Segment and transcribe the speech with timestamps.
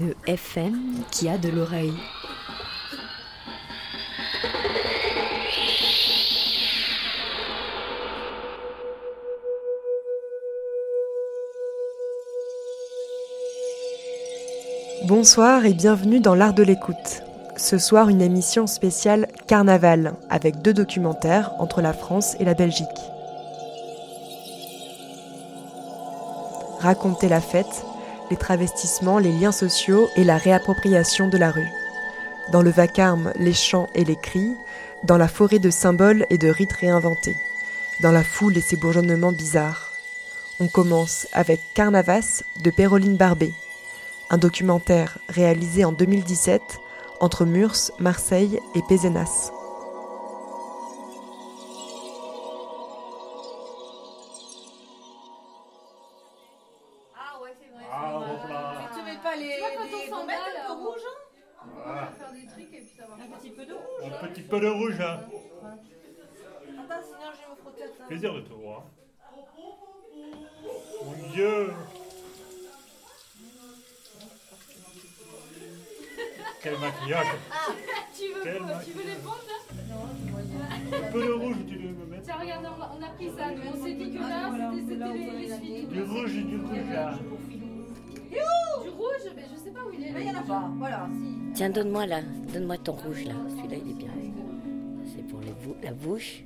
[0.00, 1.92] Une FM qui a de l'oreille.
[15.06, 16.96] Bonsoir et bienvenue dans l'art de l'écoute.
[17.56, 22.86] Ce soir, une émission spéciale Carnaval, avec deux documentaires entre la France et la Belgique.
[26.78, 27.84] Raconter la fête,
[28.30, 31.68] les travestissements, les liens sociaux et la réappropriation de la rue.
[32.50, 34.56] Dans le vacarme, les chants et les cris,
[35.04, 37.36] dans la forêt de symboles et de rites réinventés,
[38.00, 39.92] dans la foule et ses bourgeonnements bizarres.
[40.60, 43.52] On commence avec Carnavas de Péroline Barbet,
[44.30, 46.62] un documentaire réalisé en 2017
[47.20, 49.52] entre Murs, Marseille et Pézenas.
[64.58, 65.20] Peu de rouge, hein.
[66.78, 67.82] Attends, sinon je vais me frotter.
[68.08, 68.84] Plaisir de te voir.
[71.04, 71.70] Mon Dieu.
[76.60, 77.26] Quel maquillage.
[78.16, 78.54] Tu veux, Quel
[78.84, 82.66] tu veux les prendre là Un peu de rouge, tu veux me mettre Tiens, regarde,
[82.66, 83.46] on a, pris ça.
[83.50, 85.88] mais on s'est dit que là, c'était c'était les, les suites.
[85.88, 87.18] Du rouge et du rouge, là.
[88.82, 90.10] Du rouge, mais je sais pas où il est.
[90.10, 90.70] Mais il y en a pas.
[90.78, 91.52] Voilà, si.
[91.54, 93.34] Tiens, donne-moi là, donne-moi ton rouge là.
[93.48, 94.10] Celui-là, il est bien.
[95.14, 96.44] C'est pour les bou- la bouche.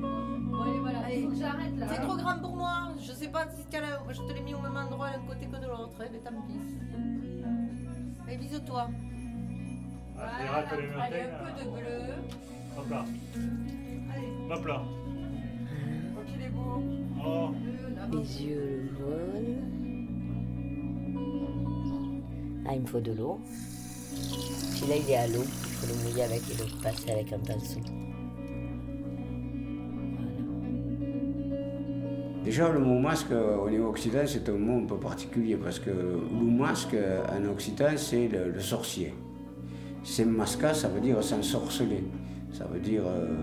[0.00, 1.10] Bon, allez, voilà.
[1.14, 1.86] Il faut que j'arrête là.
[1.90, 2.88] C'est trop grand pour moi.
[3.00, 5.56] Je sais pas si la- je te l'ai mis au même endroit d'un côté que
[5.60, 5.92] de l'autre.
[6.04, 6.58] Eh ben, tant pis.
[8.26, 8.38] Allez.
[10.20, 11.38] Ah, c'est rate les matins, Allez, un là.
[11.38, 12.00] peu de bleu.
[12.76, 13.04] Hop là.
[14.50, 14.82] Hop là.
[16.16, 16.82] Oh, qu'il est beau.
[17.24, 17.50] Oh,
[18.12, 19.56] Les yeux jaunes.
[22.68, 23.40] Ah, il me faut de l'eau.
[24.74, 25.44] Celui-là, il est à l'eau.
[25.80, 27.80] Il faut le mouiller avec et le passer avec un pinceau.
[32.44, 35.78] Déjà, le mot masque euh, au niveau occitan, c'est un mot un peu particulier parce
[35.78, 39.14] que le masque euh, en occitan, c'est le, le sorcier.
[40.02, 42.04] C'est masca, ça veut dire s'ensorceler.
[42.52, 43.36] Ça veut dire euh,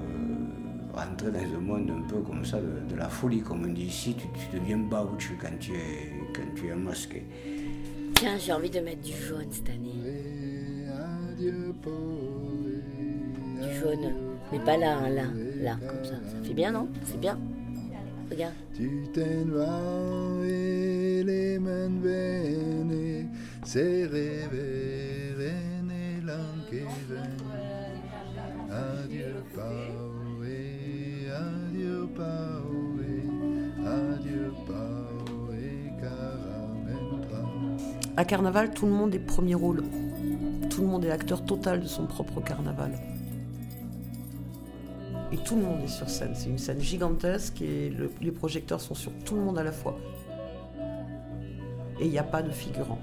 [0.94, 3.84] rentrer dans un monde un peu comme ça, de, de la folie, comme on dit
[3.86, 4.16] ici.
[4.16, 7.24] Tu, tu deviens baouch quand tu es, quand tu es masqué.
[8.16, 10.35] Tiens, j'ai envie de mettre du jaune cette année.
[11.38, 11.52] Du
[13.80, 14.14] jaune.
[14.52, 15.24] Mais pas là, hein, là.
[15.62, 16.12] Là, comme ça.
[16.12, 16.88] Ça fait bien, non?
[17.04, 17.38] C'est bien
[18.30, 18.54] Regarde.
[21.26, 23.30] Elemen vene,
[23.64, 27.38] serre verene lankeven.
[28.70, 30.44] Adieu Paue,
[31.32, 33.00] adieu Paue,
[33.86, 34.52] adieu
[36.02, 37.42] caramentra.
[38.18, 39.84] À Carnaval, tout le monde est premier rôle.
[40.76, 42.92] Tout le monde est acteur total de son propre carnaval.
[45.32, 46.34] Et tout le monde est sur scène.
[46.36, 49.72] C'est une scène gigantesque et le- les projecteurs sont sur tout le monde à la
[49.72, 49.98] fois.
[52.02, 53.00] Et il n'y a pas de figurant.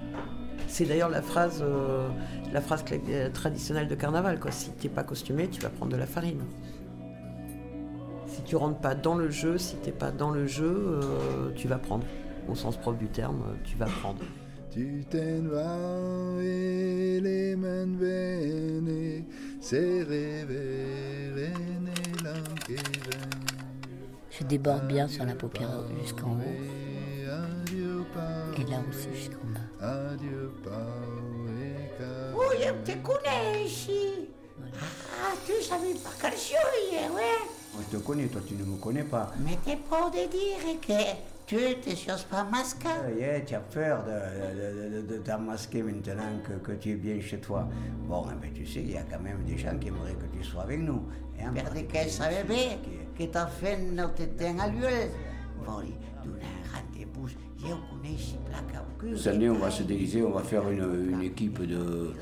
[0.69, 2.11] C'est d'ailleurs la phrase, euh,
[2.55, 4.39] euh, traditionnelle de carnaval.
[4.39, 4.51] Quoi.
[4.51, 6.43] Si tu n'es pas costumé, tu vas prendre de la farine.
[8.27, 11.51] Si tu rentres pas dans le jeu, si tu n'es pas dans le jeu, euh,
[11.57, 12.05] tu vas prendre.
[12.51, 14.21] Au sens propre du terme, tu vas prendre.
[14.73, 19.25] Tutten var elemen vene,
[19.61, 21.93] serre verene
[22.25, 23.31] lankeven.
[24.31, 25.69] Je déborde bien sur la paupière
[26.01, 26.83] jusqu'en haut.
[28.59, 29.87] Et là aussi jusqu'en bas.
[29.87, 30.71] Adieu Paue,
[32.35, 34.31] Oh, je te connais ici.
[34.81, 37.41] Ah, tu savais pas quel jour il est, ouais.
[37.79, 39.33] On te connaît, toi tu ne me connais pas.
[39.45, 42.89] Mais t'es pas de dire que Tu t'es chose pas masqué.
[43.19, 47.69] Yeah, tu as peur de, de, de, maintenant que, que tu es bien chez toi.
[48.09, 50.35] Bon, eh ben, tu sais, il y a quand même des gens qui aimeraient que
[50.35, 51.03] tu sois avec nous.
[51.39, 51.53] hein.
[51.53, 52.79] Perché che sarebbe
[53.15, 55.11] che t'ha fatto te a l'huile.
[55.67, 55.83] Au
[59.15, 62.15] Cette année, on va se déguiser, on va faire une, une équipe de,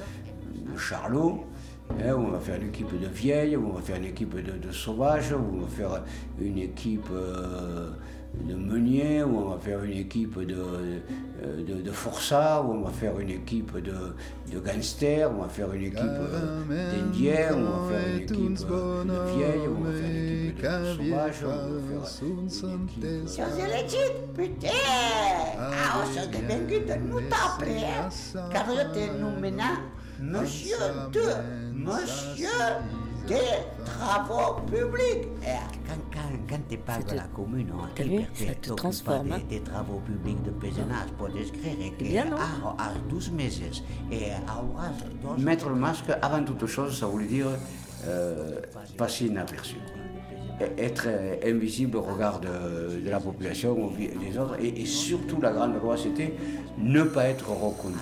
[0.73, 1.44] de charlots,
[1.91, 4.73] hein, on va faire une équipe de vieilles, on va faire une équipe de, de
[4.73, 6.03] sauvages, on va faire
[6.41, 7.91] une équipe euh,
[8.35, 12.82] de meuniers, ou on va faire une équipe de, euh, de, de forçats, ou on
[12.82, 14.15] va faire une équipe de,
[14.53, 16.62] de gangsters, on va faire une équipe euh,
[16.93, 20.69] d'indiens, on va faire une équipe euh, de vieilles, on va faire une équipe de,
[20.69, 23.05] de sauvages, on va faire une équipe...
[23.71, 24.69] Legit, putain!
[25.59, 27.87] Ah, o so de venguto nu t'appeler,
[28.53, 29.71] car je te nomina
[30.21, 30.76] Monsieur
[31.12, 31.21] de
[31.75, 32.49] Monsieur
[33.26, 33.37] des
[33.84, 35.28] Travaux Publics.
[35.43, 35.46] Eh,
[35.87, 39.38] quand, quand, quand tu parles de la commune, hein, peux Ça te transforme, hein.
[39.49, 43.61] des, des travaux publics de Pézenas pour décrire que bien, non a, a 12 meses
[44.11, 44.17] et
[45.22, 47.46] dos Mettre le masque, avant toute chose, ça voulait dire
[48.06, 48.61] euh,
[48.96, 49.76] passer inaperçu.
[50.78, 55.52] Être euh, invisible au regard de, de la population, des autres, et, et surtout la
[55.52, 56.34] grande loi, c'était
[56.78, 57.96] ne pas être reconnu.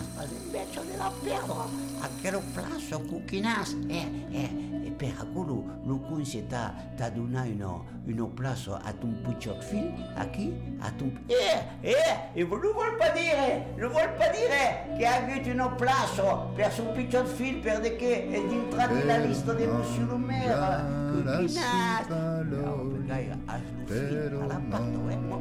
[0.58, 1.68] Invece di la perdere
[2.00, 7.66] a quello plasso cucchinas e, e, e per quello lo conse t'ha t'ha donné une,
[8.06, 11.34] une place à ton petit fil à qui à ton eh
[11.82, 15.76] eh et vous ne voulez pas dire ne voulez pas dire che ha avuto une
[15.76, 16.20] place
[16.56, 20.54] per son petit fil per de che è entrare nella lista di monsieur le maire
[21.12, 21.56] cucchinas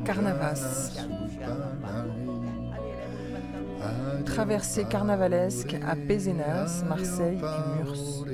[0.06, 0.96] Carnavas.
[4.34, 8.26] Traversée carnavalesque à Pézenas, Marseille et Murs.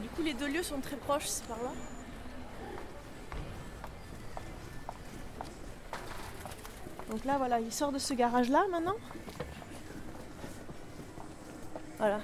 [0.00, 1.70] Du coup, les deux lieux sont très proches, c'est par là.
[7.10, 8.96] Donc là, voilà, il sort de ce garage-là maintenant.
[11.98, 12.20] Voilà.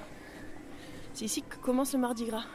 [1.13, 2.45] C'est ici que commence le Mardi Gras.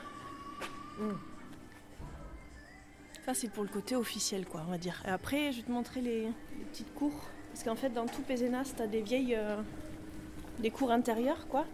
[3.25, 5.03] Ça, c'est pour le côté officiel, quoi, on va dire.
[5.07, 7.25] Et après, je vais te montrer les, les petites cours.
[7.53, 9.35] Parce qu'en fait, dans tout Pézenas, t'as des vieilles.
[9.37, 9.57] euh,
[10.59, 11.65] des cours intérieures, quoi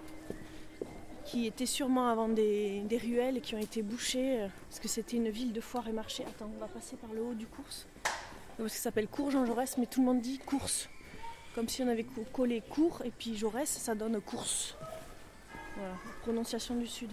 [1.25, 4.89] qui étaient sûrement avant des, des ruelles et qui ont été bouchées euh, parce que
[4.89, 6.23] c'était une ville de foire et marché.
[6.23, 7.87] Attends, on va passer par le haut du course.
[8.59, 10.87] Parce que ça s'appelle cours Jean Jaurès, mais tout le monde dit course.
[11.55, 14.77] Comme si on avait co- collé cours et puis Jaurès, ça donne course.
[15.77, 17.11] Voilà, prononciation du sud.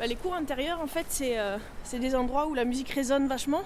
[0.00, 3.28] Bah, les cours intérieurs, en fait, c'est euh, c'est des endroits où la musique résonne
[3.28, 3.62] vachement.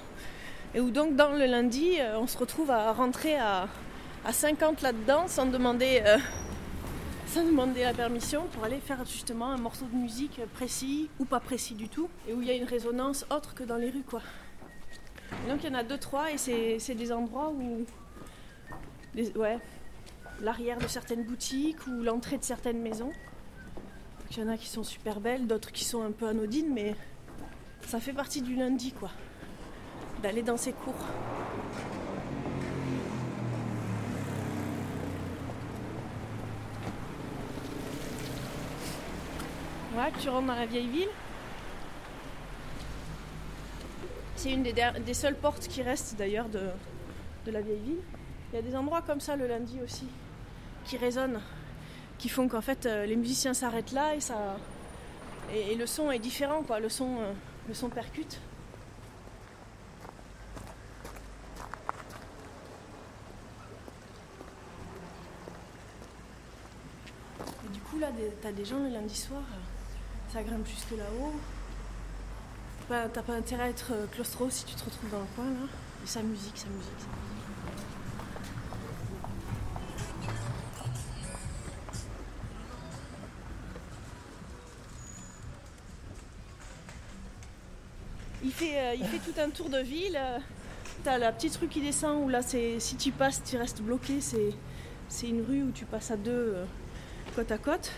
[0.75, 3.69] Et où donc dans le lundi, euh, on se retrouve à rentrer à,
[4.25, 6.19] à 50 là-dedans sans demander, euh,
[7.29, 11.39] sans demander la permission pour aller faire justement un morceau de musique précis ou pas
[11.39, 12.09] précis du tout.
[12.29, 14.21] Et où il y a une résonance autre que dans les rues quoi.
[15.49, 17.85] Donc il y en a deux, trois et c'est des endroits où
[19.37, 19.59] ouais,
[20.41, 23.13] l'arrière de certaines boutiques ou l'entrée de certaines maisons.
[24.31, 26.97] Il y en a qui sont super belles, d'autres qui sont un peu anodines, mais
[27.87, 29.11] ça fait partie du lundi quoi
[30.23, 30.95] d'aller dans ces cours.
[39.93, 41.09] Voilà, tu rentres dans la vieille ville?
[44.37, 46.61] C'est une des, seules portes qui restent d'ailleurs de,
[47.47, 48.01] de la vieille ville.
[48.53, 50.07] Il y a des endroits comme ça le lundi aussi,
[50.85, 51.41] qui résonnent,
[52.19, 54.57] qui font qu'en fait euh, les musiciens s'arrêtent là et ça
[55.53, 56.81] et, et le son est différent quoi.
[56.81, 57.33] Le son, euh,
[57.69, 58.39] le son percute.
[67.65, 68.09] Et du coup, là,
[68.43, 71.33] t'as des gens le lundi soir, euh, ça grimpe jusque là-haut.
[72.89, 75.67] T'as pas, intérêt à être euh, claustro si tu te retrouves dans le coin, là.
[76.05, 77.09] Et sa musique, sa musique, musique.
[88.45, 90.19] Il fait, euh, il fait tout un tour de ville.
[90.21, 90.39] euh,
[91.05, 94.21] T'as la petite rue qui descend où là, c'est, si tu passes, tu restes bloqué.
[94.21, 96.57] C'est, une rue où tu passes à deux
[97.35, 97.91] côte à côte.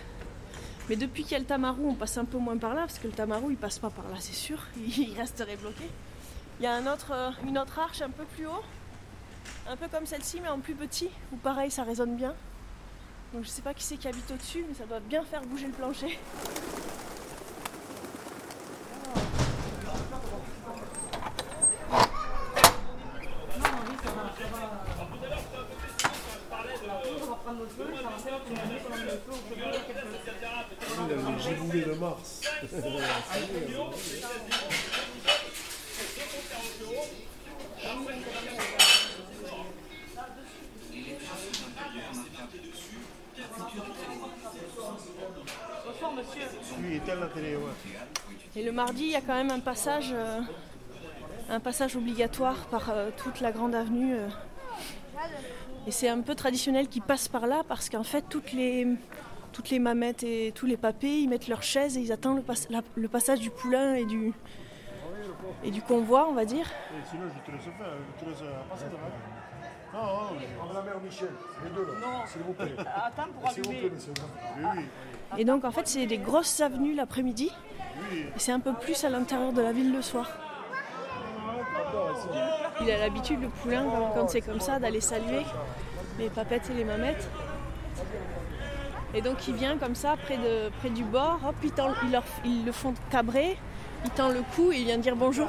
[0.88, 2.98] Mais depuis qu'il y a le Tamarou, on passe un peu moins par là parce
[2.98, 4.58] que le Tamarou il passe pas par là, c'est sûr.
[4.76, 5.90] Il resterait bloqué.
[6.60, 8.62] Il y a euh, une autre arche un peu plus haut,
[9.68, 12.34] un peu comme celle-ci mais en plus petit, où pareil ça résonne bien.
[13.34, 15.66] Donc je sais pas qui c'est qui habite au-dessus, mais ça doit bien faire bouger
[15.66, 16.18] le plancher.
[27.08, 29.60] on va prendre feu, le feu, on peut.
[31.38, 32.40] J'ai voulu le mars.
[45.86, 46.42] Bonsoir monsieur.
[47.06, 47.56] La télé.
[48.56, 50.40] Et le mardi, il y a quand même un passage, euh,
[51.48, 54.14] un passage obligatoire par euh, toute la grande avenue.
[54.14, 54.28] Euh.
[55.86, 58.86] Et c'est un peu traditionnel qu'ils passent par là parce qu'en fait, toutes les,
[59.52, 62.42] toutes les mamettes et tous les papés, ils mettent leurs chaises et ils attendent le,
[62.42, 64.32] pas- la- le passage du poulain et du,
[65.62, 66.66] et du convoi, on va dire.
[66.66, 67.86] Et sinon, je te laisse faire,
[68.18, 68.38] je te laisse
[68.68, 68.98] passer devant.
[69.94, 70.72] Non, non, non.
[70.74, 71.28] la mère Michel,
[71.64, 72.74] les deux là, s'il vous plaît.
[72.96, 74.12] Attends pour S'il vous plaît, monsieur.
[74.58, 74.84] Oui, oui.
[75.38, 77.50] Et donc, en fait, c'est des grosses avenues l'après-midi.
[78.12, 80.28] Et c'est un peu plus à l'intérieur de la ville le soir.
[82.80, 83.84] Il a l'habitude, le poulain,
[84.14, 85.44] quand- c'est comme ça, d'aller saluer
[86.18, 87.28] les papettes et les mamettes.
[89.14, 91.54] Et donc il vient comme ça, près, de, près du bord, hop,
[92.44, 93.56] il le font cabrer,
[94.04, 95.48] il tend le cou et il vient dire bonjour.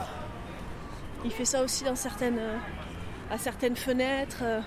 [1.26, 2.56] Il fait ça aussi euh,
[3.32, 4.40] à certaines fenêtres.
[4.44, 4.62] euh.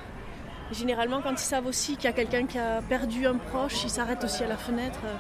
[0.73, 3.91] Généralement, quand ils savent aussi qu'il y a quelqu'un qui a perdu un proche, ils
[3.91, 4.99] s'arrêtent aussi à la fenêtre.
[5.05, 5.15] euh.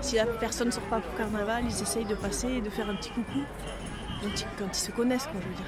[0.00, 2.88] Si la personne ne sort pas pour carnaval, ils essayent de passer et de faire
[2.88, 3.40] un petit coucou.
[4.58, 5.66] Quand ils se connaissent, quoi, je veux dire.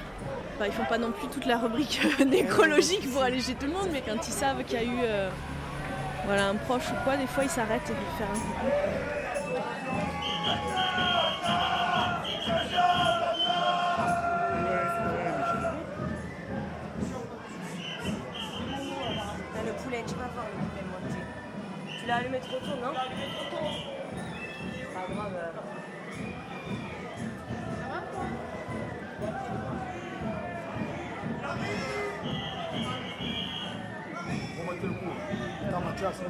[0.65, 3.89] Ils font pas non plus toute la rubrique nécrologique pour aller chez tout le monde,
[3.91, 5.29] mais quand ils savent qu'il y a eu euh,
[6.25, 8.67] voilà, un proche ou quoi, des fois ils s'arrêtent pour faire un coucou.
[19.65, 21.21] Le poulet, tu vas voir le poulet monter.
[22.01, 22.93] Tu l'as allumé trop tôt, non?
[36.19, 36.27] Dans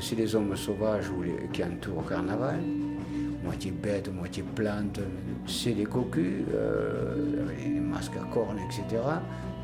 [0.00, 1.10] c'est les hommes sauvages
[1.52, 2.60] qui entourent le carnaval,
[3.44, 5.00] moitié bêtes, moitié plantes,
[5.46, 9.02] c'est les cocus, euh, les masques à cornes, etc.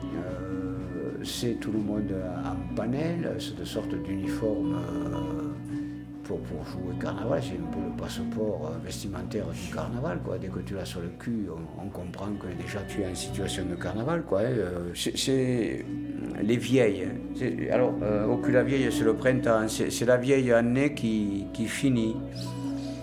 [0.05, 0.71] Euh,
[1.25, 5.51] c'est tout le monde en panel, c'est de sorte d'uniforme euh,
[6.25, 10.21] pour, pour jouer carnaval, c'est un peu le passeport euh, vestimentaire du carnaval.
[10.41, 13.65] Dès que tu l'as sur le cul, on, comprend que déjà tu es en situation
[13.67, 14.23] de carnaval.
[14.31, 14.37] Hein.
[14.37, 14.95] Euh,
[16.43, 17.09] les vieilles.
[17.71, 22.17] Alors, euh, au cul la vieille, c'est le printemps, c'est la vieille année qui, finit.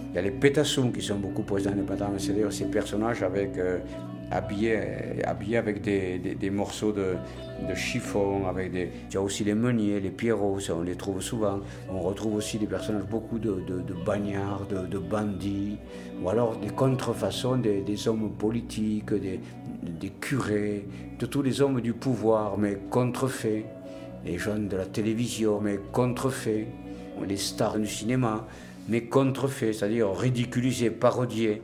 [0.10, 2.66] Il y a les pétassons qui sont beaucoup présents dans le printemps, c'est d'ailleurs ces
[2.66, 3.80] personnages avec, euh,
[4.32, 4.80] habillés,
[5.26, 7.16] habillés avec des, morceaux de,
[7.76, 8.90] chiffon, avec des...
[9.10, 11.60] Il y a aussi les meuniers, les pierrots, on les trouve souvent.
[11.90, 13.62] On retrouve aussi des personnages, beaucoup de,
[14.06, 15.78] bagnards, de, de bandits,
[16.22, 19.40] ou alors des contrefaçons des, des hommes politiques, des,
[19.88, 20.86] des curés,
[21.20, 23.66] de tous les hommes du pouvoir, mais contrefaits.
[24.26, 26.68] Les jeunes de la télévision, mais contrefaits.
[27.28, 28.48] Les stars du cinéma,
[28.88, 31.62] mais contrefaits, c'est-à-dire ridiculisés, parodiés.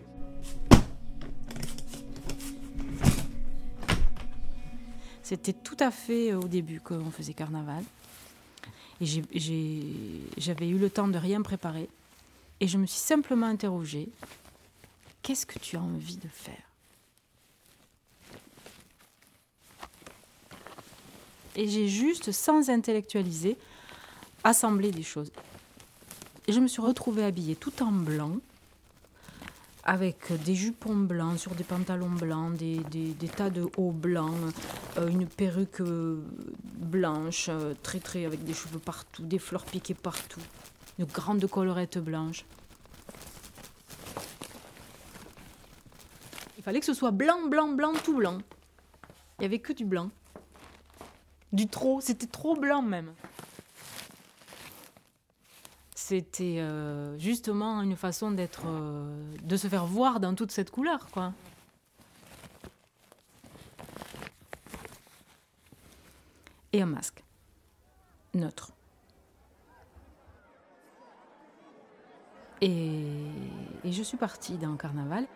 [5.21, 7.83] C'était tout à fait euh, au début qu'on faisait carnaval.
[9.01, 9.05] Et
[10.37, 11.89] j'avais eu le temps de rien préparer.
[12.59, 14.09] Et je me suis simplement interrogée,
[15.21, 16.72] qu'est-ce que tu as envie de faire?
[21.55, 23.57] Et j'ai juste, sans intellectualiser,
[24.43, 25.31] assemblé des choses.
[26.47, 28.37] Et je me suis retrouvée habillée tout en blanc,
[29.83, 32.81] avec des jupons blancs sur des pantalons blancs, des,
[33.35, 34.33] tas de hauts blancs,
[34.97, 36.21] euh, une perruque euh,
[36.75, 40.39] blanche, euh, très très avec des cheveux partout, des fleurs piquées partout,
[40.99, 42.45] une grande collerette blanche.
[46.57, 48.37] Il fallait que ce soit blanc, blanc, blanc, tout blanc.
[49.37, 50.09] Il n'y avait que du blanc.
[51.53, 53.13] Du trop, c'était trop blanc même.
[55.93, 61.07] C'était euh, justement une façon d'être, euh, de se faire voir dans toute cette couleur,
[61.11, 61.31] quoi.
[66.73, 67.23] Et un masque
[68.33, 68.71] neutre.
[72.61, 73.27] Et,
[73.83, 75.27] et je suis partie le carnaval.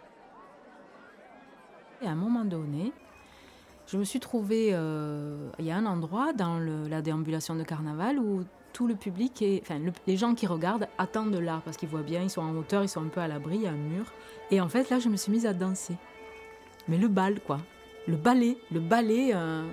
[2.01, 2.91] Et à un moment donné,
[3.87, 4.69] je me suis trouvée.
[4.73, 9.41] euh, Il y a un endroit dans la déambulation de carnaval où tout le public,
[9.41, 12.41] est, enfin le- les gens qui regardent attendent là parce qu'ils voient bien, ils sont
[12.41, 14.05] en hauteur, ils sont un peu à l'abri, il y a un mur.
[14.51, 15.95] Et en fait, là, je me suis mise à danser.
[16.87, 17.59] Mais le bal, quoi.
[18.07, 19.31] Le ballet, le ballet.
[19.33, 19.63] euh,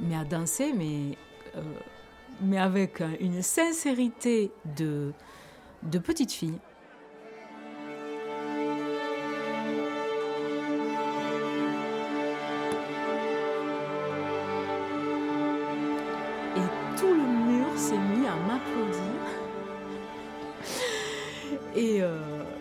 [0.00, 1.16] mais à danser, mais,
[1.56, 1.62] euh,
[2.40, 5.12] mais avec une sincérité de,
[5.82, 6.58] de petite fille.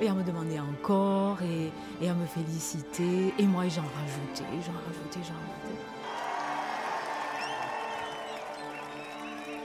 [0.01, 3.33] Et à me demander encore et, à me féliciter.
[3.37, 5.79] Et moi, j'en rajoutais, j'en rajoutais, j'en rajoutais.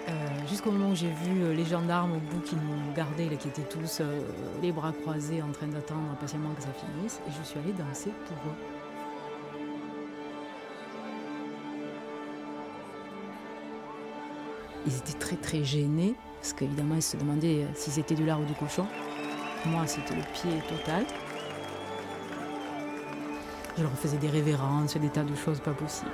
[0.08, 3.36] Euh, Jusqu'au moment où j'ai vu euh, les gendarmes au bout qui nous gardaient, là,
[3.36, 4.20] qui étaient tous euh,
[4.60, 8.10] les bras croisés en train d'attendre patiemment que ça finisse, et je suis allée danser
[8.26, 8.56] pour eux.
[14.86, 18.44] Ils étaient très très gênés, parce qu'évidemment ils se demandaient si c'était du lard ou
[18.44, 18.86] du cochon.
[19.66, 21.04] Moi c'était le pied total.
[23.76, 26.10] Je leur faisais des révérences, des tas de choses pas possibles.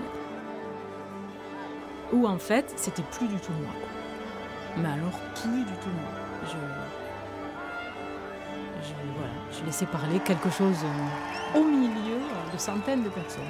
[2.13, 3.73] Ou en fait c'était plus du tout moi.
[4.77, 6.11] Mais alors plus du tout moi.
[6.45, 6.57] Je,
[9.17, 12.19] voilà, je laissais parler quelque chose euh, au milieu
[12.53, 13.43] de centaines de personnes.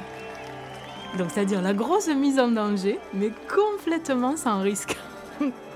[1.19, 4.97] Donc c'est-à-dire la grosse mise en danger, mais complètement sans risque.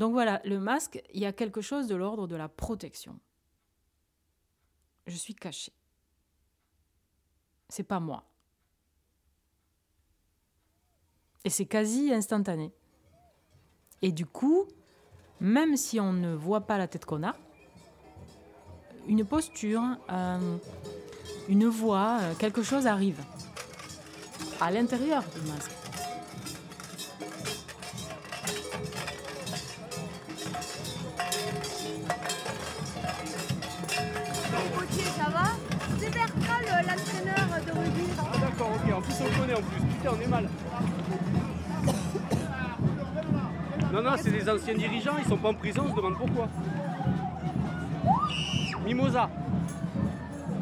[0.00, 3.20] Donc voilà, le masque, il y a quelque chose de l'ordre de la protection.
[5.06, 5.74] Je suis cachée.
[7.68, 8.24] C'est pas moi.
[11.44, 12.72] Et c'est quasi instantané.
[14.00, 14.64] Et du coup,
[15.38, 17.36] même si on ne voit pas la tête qu'on a,
[19.06, 20.56] une posture, euh,
[21.50, 23.22] une voix, euh, quelque chose arrive
[24.62, 25.79] à l'intérieur du masque.
[38.18, 39.80] Ah d'accord, ok, en plus on le connaît en plus.
[39.80, 40.48] Putain, on est mal.
[43.92, 46.48] Non, non, c'est des anciens dirigeants, ils sont pas en prison, on se demande pourquoi.
[48.84, 49.28] Mimosa.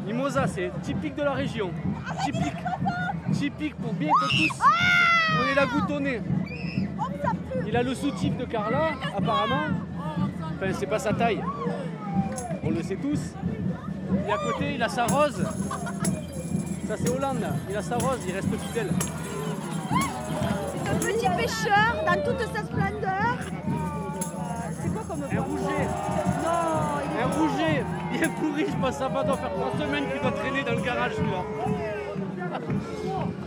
[0.05, 1.71] Mimosa, c'est typique de la région.
[2.25, 2.53] Typique.
[3.31, 4.59] Typique pour bien que tous
[5.39, 6.21] on ait la nez.
[7.67, 9.67] Il a le soutif de Carla, apparemment.
[10.41, 11.41] Enfin, c'est pas sa taille.
[12.63, 13.35] On le sait tous.
[14.27, 15.45] Et à côté, il a sa rose.
[16.89, 17.45] Ça, c'est Hollande.
[17.69, 18.89] Il a sa rose, il reste fidèle.
[19.91, 23.37] Un petit pêcheur dans toute sa splendeur.
[24.81, 25.85] C'est quoi comme Un rouget.
[26.43, 27.85] Non, il est Un rouget.
[28.11, 28.97] Bien pourri, je pense.
[28.97, 31.43] Ça va doit faire trois semaines qu'il doit traîner dans le garage, celui-là.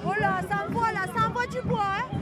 [0.07, 2.22] Oh là, ça envoie là, ça envoie du bois, hein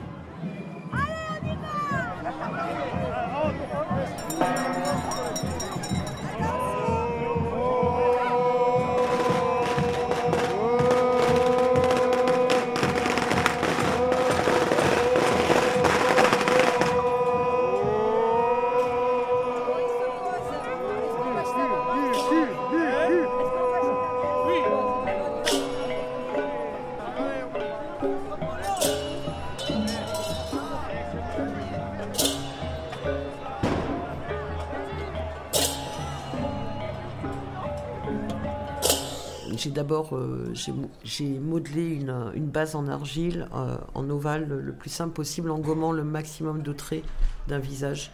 [39.91, 44.89] d'abord euh, j'ai mo- j'ai modelé une, base en argile, euh, en ovale, le, plus
[44.89, 47.03] simple possible, en gommant le maximum de traits
[47.49, 48.13] d'un visage.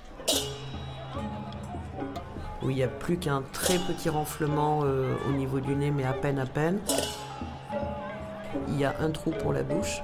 [2.62, 6.04] où il n'y a plus qu'un très petit renflement euh, au niveau du nez, mais
[6.04, 6.78] à peine, à peine.
[8.68, 10.00] Il y a un trou pour la bouche.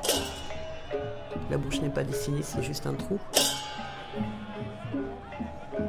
[1.50, 3.18] La bouche n'est pas dessinée, c'est juste un trou.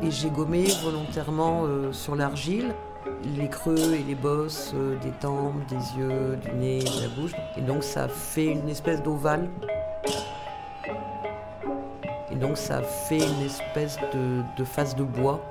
[0.01, 2.73] Et j'ai gommé volontairement sur l'argile
[3.23, 7.33] les creux et les bosses euh, des tempes, des yeux, du nez, de la bouche.
[7.57, 9.49] Et donc ça fait une espèce d'ovale.
[12.31, 15.41] Et donc ça fait une espèce de, de face de bois.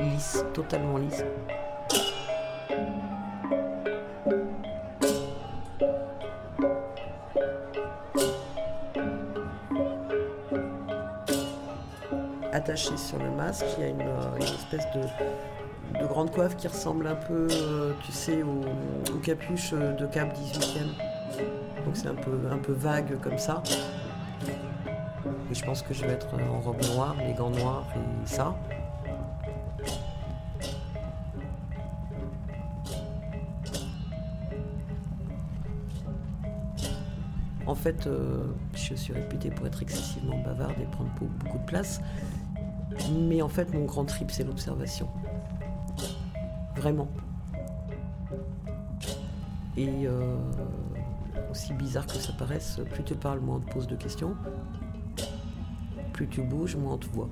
[0.00, 1.24] Lisse, totalement lisse.
[12.64, 17.06] Sur le masque, il y a une, euh, espèce de, de grande coiffe qui ressemble
[17.06, 20.86] un peu, euh, tu sais, aux, capuches de Cap 18e.
[21.84, 23.62] Donc c'est un peu, vague comme ça.
[25.50, 28.56] Et je pense que je vais être en robe noire, les gants noirs et ça.
[37.66, 41.64] En fait, euh, je suis réputée pour être excessivement bavarde et prendre beau- beaucoup de
[41.64, 42.00] place.
[43.28, 45.08] Mais en fait, mon grand trip, c'est l'observation.
[46.76, 47.08] Vraiment.
[49.76, 50.36] Et euh,
[51.50, 54.36] aussi bizarre que ça paraisse, plus tu parles, moins on te pose de questions.
[56.12, 57.28] Plus tu bouges, moins on te voit.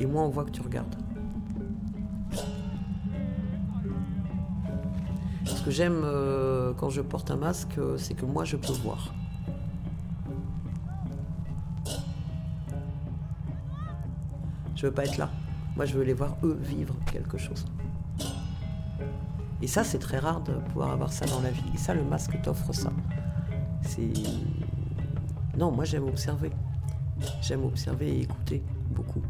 [0.00, 0.94] Et moins on voit que tu regardes.
[5.44, 8.72] Ce que j'aime euh, quand je porte un masque, euh, c'est que moi je peux
[8.72, 9.12] voir.
[14.82, 15.30] Je veux pas être là.
[15.76, 17.64] Moi je veux les voir eux vivre quelque chose.
[19.62, 21.62] Et ça c'est très rare de pouvoir avoir ça dans la vie.
[21.72, 22.90] Et ça le masque t'offre ça.
[23.82, 24.12] C'est
[25.56, 26.50] non, moi j'aime observer.
[27.40, 29.22] J'aime observer et écouter beaucoup.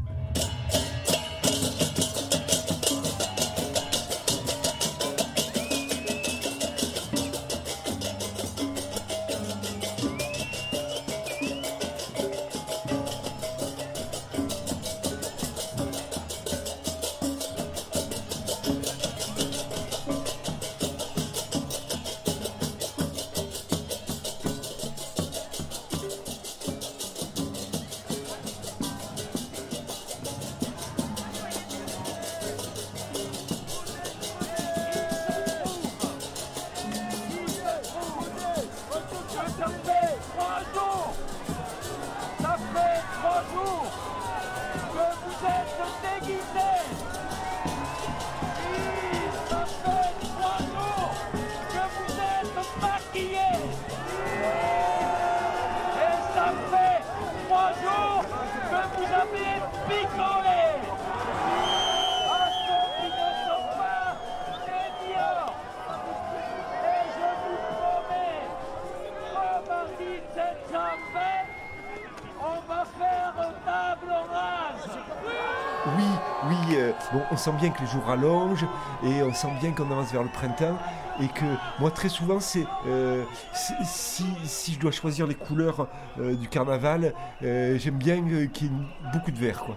[77.43, 78.67] Sent bien que les jours rallongent
[79.05, 80.79] et on sent bien qu'on avance vers le printemps
[81.21, 81.45] et que
[81.81, 85.89] moi très souvent c'est euh, si, si, je dois choisir les couleurs
[86.21, 89.77] euh, du carnaval, euh, j'aime bien qu'il y ait beaucoup de vert quoi.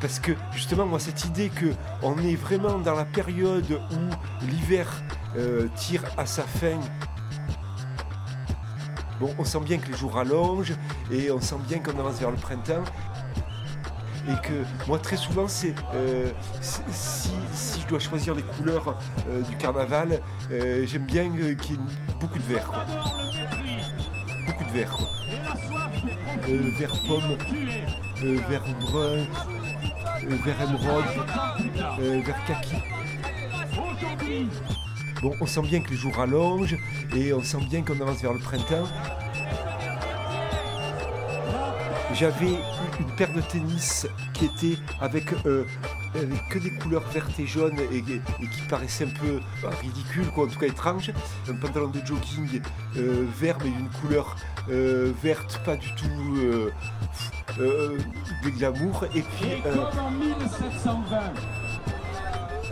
[0.00, 1.66] Parce que justement moi cette idée que
[2.02, 4.88] on est vraiment dans la période où l'hiver
[5.76, 6.78] tire à sa fin
[9.20, 10.74] Bon, on sent bien que les jours rallongent
[11.10, 12.82] et on sent bien qu'on avance vers le printemps.
[14.26, 17.30] Et que moi, très souvent, c'est euh, si,
[17.80, 21.78] je dois choisir les couleurs euh, du carnaval, euh, j'aime bien qu'il y ait
[22.18, 22.66] beaucoup de vert.
[22.66, 22.86] quoi.
[24.46, 24.90] Beaucoup de vert.
[24.90, 25.06] quoi.
[26.78, 27.36] Vert pomme,
[28.48, 29.24] vert brun,
[30.44, 32.76] vert émeraude, vert kaki.
[35.22, 36.76] Bon, on sent bien que les jours rallongent
[37.14, 38.86] et on sent bien qu'on avance vers le printemps.
[42.14, 42.54] J'avais
[43.00, 45.64] une paire de tennis qui était avec, euh,
[46.14, 50.26] avec que des couleurs vertes et jaunes et, et qui paraissait un peu bah, ridicule,
[50.28, 51.10] quoi, en tout cas étrange.
[51.48, 52.62] Un pantalon de jogging
[52.96, 54.36] euh, vert mais d'une couleur
[54.70, 56.06] euh, verte, pas du tout
[57.58, 59.04] de glamour.
[59.14, 61.18] Et puis Et euh, comme en 1720,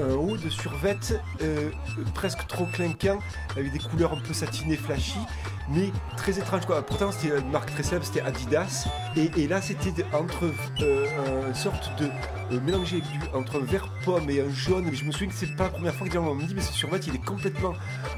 [0.00, 1.70] un haut de survette euh,
[2.14, 3.18] presque trop clinquant,
[3.56, 5.18] avec des couleurs un peu satinées, flashy,
[5.68, 6.66] mais très étrange.
[6.66, 6.82] Quoi.
[6.84, 8.86] Pourtant, c'était une marque très célèbre, c'était Adidas.
[9.16, 10.44] Et, là, c'était entre
[10.80, 12.06] euh, une sorte de
[12.52, 13.02] euh, mélange du-
[13.34, 14.88] entre un vert pomme et un jaune.
[14.92, 16.72] Je me souviens que c'est pas la première fois que gens m'ont dit, mais ce
[16.72, 17.74] survêt, il est complètement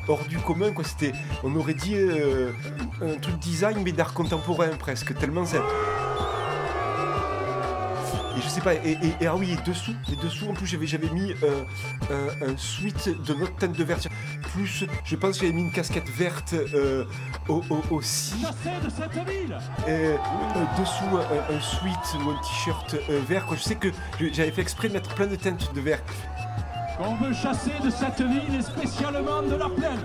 [0.09, 0.73] hors du commun.
[0.73, 0.85] Quoi.
[0.85, 2.53] C'était, on aurait dit euh,
[3.03, 5.61] un truc design, mais d'art contemporain presque, tellement c'est.
[8.37, 10.67] Et je sais pas, et, et- et ah oui, et dessous, et dessous, en plus,
[10.67, 11.65] j'avais, j'avais mis euh,
[12.11, 13.99] un, un sweat de notre teinte de vert.
[14.55, 17.05] Plus, je pense que j'avais mis une casquette verte euh,
[17.49, 18.35] au- au- aussi.
[18.43, 19.57] de cette ville
[19.89, 23.47] Euh, euh, dessous un, un sweat ou un t-shirt euh, vert.
[23.47, 23.57] quoi.
[23.57, 23.89] Je sais que
[24.33, 26.01] j'avais fait exprès de mettre plein de teintes de vert.
[26.97, 30.01] Qu'on veut chasser de cette ville et spécialement de la plaine.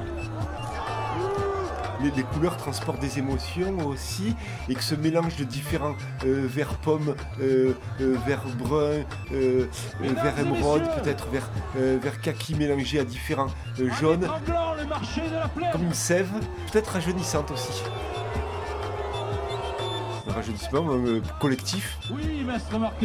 [2.01, 4.35] Les, les couleurs transportent des émotions aussi,
[4.69, 9.65] et que ce mélange de différents euh, verts pommes, euh, euh, vert brun, euh, euh,
[10.01, 13.47] vert émeraude, peut-être vert, euh, vert kaki mélangé à différents
[13.99, 16.29] jaunes, de la comme une sève,
[16.71, 17.83] peut-être rajeunissante aussi.
[20.27, 20.85] Un rajeunissement
[21.39, 21.97] collectif.
[22.11, 23.01] Oui, maître Marc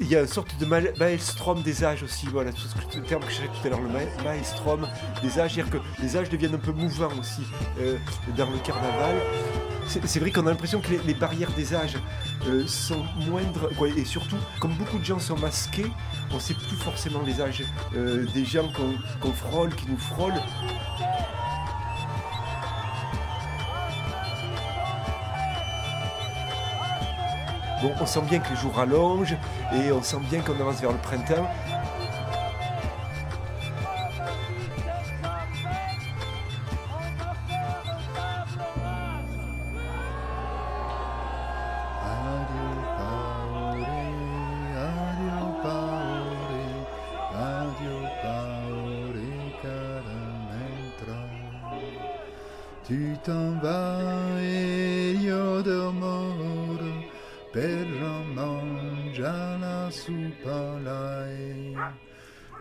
[0.00, 3.04] Il y a une sorte de ma- maelstrom des âges aussi, voilà, c'est ce le
[3.04, 4.86] terme que je cherchais tout à l'heure, le ma- maelstrom
[5.22, 7.42] des âges, c'est-à-dire que les âges deviennent un peu mouvants aussi
[7.80, 7.96] euh,
[8.36, 9.16] dans le carnaval.
[10.04, 11.96] C'est vrai qu'on a l'impression que les, barrières des âges
[12.48, 15.92] euh, sont moindres, et surtout, comme beaucoup de gens sont masqués,
[16.32, 17.62] on ne sait plus forcément les âges
[17.94, 18.68] euh, des gens
[19.20, 20.42] qu'on frôle, qui nous frôlent.
[27.82, 29.36] Bon, on sent bien que les jours rallongent
[29.74, 31.46] et on sent bien qu'on avance vers le printemps.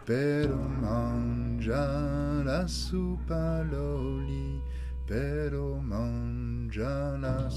[0.06, 0.48] Per
[0.82, 2.65] mangiare la
[3.63, 4.62] loli,
[5.06, 7.50] per mangiare la.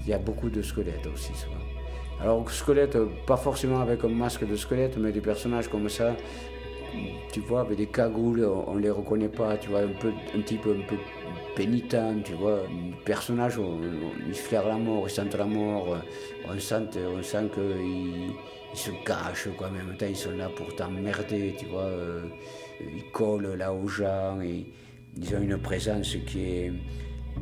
[0.00, 1.54] Il y a beaucoup de squelettes aussi souvent.
[2.20, 6.14] Alors squelettes, euh, pas forcément avec un masque de squelette, mais des personnages comme ça,
[7.32, 10.40] tu vois, avec des cagoules, on, on les reconnaît pas, tu vois, un peu, un
[10.42, 10.96] type un peu
[11.54, 15.96] pénitent, tu vois, un personnage, on, on- ils flairent la mort, ils sentent la mort,
[16.48, 17.48] on sent, on sent
[18.72, 21.82] ils se cachent, quoi, mais en même temps ils sont là pour t'emmerder, tu vois,
[21.84, 22.24] euh,
[22.80, 26.72] ils collent là aux gens, ils ont une présence qui est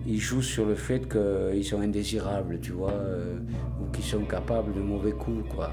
[0.07, 3.39] ils jouent sur le fait qu'ils sont indésirables, tu vois, euh,
[3.81, 5.71] ou qu'ils sont capables de mauvais coups, quoi.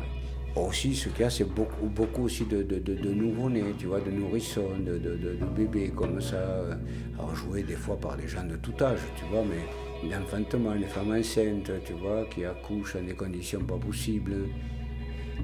[0.56, 3.88] Aussi, ce qu'il y a, c'est beaucoup, beaucoup aussi de, de, de, de nouveau-nés, tu
[3.88, 6.76] vois, de nourrissons, de- de bébés comme ça, euh,
[7.18, 10.86] alors joués des fois par des gens de tout âge, tu vois, mais l'enfantement, les
[10.88, 14.36] femmes enceintes, tu vois, qui accouchent dans des conditions pas possibles.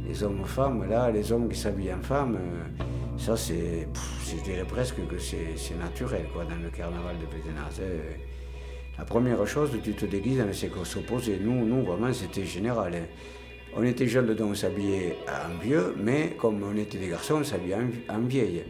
[0.08, 2.84] Les hommes-femmes, là, les hommes qui s'habillent en femmes, euh,
[3.18, 3.88] ça c'est,
[4.26, 7.80] je dirais presque que c'est naturel, quoi, dans le carnaval de Pézenas.
[7.82, 8.18] hein.
[8.98, 11.40] La première chose, tu te déguises dans c'est qu'on s'opposait.
[11.42, 12.96] Nous, nous, vraiment, c'était général.
[12.96, 13.06] hein.
[13.76, 17.44] On était jeunes, donc on s'habillait en vieux, mais comme on était des garçons, on
[17.44, 17.78] s'habillait
[18.10, 18.64] en, vieille.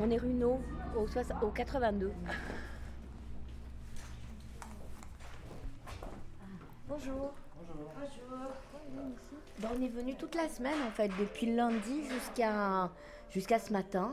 [0.00, 0.60] On est rue No,
[0.96, 2.12] au, soix- au 82.
[6.88, 7.32] Bonjour.
[7.66, 7.90] Bonjour.
[9.58, 12.90] Ben, on est venu toute la semaine en fait, depuis le lundi jusqu'à
[13.30, 14.12] jusqu'à ce matin.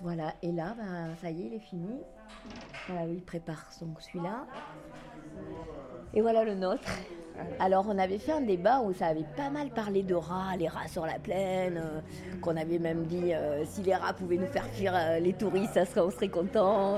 [0.00, 2.00] Voilà, et là, ben, ça y est, il est fini.
[2.88, 4.46] Voilà, il prépare son celui-là.
[6.12, 6.88] Et voilà le nôtre.
[7.58, 10.68] Alors on avait fait un débat où ça avait pas mal parlé de rats, les
[10.68, 12.00] rats sur la plaine, euh,
[12.40, 15.74] qu'on avait même dit euh, si les rats pouvaient nous faire fuir euh, les touristes,
[15.74, 16.96] ça serait, on serait content.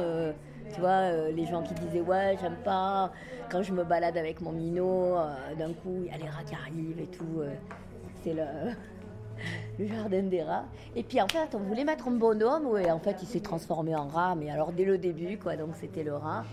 [0.74, 3.12] tu vois, les gens qui disaient ouais j'aime pas
[3.50, 5.14] quand je me balade avec mon minot,
[5.58, 7.42] d'un coup il y a les rats qui arrivent et tout.
[8.22, 8.42] c'est le,
[9.78, 10.64] le jardin des rats.
[10.94, 13.94] Et puis en fait on voulait mettre un bonhomme, et en fait il s'est transformé
[13.94, 16.44] en rat, mais alors dès le début quoi, donc c'était le rat.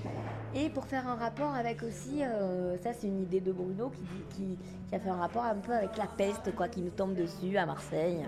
[0.56, 3.92] Et pour faire un rapport avec aussi, euh, ça c'est une idée de Bruno
[4.36, 4.58] qui,
[4.94, 7.66] a fait un rapport un peu avec la peste quoi, qui nous tombe dessus à
[7.66, 8.20] Marseille.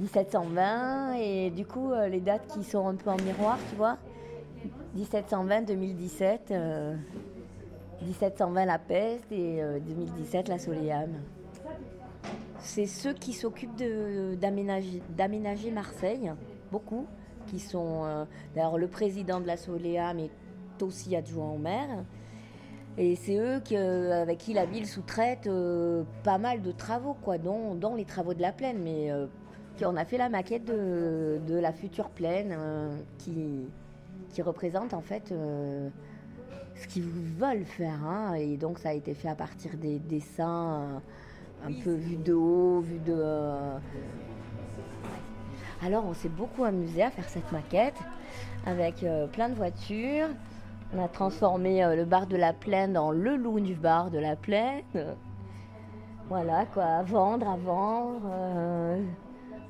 [0.00, 3.96] 1720 et du coup euh, les dates qui sont un peu en miroir, tu vois.
[4.96, 6.94] 1720-2017, euh,
[8.02, 11.14] 1720 la peste et euh, 2017 la soléame.
[12.60, 13.76] C'est ceux qui s'occupent
[14.40, 16.32] d'aménager Marseille,
[16.72, 17.06] beaucoup,
[17.46, 18.04] qui sont.
[18.04, 20.30] euh, D'ailleurs, le président de la Soléam est
[20.82, 22.04] aussi adjoint au maire.
[22.96, 27.14] Et c'est eux qui, euh, avec qui la ville sous-traite euh, pas mal de travaux,
[27.22, 28.78] quoi, dont, les travaux de la plaine.
[28.82, 29.10] Mais
[29.84, 32.56] on a fait la maquette de, de la future plaine
[33.18, 33.66] qui,
[34.30, 35.34] qui représente en fait
[36.76, 38.04] ce qu'ils veulent faire.
[38.06, 38.34] hein.
[38.34, 41.02] Et donc ça a été fait à partir des dessins
[41.64, 43.14] un peu vus de haut, vus de.
[43.16, 43.78] euh,
[45.82, 47.98] Alors on s'est beaucoup amusé à faire cette maquette
[48.66, 50.28] avec euh, plein de voitures.
[50.94, 54.36] On a transformé euh, le bar de la Plaine en le lounge bar de la
[54.36, 54.84] Plaine.
[56.28, 58.22] Voilà quoi, à vendre, à vendre.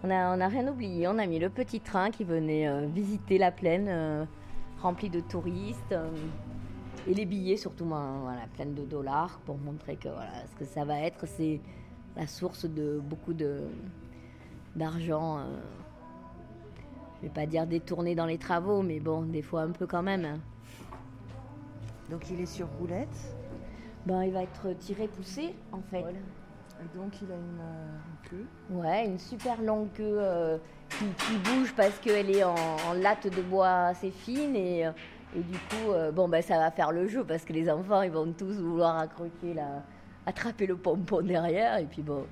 [0.02, 1.08] on n'a a rien oublié.
[1.08, 4.28] On a mis le petit train qui venait visiter la plaine
[4.80, 5.92] remplie de touristes.
[7.08, 10.84] et les billets surtout, ben, pleine de dollars pour montrer que voilà, ce que ça
[10.84, 11.60] va être, c'est
[12.16, 13.60] la source de beaucoup de
[14.76, 15.38] d'argent.
[15.38, 15.42] euh,
[17.22, 20.02] je vais pas dire détourné dans les travaux, mais bon, des fois un peu quand
[20.02, 20.24] même.
[20.24, 20.38] hein.
[22.10, 23.16] Donc il est sur roulette.
[24.04, 26.00] Ben, il va être tiré poussé en fait.
[26.02, 28.46] Et donc il a une, euh, une queue.
[28.70, 30.58] Ouais, une super longue queue euh,
[30.90, 34.90] qui, qui bouge parce qu'elle est en, en latte de bois assez fine et, euh,
[35.34, 38.10] et du coup, bon, ben, ça va faire le jeu parce que les enfants, ils
[38.10, 39.82] vont tous vouloir accrocher la,
[40.26, 42.26] attraper le pompon derrière et puis bon.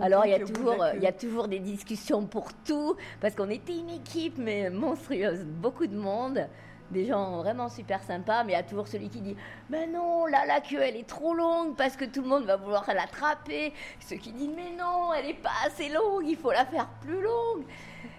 [0.00, 3.50] Alors il y, a toujours, il y a toujours des discussions pour tout parce qu'on
[3.50, 6.46] était une équipe mais monstrueuse, beaucoup de monde.
[6.90, 9.34] Des gens vraiment super sympas, mais il y a toujours celui qui dit
[9.70, 12.56] Mais non, là, la queue, elle est trop longue parce que tout le monde va
[12.56, 13.72] vouloir l'attraper.
[13.98, 17.22] Ceux qui disent Mais non, elle n'est pas assez longue, il faut la faire plus
[17.22, 17.64] longue.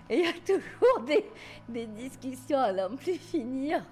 [0.10, 1.24] Et il y a toujours des,
[1.70, 3.84] des discussions à n'en plus finir.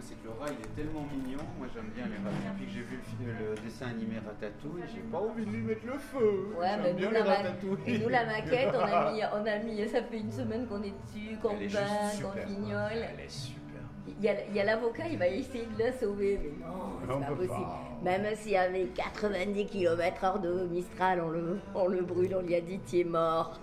[0.00, 2.36] C'est que le rat il est tellement mignon, moi j'aime bien les rats.
[2.52, 5.98] Depuis que j'ai vu le, dessin animé Ratatouille, j'ai pas envie de lui mettre le
[5.98, 6.54] feu.
[6.58, 9.46] Ouais, J'aime mais bien nous, les la, et nous, la maquette, on a, mis, on
[9.46, 12.46] a mis, ça fait une semaine qu'on est dessus, qu'on peint, qu'on super.
[12.46, 12.92] fignole.
[12.92, 13.56] Elle est super.
[14.20, 17.54] Il y a, l'avocat, il va essayer de la sauver, mais non, c'est pas possible.
[17.54, 17.86] pas.
[18.04, 22.54] Même s'il y avait 90 km/h de Mistral, on le, on le brûle, on lui
[22.54, 23.58] a dit, tu es mort.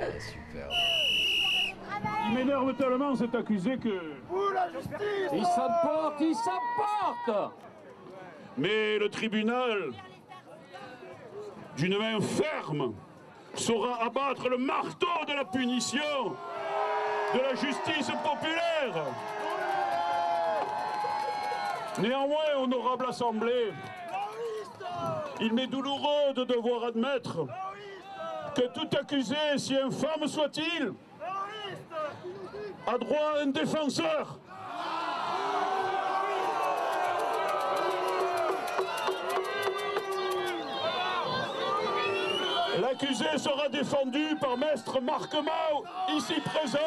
[0.00, 0.68] Elle est super.
[2.28, 4.00] Il m'énerve tellement cet accusé que.
[5.32, 7.52] Il s'emporte, il s'emporte
[8.56, 9.92] Mais le tribunal,
[11.76, 12.94] d'une main ferme,
[13.54, 16.00] saura abattre le marteau de la punition,
[17.34, 19.04] de la justice populaire.
[21.98, 23.72] Néanmoins, honorable Assemblée,
[25.40, 27.46] il m'est douloureux de devoir admettre
[28.54, 30.92] que tout accusé, si infâme soit-il,
[32.86, 34.38] a droit à un défenseur.
[42.80, 45.84] L'accusé sera défendu par maître Marc Mao,
[46.16, 46.78] ici présent.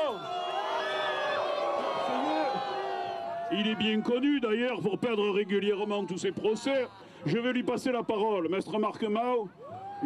[3.52, 6.88] Il est bien connu d'ailleurs pour perdre régulièrement tous ses procès.
[7.26, 8.48] Je vais lui passer la parole.
[8.48, 9.50] Maître Marc Mao,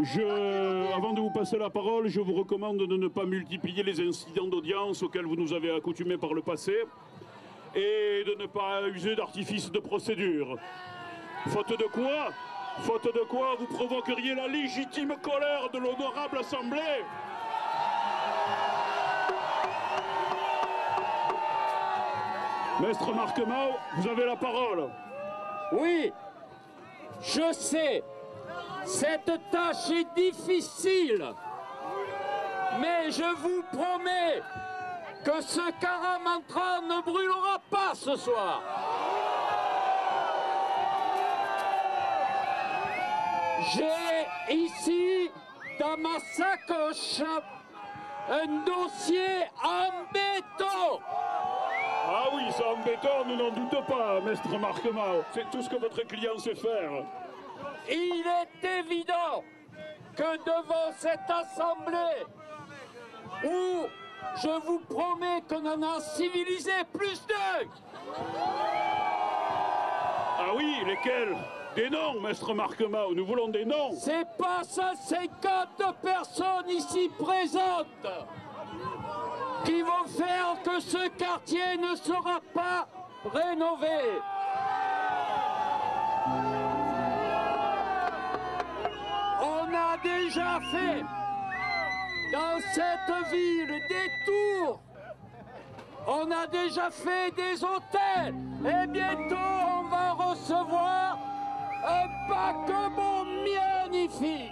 [0.01, 3.99] je, avant de vous passer la parole, je vous recommande de ne pas multiplier les
[3.99, 6.73] incidents d'audience auxquels vous nous avez accoutumés par le passé
[7.75, 10.58] et de ne pas user d'artifices de procédure.
[11.47, 12.32] Faute de quoi
[12.79, 17.03] Faute de quoi vous provoqueriez la légitime colère de l'honorable Assemblée
[22.82, 24.89] Maître Marc Mao, vous avez la parole.
[25.71, 26.12] Oui,
[27.21, 28.03] je sais,
[28.85, 31.25] cette tâche est difficile,
[32.79, 34.41] mais je vous promets
[35.23, 38.61] que ce caramantra ne brûlera pas ce soir.
[43.73, 45.31] J'ai ici,
[45.79, 47.21] dans ma sacoche,
[48.29, 50.99] un dossier en béton.
[52.05, 54.81] Ah oui, ça en béton, nous n'en doutons pas, maître Marc.
[55.33, 56.91] C'est tout ce que votre client sait faire.
[57.89, 59.43] Il est évident
[60.15, 62.26] que devant cette assemblée,
[63.43, 63.86] où
[64.41, 67.67] je vous promets qu'on en a civilisé plus d'un,
[70.39, 71.36] Ah oui, lesquels?
[71.76, 73.93] Des noms, maître Marc Mao, nous voulons des noms.
[73.97, 77.88] c'est pas 150 personnes ici présentes
[79.65, 82.88] qui vont faire que ce quartier ne sera pas
[83.26, 84.19] rénové.
[90.04, 91.01] Déjà fait
[92.32, 94.82] dans cette ville des tours.
[96.08, 98.36] On a déjà fait des hôtels.
[98.66, 101.18] Et bientôt, on va recevoir
[101.86, 103.26] un paquebot
[103.88, 104.51] magnifique.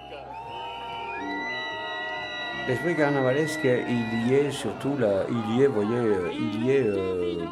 [2.68, 7.46] L'esprit carnavalesque, il y est surtout là, il y est, voyez, il y est euh,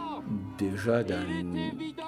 [0.60, 1.24] déjà dans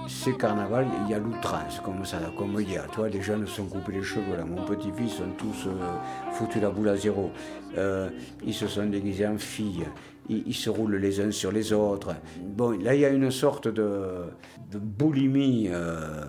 [0.07, 2.85] ces carnavals, il y a l'outrance, comme ça, comme hier.
[2.91, 4.45] Tu vois, les jeunes sont coupés les cheveux, là.
[4.45, 7.31] Mon petit-fils sont tous euh, foutu la boule à zéro.
[7.77, 8.09] Euh,
[8.45, 9.87] ils se sont déguisés en filles.
[10.29, 12.15] Ils, se roulent les uns sur les autres.
[12.41, 14.27] Bon, là, il y a une sorte de,
[14.71, 15.67] boulimie.
[15.69, 16.25] euh,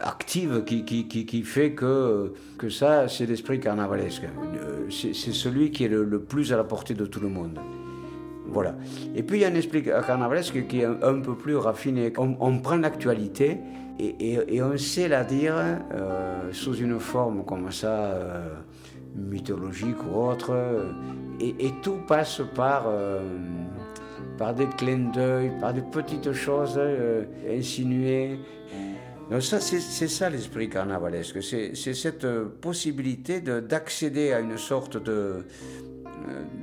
[0.00, 4.24] active qui, fait que, que ça, c'est l'esprit carnavalesque.
[4.24, 7.58] Euh, C'est celui qui est le plus à la portée de tout le monde.
[8.46, 8.74] Voilà.
[9.14, 12.12] Et puis il y a un esprit carnavalesque qui est un, peu plus raffiné.
[12.16, 13.58] On, prend l'actualité
[13.98, 15.54] et, on sait la dire
[15.92, 18.48] euh, sous une forme comme ça, euh,
[19.14, 20.52] mythologique ou autre.
[21.40, 23.20] Et, tout passe par, euh,
[24.36, 26.80] par des clins d'œil, par des petites choses
[27.48, 28.38] insinuées.
[29.30, 31.40] Donc ça, c'est ça l'esprit carnavalesque.
[31.40, 32.26] C'est cette
[32.60, 35.44] possibilité de- d'accéder à une sorte de,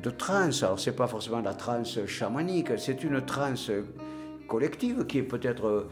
[0.03, 0.63] de transe.
[0.63, 3.71] Alors, c'est pas forcément la transe chamanique, c'est une transe
[4.47, 5.67] collective qui est peut-être.
[5.67, 5.89] euh,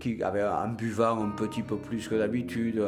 [0.00, 2.82] qui, en buvant un petit peu plus que d'habitude,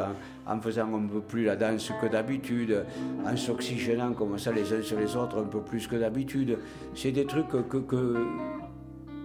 [0.46, 2.86] en, faisant un peu plus la danse que d'habitude,
[3.22, 6.56] en s'oxygénant comme ça les uns sur les autres un peu plus que d'habitude.
[6.94, 8.24] C'est des trucs que-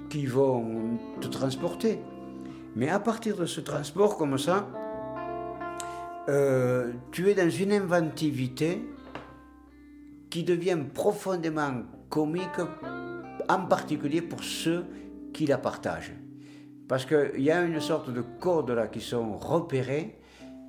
[0.09, 1.99] qui vont te transporter.
[2.75, 4.67] Mais à partir de ce transport comme ça,
[6.27, 8.81] euh, tu es dans une inventivité
[10.31, 12.59] qui devient profondément comique,
[13.47, 14.85] en particulier pour ceux
[15.33, 16.13] qui la partagent.
[16.87, 20.17] Parce qu'il y a une sorte de codes là qui sont repérés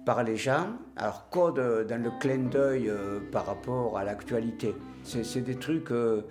[0.04, 4.74] par les gens, alors code dans le clin d'œil euh, par rapport à l'actualité.
[5.04, 6.22] C'est des trucs euh,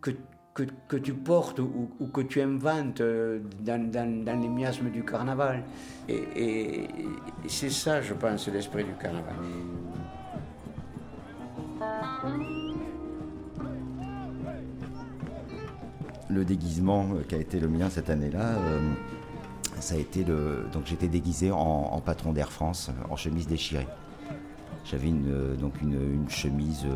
[0.00, 0.12] que,
[0.54, 5.64] que, que tu portes ou, que tu inventes euh, dans, les miasmes du carnaval.
[6.08, 6.88] Et
[7.48, 9.34] c'est ça, je pense, l'esprit du carnaval.
[16.28, 18.80] Le déguisement euh, qui a été le mien cette année-là, euh,
[19.78, 20.66] ça a été le.
[20.72, 23.86] Donc j'étais déguisé en, patron d'Air France, euh, en chemise déchirée.
[24.84, 26.86] J'avais une, donc une, chemise,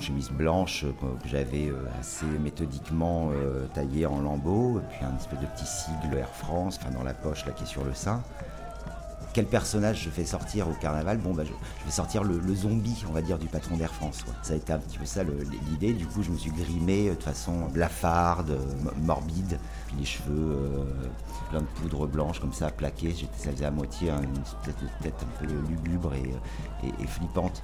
[0.00, 3.30] chemise blanche que j'avais assez méthodiquement
[3.72, 7.52] taillée en lambeaux, puis un espèce de petit sigle Air France, dans la poche là
[7.52, 8.20] qui est sur le sein.
[9.34, 11.50] Quel personnage je fais sortir au carnaval Bon, bah, je,
[11.84, 14.24] vais sortir le, zombie, on va dire, du patron d'Air France.
[14.42, 15.22] Ça a été un petit peu ça
[15.68, 15.92] l'idée.
[15.92, 19.58] Du coup, je me suis grimé euh, de façon blafarde, euh, mo- morbide.
[19.98, 20.84] Les cheveux, euh,
[21.50, 23.12] plein de poudre blanche comme ça, plaqués.
[23.36, 27.06] Ça faisait à moitié hein, une de tête un peu lugubre et, euh, et- et
[27.08, 27.60] flippante.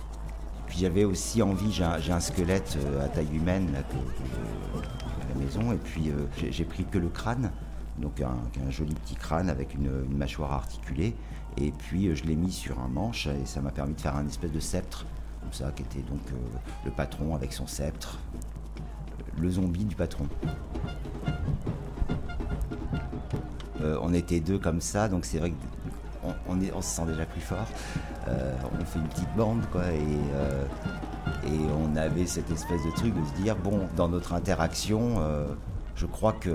[0.66, 5.76] Puis j'avais aussi envie, j'ai un, squelette à taille humaine que, à la maison, et
[5.76, 6.12] puis
[6.50, 7.50] j'ai pris que le crâne,
[7.98, 11.14] donc un, joli petit crâne avec une, mâchoire articulée,
[11.56, 14.16] et puis euh, je l'ai mis sur un manche, et ça m'a permis de faire
[14.16, 15.06] un espèce de sceptre,
[15.40, 16.36] comme ça, qui était donc euh,
[16.84, 18.18] le patron avec son sceptre,
[19.38, 20.26] le zombie du patron.
[23.82, 25.52] Euh, on était deux comme ça, donc c'est vrai
[26.22, 26.34] qu'on
[26.74, 27.66] on se sent déjà plus fort.
[28.28, 30.00] Euh, on fait une petite bande, quoi, et,
[31.82, 35.18] on avait cette espèce de truc de se dire, bon, dans notre interaction,
[36.00, 36.48] je crois que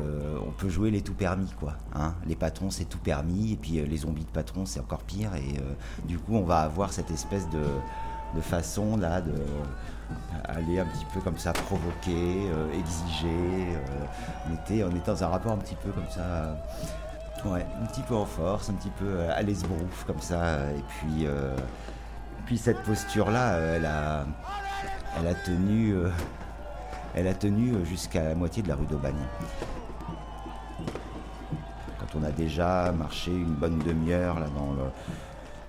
[0.48, 1.74] on peut jouer les tout permis, quoi.
[1.93, 2.16] hein.
[2.26, 5.36] les patrons, c'est tout permis, et puis euh, les zombies de patrons, c'est encore pire,
[5.36, 5.74] et euh,
[6.08, 9.34] du coup, on va avoir cette espèce de, façon, là, de
[10.46, 13.76] aller un petit peu comme ça, provoquer, euh, exiger.
[13.76, 16.22] euh, on, était, dans un rapport un petit peu comme ça.
[16.22, 16.56] euh,
[17.46, 20.41] Ouais, un petit peu en force, un petit peu euh, à l'esbrouf comme ça.
[20.41, 21.56] euh, Et puis, euh,
[22.48, 24.26] puis cette posture-là, euh, elle a,
[25.20, 26.10] elle a tenu, euh,
[27.16, 29.16] elle a tenu euh, jusqu'à la moitié de la rue d'Aubagne.
[31.99, 34.76] Quand on a déjà marché une bonne demi-heure là dans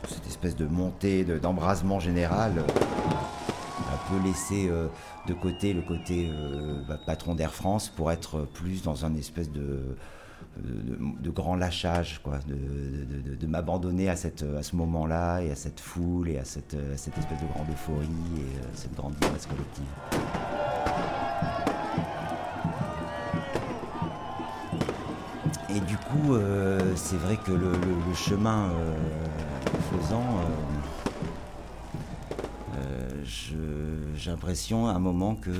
[0.08, 2.62] cette espèce de montée, de- d'embrasement général, euh,
[3.80, 4.88] un peu laissé euh,
[5.26, 9.50] de côté le côté euh, bah, patron d'Air France pour être plus dans un espèce
[9.50, 9.96] de,
[11.30, 16.74] grand lâchage, de, m'abandonner à, à ce moment-là et à cette foule et à cette,
[16.74, 21.25] à espèce de grande euphorie et euh, cette grande ivresse collective.
[25.76, 27.72] Et du coup, euh, c'est vrai que le,
[28.14, 28.96] chemin euh,
[29.92, 30.24] faisant,
[32.78, 33.24] euh,
[34.14, 35.50] j'ai l'impression à un moment que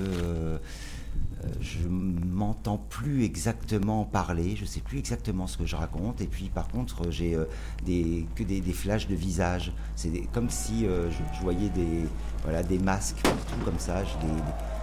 [1.61, 6.51] je m'entends plus exactement parler, je sais plus exactement ce que je raconte, et puis
[6.53, 7.37] par contre j'ai
[7.85, 9.73] des, que des, flashs de visage.
[9.97, 12.07] C'est comme si je, voyais des,
[12.43, 14.76] voilà, des masques partout comme ça, des-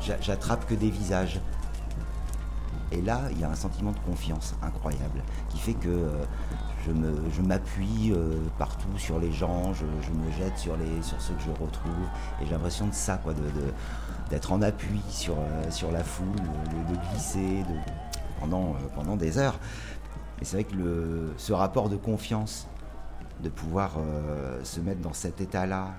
[0.00, 1.40] j'attrape que des visages.
[2.90, 6.24] Et là, il y a un sentiment de confiance incroyable qui fait que euh,
[6.86, 11.02] je me- je m'appuie euh, partout sur les gens, je, je me jette sur, les,
[11.02, 11.92] sur ceux que je retrouve.
[12.40, 13.72] Et j'ai l'impression de ça, quoi, de, de-
[14.30, 17.78] d'être en appui sur, euh, sur la foule, de, de glisser de-
[18.40, 19.58] pendant, pendant des heures.
[20.40, 22.68] Et c'est vrai que le, ce rapport de confiance,
[23.42, 23.92] de pouvoir
[24.64, 25.92] se mettre dans cet état-là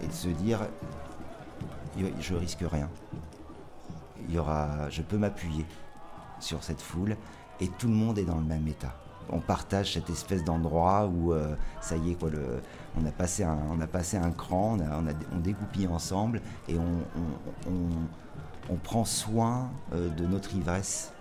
[0.00, 0.60] et de se dire,
[2.20, 2.88] je risque rien
[4.28, 5.64] il y aura, je peux m'appuyer
[6.40, 7.16] sur cette foule
[7.60, 8.94] et tout le monde est dans le même état.
[9.28, 12.30] On partage cette espèce d'endroit où euh, ça y est quoi,
[12.96, 13.58] on a passé un,
[14.22, 14.76] on cran,
[15.32, 21.12] on, dégoupille ensemble et on, prend soin euh, de notre ivresse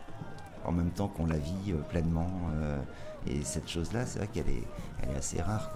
[0.66, 2.30] en même temps qu'on la vit euh, pleinement.
[3.26, 4.68] et cette chose-là, c'est vrai qu'elle est,
[5.18, 5.72] assez rare.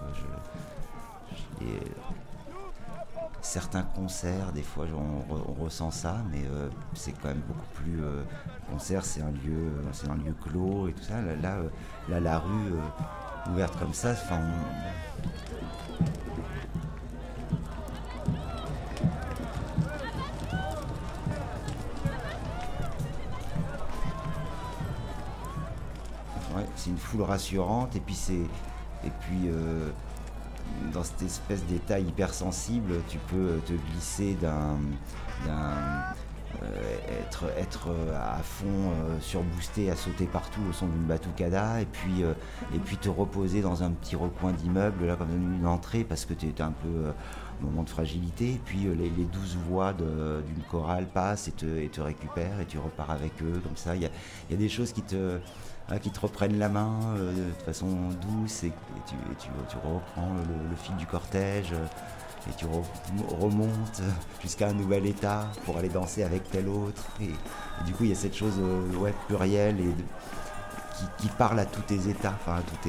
[3.42, 7.66] Certains concerts, des fois, on, re- on ressent ça, mais euh, c'est quand même beaucoup
[7.74, 8.02] plus.
[8.02, 8.22] euh,
[8.70, 11.20] concert, c'est un lieu, euh, c'est un lieu clos et tout ça.
[11.22, 12.72] Là, là, euh, la rue
[13.50, 14.40] ouverte comme ça, enfin,
[26.76, 28.34] c'est une foule rassurante et puis c'est
[29.04, 29.48] et puis
[30.92, 34.78] dans cette espèce d'état hypersensible, tu peux te glisser d'un
[36.62, 41.80] euh, être être euh, à fond euh, surboosté, à sauter partout au son d'une batucada
[41.80, 42.22] et puis
[42.74, 46.34] et puis te reposer dans un petit recoin d'immeuble là comme une entrée parce que
[46.34, 47.12] tu es un peu
[47.62, 52.60] moment de fragilité et puis les, douze voix d'une chorale passent et te, et récupèrent
[52.60, 53.94] et tu repars avec eux comme ça.
[53.94, 55.38] Il y a des choses qui te
[55.90, 58.72] hein, qui te reprennent la main euh, de façon douce et,
[59.06, 59.14] tu,
[59.76, 60.34] reprends
[60.70, 61.86] le, fil du cortège euh,
[62.48, 62.84] et tu re-
[63.40, 64.02] remontes
[64.40, 67.02] jusqu'à un nouvel état pour aller danser avec tel autre.
[67.20, 67.30] Et,
[67.84, 69.94] du coup, il y a cette chose euh, ouais, plurielle et
[71.18, 72.80] qui, parle à tous tes états, à, à toutes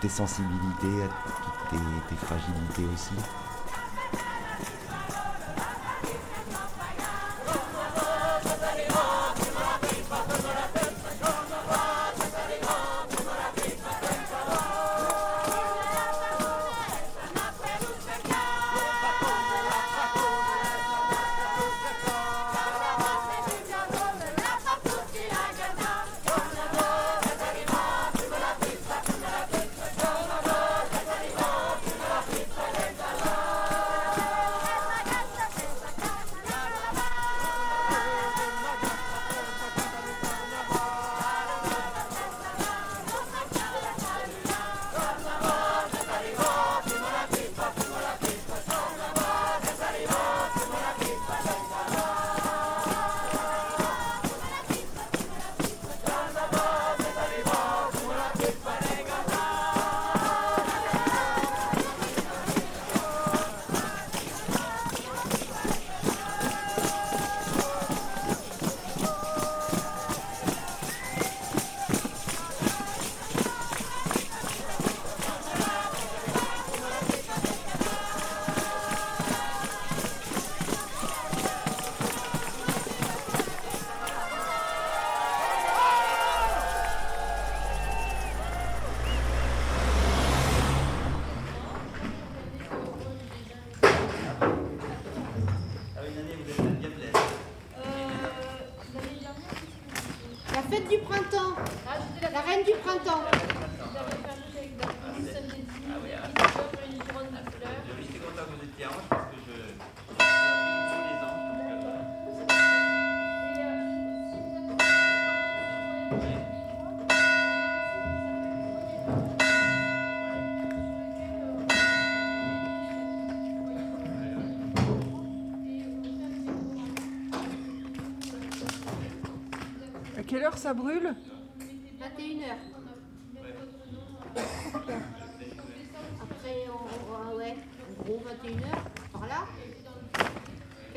[0.00, 1.08] tes sensibilités, à
[1.42, 1.76] toutes tes,
[2.08, 3.14] tes fragilités aussi.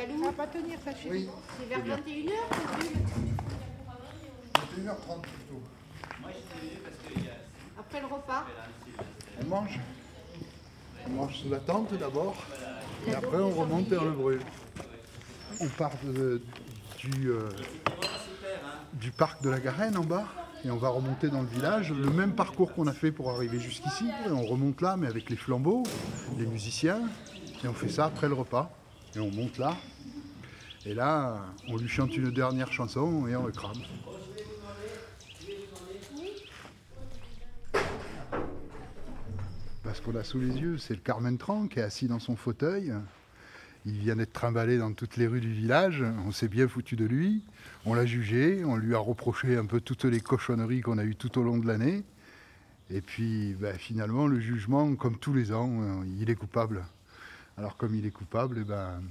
[0.08, 1.28] Calou Ça va pas tenir ça Oui.
[1.60, 1.97] C'est vers C'est bien.
[1.97, 2.97] 21h que brûle
[4.86, 5.62] 21h30 plutôt.
[7.80, 8.45] Après le repas.
[9.41, 9.80] On mange.
[11.08, 12.36] On mange sous la tente d'abord.
[13.08, 14.41] Et après, on remonte on le brûle.
[15.60, 16.41] On part de-
[16.99, 17.49] du, euh,
[18.93, 20.26] du parc de la Garenne en bas.
[20.66, 21.91] Et on va remonter dans le village.
[21.93, 24.05] Le même parcours qu'on a fait pour arriver jusqu'ici.
[24.28, 25.84] Et On remonte là, mais avec les flambeaux,
[26.38, 27.01] les musiciens.
[27.64, 28.70] Et on fait ça après le repas.
[29.16, 29.76] Et on monte là.
[30.88, 33.74] Et là, on lui chante une dernière chanson et on le crame.
[39.84, 42.38] Parce qu'on l'a sous les yeux, c'est le Carmen Tran qui est assis dans son
[42.38, 42.94] fauteuil.
[43.86, 46.06] Il vient d'être trimballé dans toutes les rues du village.
[46.26, 47.44] On s'est bien foutu de lui.
[47.86, 48.64] On l'a jugé.
[48.64, 51.58] On lui a reproché un peu toutes les cochonneries qu'on a eues tout au long
[51.58, 52.06] de l'année.
[52.92, 56.86] Et puis, ben, finalement, le jugement, comme tous les ans, euh, il est coupable.
[57.58, 59.02] Alors, comme il est coupable, eh ben,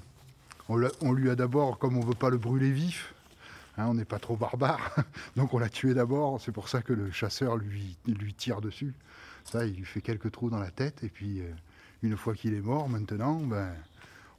[0.69, 3.15] on, lui a d'abord, comme on ne veut pas le brûler vif,
[3.77, 4.97] hein, on n'est pas trop barbare,
[5.37, 6.41] donc on l'a tué d'abord.
[6.41, 8.95] C'est pour ça que le chasseur lui, lui tire dessus.
[9.45, 11.05] Ça, il lui fait quelques trous dans la tête.
[11.05, 11.51] Et puis, euh,
[12.03, 13.73] une fois qu'il est mort, maintenant, ben,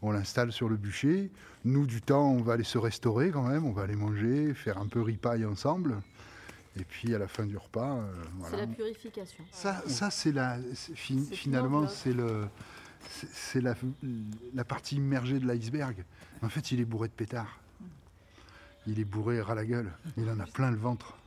[0.01, 1.31] on l'installe sur le bûcher.
[1.63, 4.77] Nous, du temps, on va aller se restaurer quand même, on va aller manger, faire
[4.77, 5.95] un peu ripaille ensemble.
[6.79, 8.13] Et puis à la fin du repas, euh,
[8.43, 8.57] C'est voilà.
[8.57, 9.43] la purification.
[9.51, 12.47] Ça, ça c'est la, fin- finalement, c'est le,
[13.09, 13.75] c'est- la,
[14.53, 16.03] la partie immergée de l'iceberg.
[16.41, 17.59] En fait, il est bourré de pétards.
[18.85, 19.91] Il est bourré ras la gueule.
[20.17, 21.17] Il en a plein le ventre.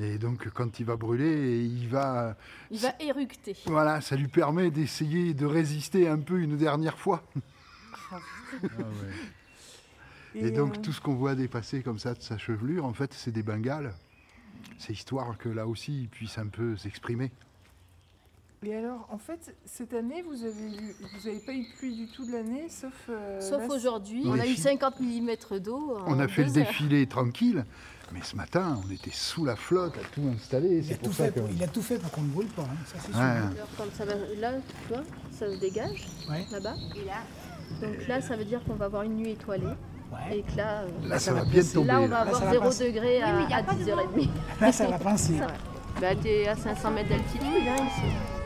[0.00, 2.36] Et donc, quand il va brûler, il va,
[2.70, 3.56] Il va éructer.
[3.66, 7.24] voilà, ça lui permet d'essayer de résister un peu une dernière fois.
[10.34, 12.92] Et, Et, donc, euh, tout ce qu'on voit dépasser comme ça de sa chevelure, en
[12.92, 13.92] fait, c'est des bengales.
[14.78, 17.32] C'est histoire que là aussi, il puisse un peu s'exprimer.
[18.64, 21.94] Et alors, en fait, cette année, vous avez eu- vous n'avez pas eu de pluie
[21.94, 22.92] du tout de l'année, sauf.
[23.08, 25.96] euh, Sauf aujourd'hui, On on a eu fi- 50 mm d'eau.
[26.06, 26.54] On a fait le heures.
[26.54, 27.64] défilé tranquille,
[28.12, 30.84] mais ce matin, on était sous la flotte à tout installer.
[30.84, 31.40] Il a, tout ça fait que.
[31.40, 33.20] pour, il a tout fait pour qu'on ne brûle pas, hein, ça c'est sûr.
[33.20, 33.24] Ouais.
[33.26, 36.44] Alors, comme ça va, là, tu vois, ça se dégage, Ouais.
[36.50, 36.74] là-bas.
[37.80, 39.66] Donc là, ça veut dire qu'on va avoir une nuit étoilée.
[40.32, 42.64] Et que là, Là, ça va bien tomber, Là, on va Là, avoir va 0
[42.64, 42.86] passer.
[42.92, 44.28] degré à, mais il y a à pas de 10h30.
[44.60, 45.14] Là, ça va va.
[46.00, 48.37] Bah, t'es à 500 mètres d'altitude, hein, ici.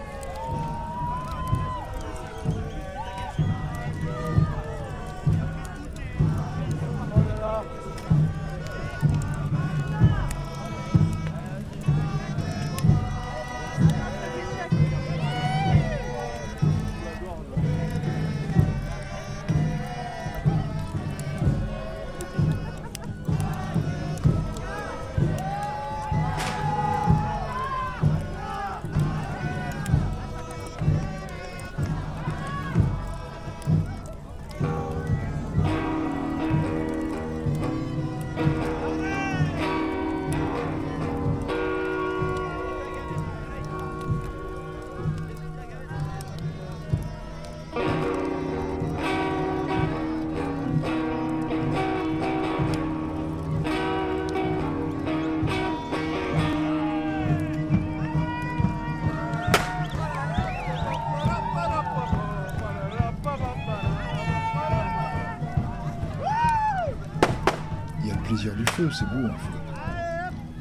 [68.91, 69.59] C'est beau un feu.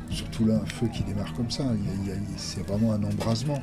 [0.10, 1.64] Surtout là, un feu qui démarre comme ça,
[2.38, 3.60] c'est vraiment un embrasement.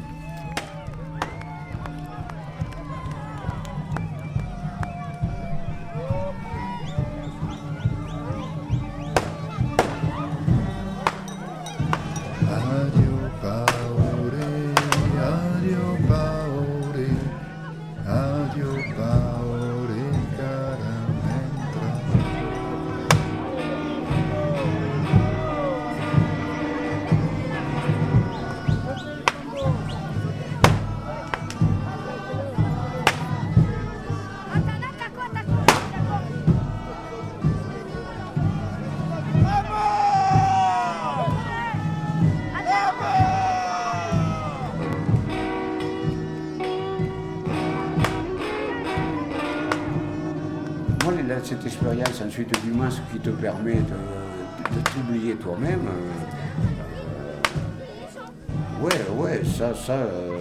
[59.89, 60.39] Ça, euh,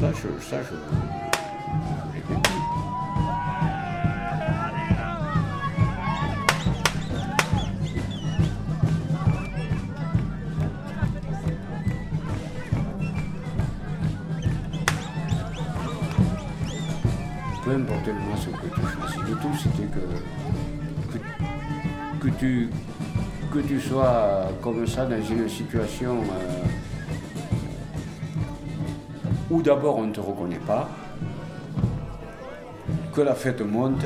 [0.00, 0.74] ça, je, ça, je,
[17.62, 19.16] peu importe le masque que tu choisis.
[19.28, 20.00] Le tout, c'était que,
[21.12, 22.68] que, que tu,
[23.52, 26.64] que tu sois comme ça dans une situation euh,
[29.54, 30.88] où d'abord on ne te reconnaît pas,
[33.14, 34.04] que la fête monte,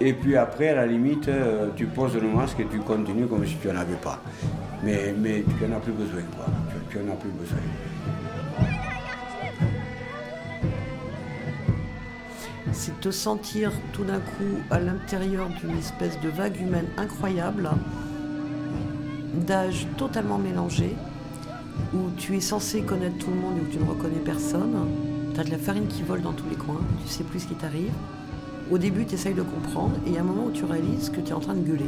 [0.00, 3.44] et puis après, à la limite, euh, tu poses le masque et tu continues comme
[3.44, 4.20] si tu n'en avais pas.
[4.84, 6.46] Mais, mais tu n'en as plus besoin, quoi.
[6.70, 7.58] Tu, tu en as plus besoin.
[12.72, 17.70] c'est te sentir tout d'un coup à l'intérieur d'une espèce de vague humaine incroyable,
[19.32, 20.94] d'âge totalement mélangé,
[21.94, 24.74] où tu es censé connaître tout le monde et où tu ne reconnais personne.
[25.34, 27.48] Tu as de la farine qui vole dans tous les coins, tu sais plus ce
[27.48, 27.92] qui t'arrive.
[28.70, 31.10] Au début, tu essayes de comprendre et il y a un moment où tu réalises
[31.10, 31.84] que tu es en train de gueuler.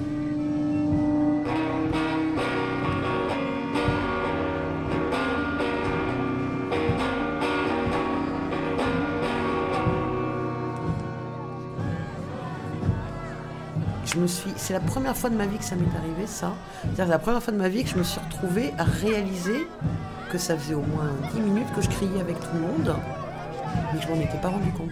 [14.29, 16.53] C'est la première fois de ma vie que ça m'est arrivé, ça.
[16.97, 19.67] C'est la première fois de ma vie que je me suis retrouvée à réaliser
[20.31, 22.97] que ça faisait au moins 10 minutes que je criais avec tout le monde
[23.93, 24.91] mais je m'en étais pas rendu compte.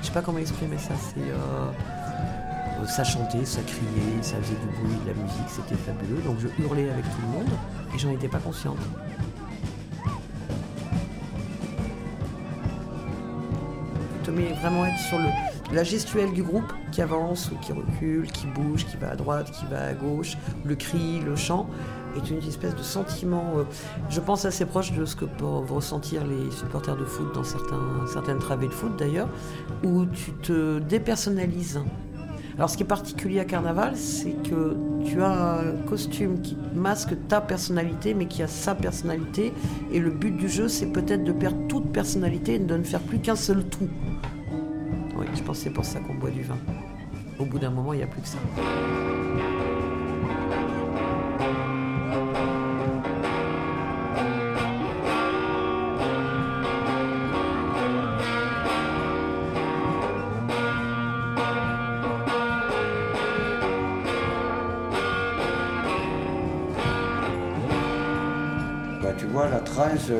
[0.00, 0.94] Je sais pas comment exprimer ça.
[0.96, 6.20] C'est euh, ça chantait, ça criait, ça faisait du bruit, de la musique, c'était fabuleux.
[6.22, 7.50] Donc je hurlais avec tout le monde
[7.94, 8.78] et j'en étais pas consciente.
[14.24, 15.24] te mets vraiment être sur le,
[15.72, 19.50] la gestuelle du groupe qui avance ou qui recule, qui bouge, qui va à droite,
[19.50, 21.68] qui va à gauche, le cri, le chant
[22.16, 23.64] est une espèce de sentiment, euh,
[24.10, 28.06] je pense assez proche de ce que peuvent ressentir les supporters de foot dans certains,
[28.12, 29.30] certaines travées de foot d'ailleurs,
[29.82, 31.80] où tu te dépersonnalises.
[32.56, 37.14] Alors ce qui est particulier à Carnaval, c'est que tu as un costume qui masque
[37.28, 39.54] ta personnalité, mais qui a sa personnalité,
[39.90, 43.00] et le but du jeu, c'est peut-être de perdre toute personnalité et de ne faire
[43.00, 43.88] plus qu'un seul tout.
[45.34, 46.58] Je pense que c'est pour ça qu'on boit du vin.
[47.38, 48.38] Au bout d'un moment, il n'y a plus que ça.
[69.02, 69.60] Bah, tu vois, la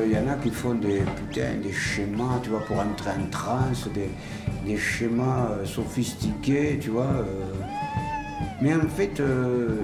[0.05, 3.29] il y en a qui font des, putain, des schémas, tu vois, pour entrer en
[3.29, 4.09] transe, des,
[4.65, 7.03] des schémas euh, sophistiqués, tu vois.
[7.03, 7.53] euh.
[8.61, 9.77] Mais en fait, euh,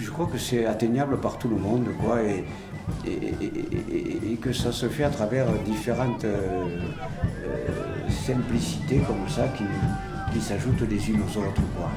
[0.00, 2.44] je crois que c'est atteignable par tout le monde, quoi, et,
[4.40, 6.26] que ça se fait à travers différentes
[8.10, 9.64] simplicités comme ça qui,
[10.32, 11.88] qui s'ajoutent les unes aux autres, quoi.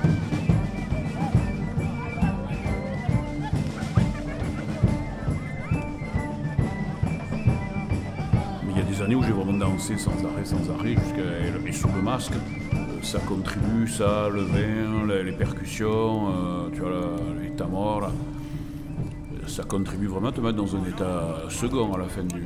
[9.77, 12.33] Dansé sans arrêt, sans arrêt, jusqu'à et sous le masque.
[12.73, 17.15] Euh, Ça contribue, ça, le vin, les, percussions, euh, tu vois,
[17.55, 18.11] tamors, là.
[18.11, 22.43] Euh, Ça contribue vraiment à te mettre dans un état second à la fin du,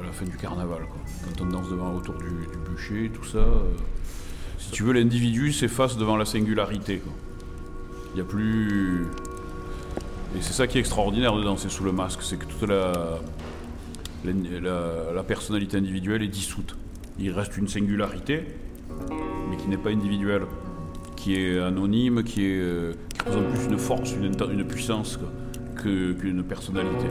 [0.00, 0.82] à la fin du carnaval.
[1.24, 3.44] Quand on danse devant autour du, bûcher, tout ça.
[4.58, 7.00] si tu veux, l'individu s'efface devant la singularité.
[8.10, 9.06] Il n'y a plus.
[10.36, 13.20] Et c'est ça qui est extraordinaire de danser sous le masque, c'est que toute la,
[14.24, 16.76] la, personnalité individuelle est dissoute.
[17.18, 18.44] Il reste une singularité,
[19.50, 20.42] mais qui n'est pas individuelle,
[21.16, 25.18] qui est anonyme, qui, est, euh, qui plus une force, une, une puissance
[25.76, 27.06] qu'une personnalité.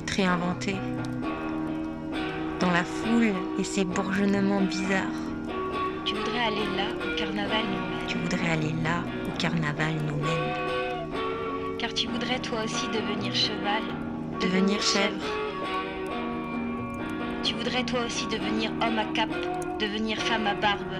[0.00, 0.76] Réinventés,
[2.60, 5.20] dans la foule et ses bourgeonnements bizarres.
[6.06, 8.06] Tu voudrais aller là où carnaval nous mène.
[8.08, 11.78] Tu voudrais aller là où carnaval nous mène.
[11.78, 13.82] Car tu voudrais toi aussi devenir cheval,
[14.40, 15.22] Devenir chèvre.
[17.44, 19.28] Tu voudrais toi aussi devenir homme à cap,
[19.78, 20.94] devenir femme à barbe.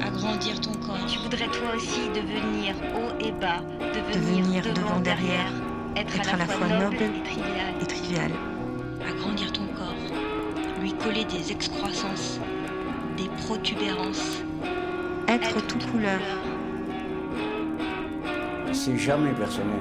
[0.00, 1.06] Agrandir ton corps.
[1.08, 5.50] Tu voudrais toi aussi devenir haut et bas, devenir, Devenir devant, derrière.
[5.96, 7.74] Être, à la, fois noble et trivial.
[7.80, 8.30] et trivial.
[9.08, 9.94] Agrandir ton corps,
[10.80, 12.40] lui coller des excroissances,
[13.16, 14.38] des protubérances.
[15.28, 16.20] Être tout couleur.
[18.72, 19.78] c'est jamais personnel.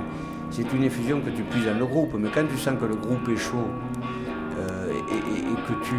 [0.52, 2.96] C'est une effusion que tu puisses dans le groupe, mais quand tu sens que le
[2.96, 3.68] groupe est chaud
[4.60, 5.96] euh, et, et- et que tu,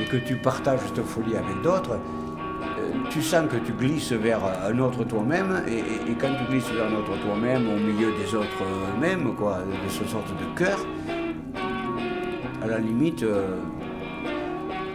[0.00, 1.98] et que tu partages cette folie avec d'autres,
[3.10, 6.94] tu sens que tu glisses vers un autre toi-même, et, quand tu glisses vers un
[6.94, 10.78] autre toi-même, au milieu des autres euh, mêmes, quoi, de ce sorte de cœur,
[12.62, 13.56] à la limite, euh,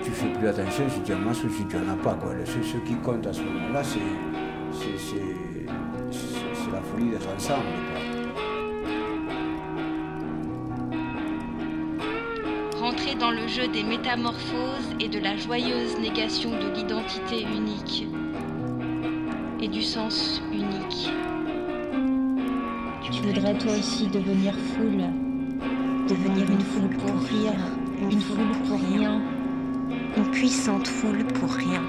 [0.03, 2.13] tu fais plus attention si tu en as ou si tu en as pas.
[2.13, 2.31] Quoi.
[2.45, 3.99] Ce, qui compte à ce moment-là, c'est,
[6.71, 8.02] la folie d'être ensemble.
[13.33, 18.07] Le jeu des métamorphoses et de la joyeuse négation de l'identité unique
[19.59, 21.09] et du sens unique.
[23.01, 25.03] Tu voudrais toi aussi devenir foule.
[26.07, 27.53] Devenir une foule pour rire.
[28.01, 29.21] Une foule pour rien.
[30.17, 31.81] Une puissante foule pour rien.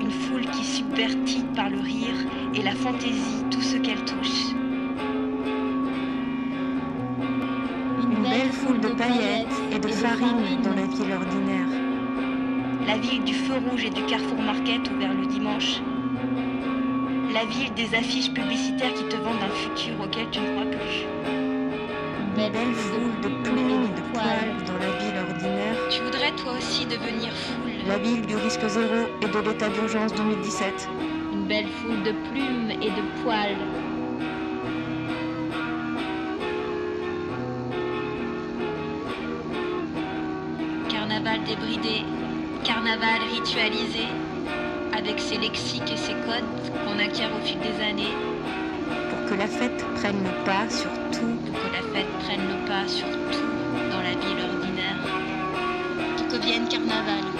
[0.00, 2.16] Une foule qui subvertit par le rire
[2.54, 4.54] et la fantaisie tout ce qu'elle touche.
[12.96, 15.82] La ville du feu rouge et du carrefour market ouvert le dimanche.
[17.30, 21.04] La ville des affiches publicitaires qui te vendent un futur auquel tu ne crois plus.
[21.28, 25.76] Une belle foule de plumes et de poils dans la ville ordinaire.
[25.90, 30.14] Tu voudrais toi aussi devenir foule, la ville du risque zéro et de l'état d'urgence
[30.14, 30.88] 2017.
[31.34, 33.58] Une belle foule de plumes et de poils.
[40.88, 42.06] Carnaval débridé,
[42.66, 44.08] carnaval ritualisé,
[44.92, 46.50] avec ses lexiques et ses codes
[46.84, 48.14] qu'on acquiert au fil des années.
[49.08, 51.36] Pour que la fête prenne le pas sur tout.
[51.46, 54.98] Pour que la fête prenne le pas sur tout dans la ville ordinaire.
[56.28, 57.35] Que vienne carnaval.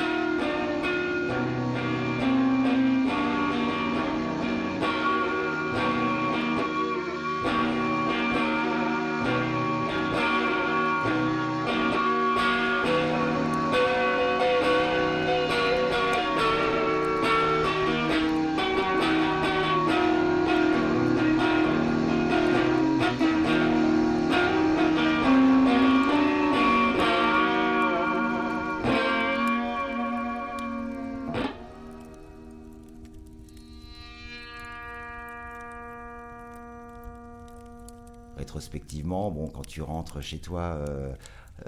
[39.76, 41.12] Tu rentres chez toi euh,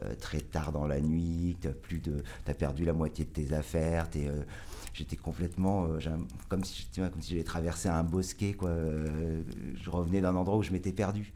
[0.03, 4.45] euh, très tard dans la nuit, tu as, perdu la moitié de tes affaires, euh,
[4.95, 5.87] j'étais complètement
[6.49, 6.89] comme si,
[7.21, 8.57] j'avais traversé un bosquet.
[8.63, 11.35] Je revenais d'un endroit où je m'étais perdu.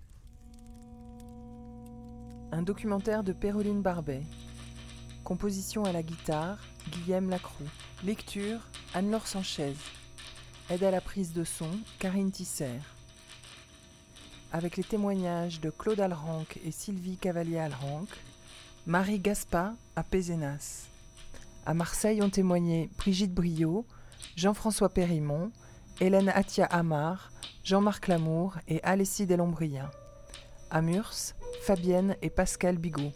[2.52, 4.22] Un documentaire de Péroline Barbet.
[5.24, 6.58] Composition à la guitare,
[6.90, 7.66] Guillaume Lacroix.
[8.02, 8.60] Lecture,
[8.94, 9.74] Anne-Laure Sanchez.
[10.70, 11.68] Aide à la prise de son,
[11.98, 12.78] Karine Tisser.
[14.54, 18.04] Avec les témoignages de Claude Alranc et Sylvie Cavalier-Alranc,
[18.86, 20.88] Marie Gaspa à Pézenas.
[21.64, 23.86] À Marseille ont témoigné Brigitte Briot,
[24.36, 25.50] Jean-François Périmont,
[26.02, 27.32] Hélène Atia Amar,
[27.64, 29.90] Jean-Marc Lamour et Alessie Delombria.
[30.70, 31.32] À Murs,
[31.62, 33.12] Fabienne et Pascal Bigot.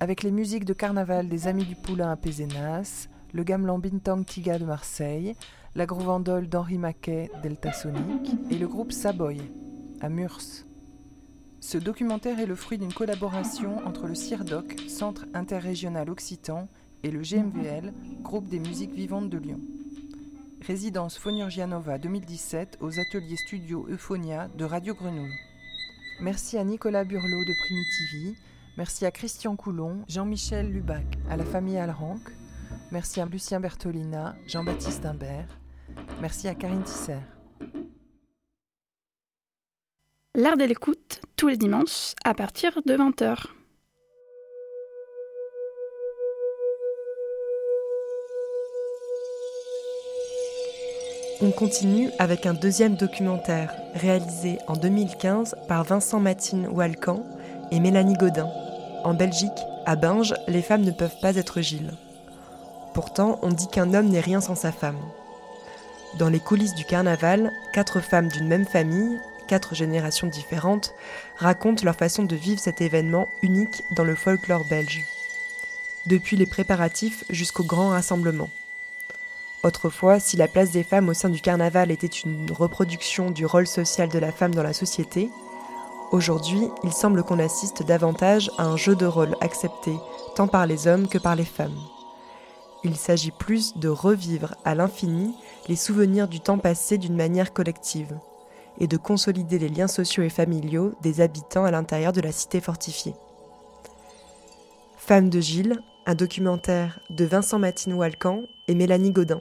[0.00, 4.58] Avec les musiques de carnaval des Amis du Poulain à Pézenas, le gamelan Bintang Tiga
[4.58, 5.36] de Marseille,
[5.74, 9.42] la grouvandole d'Henri Maquet Delta Sonic et le groupe Saboy
[10.00, 10.64] à Murs.
[11.60, 16.68] Ce documentaire est le fruit d'une collaboration entre le CIRDOC, Centre interrégional occitan,
[17.02, 17.92] et le GMVL,
[18.22, 19.60] Groupe des musiques vivantes de Lyon.
[20.66, 25.38] Résidence Fonurgianova 2017 aux ateliers studio Euphonia de Radio Grenouille.
[26.20, 28.36] Merci à Nicolas Burlot de Primitivi,
[28.76, 32.18] merci à Christian Coulon, Jean-Michel Lubac, à la famille Alranc,
[32.92, 35.58] merci à Lucien Bertolina, Jean-Baptiste Imbert,
[36.20, 37.16] merci à Karine Tisser.
[40.40, 43.44] L'art de l'écoute, tous les dimanches, à partir de 20h.
[51.42, 57.22] On continue avec un deuxième documentaire réalisé en 2015 par Vincent Matine Walcan
[57.70, 58.48] et Mélanie Godin.
[59.04, 59.50] En Belgique,
[59.84, 61.92] à Binge, les femmes ne peuvent pas être Gilles.
[62.94, 65.00] Pourtant, on dit qu'un homme n'est rien sans sa femme.
[66.18, 69.20] Dans les coulisses du carnaval, quatre femmes d'une même famille,
[69.50, 70.94] quatre générations différentes,
[71.36, 75.04] racontent leur façon de vivre cet événement unique dans le folklore belge.
[76.06, 78.48] Depuis les préparatifs jusqu'au grand rassemblement.
[79.64, 83.66] Autrefois, si la place des femmes au sein du carnaval était une reproduction du rôle
[83.66, 85.28] social de la femme dans la société,
[86.12, 89.92] aujourd'hui, il semble qu'on assiste davantage à un jeu de rôle accepté
[90.36, 91.80] tant par les hommes que par les femmes.
[92.84, 95.34] Il s'agit plus de revivre à l'infini
[95.66, 98.16] les souvenirs du temps passé d'une manière collective
[98.80, 102.60] et de consolider les liens sociaux et familiaux des habitants à l'intérieur de la cité
[102.60, 103.14] fortifiée.
[104.96, 109.40] Femme de Gilles, un documentaire de Vincent Matine Walcan et Mélanie Godin.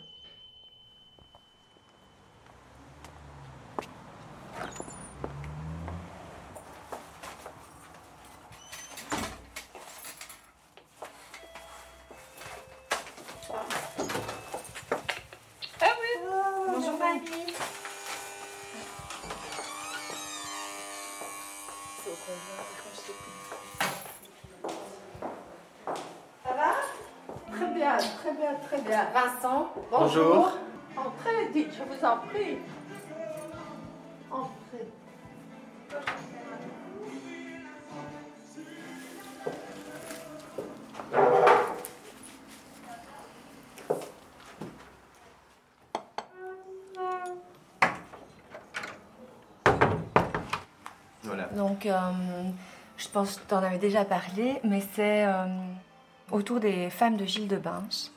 [15.81, 16.27] Ah oui
[16.67, 17.53] Bonjour mamie.
[26.43, 28.78] Ça va Très bien, très bien, très bien.
[28.89, 30.07] Vincent, bonjour.
[30.23, 30.51] Bonjour.
[30.97, 32.57] Entrez, dites, je vous en prie.
[34.31, 34.87] Entrez.
[51.23, 51.43] Voilà.
[51.55, 51.93] Donc, euh,
[52.97, 55.45] je pense que tu en avais déjà parlé, mais c'est euh,
[56.31, 58.09] autour des femmes de Gilles de Binche.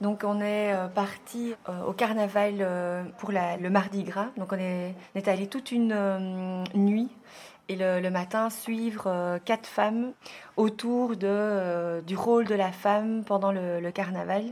[0.00, 4.28] Donc, on est euh, parti euh, au carnaval euh, pour le Mardi Gras.
[4.36, 7.08] Donc, on est, allé toute une nuit
[7.68, 10.12] et le, matin suivre quatre femmes
[10.56, 14.44] autour du rôle de la femme pendant le, carnaval.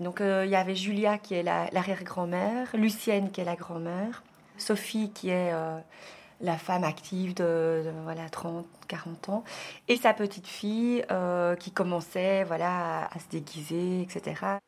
[0.00, 4.22] Donc il y avait Julia qui est la- l'arrière-grand-mère, Lucienne qui est la grand-mère,
[4.56, 5.52] Sophie qui est
[6.40, 9.44] la femme active de, de, voilà 30, 40 ans,
[9.88, 14.58] et sa petite fille euh, qui commençait voilà à, à se déguiser, etc.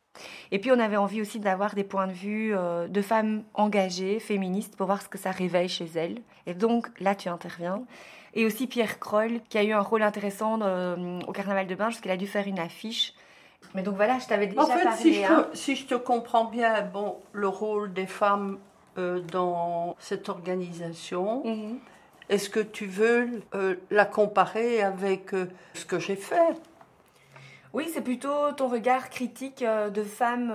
[0.50, 4.18] Et puis on avait envie aussi d'avoir des points de vue euh, de femmes engagées,
[4.20, 6.18] féministes, pour voir ce que ça réveille chez elles.
[6.46, 7.82] Et donc là tu interviens.
[8.34, 11.94] Et aussi Pierre Kroll, qui a eu un rôle intéressant euh, au Carnaval de Binge,
[11.94, 13.14] parce qu'il a dû faire une affiche.
[13.74, 14.96] Mais donc voilà, je t'avais déjà En fait, parlé.
[14.96, 15.48] si je, hein.
[15.50, 18.58] te, si je te comprends bien, bon, le rôle des femmes
[18.98, 21.78] euh, dans cette organisation, Mhm.
[22.28, 26.56] est-ce que tu veux euh, la comparer avec euh, ce que j'ai fait?
[27.72, 30.50] Oui, c'est plutôt ton regard critique de femme.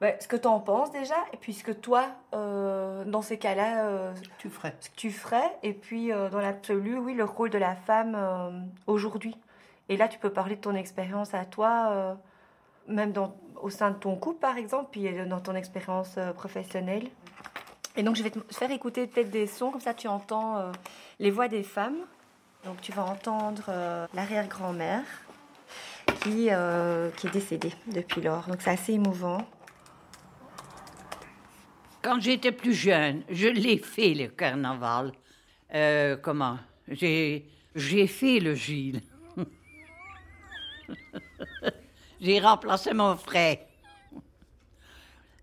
[0.00, 4.12] ouais, ce que tu en penses déjà, et puis ce que toi, dans ces cas-là,
[4.38, 4.76] tu ferais.
[4.78, 8.16] Ce que tu ferais, et puis dans l'absolu, oui, le rôle de la femme
[8.86, 9.36] aujourd'hui.
[9.88, 12.16] Et là, tu peux parler de ton expérience à toi,
[12.92, 16.32] même dans, au sein de ton couple, par exemple, puis euh, dans ton expérience euh,
[16.32, 17.08] professionnelle.
[17.96, 20.72] Et donc, je vais te faire écouter peut-être des sons, comme ça tu entends euh,
[21.18, 21.98] les voix des femmes.
[22.64, 23.64] Donc, tu vas entendre
[24.14, 25.02] l'arrière-grand-mère
[26.20, 26.48] qui,
[27.16, 28.46] qui est décédée depuis lors.
[28.46, 29.44] Donc, c'est assez émouvant.
[32.02, 35.10] Quand j'étais plus jeune, je l'ai fait le carnaval.
[36.22, 36.58] Comment?
[36.86, 39.00] J'ai fait le Gilles.
[42.22, 43.58] j'ai remplacé mon frère.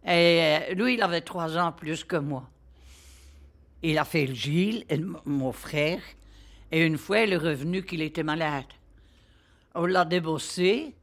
[0.06, 2.50] Et euh, lui, il avait trois ans plus que moi.
[3.84, 6.00] Il a fait le Gilles, et mon frère,
[6.72, 8.66] et une fois, il est revenu qu'il était malade.
[9.76, 10.96] On l'a débossé,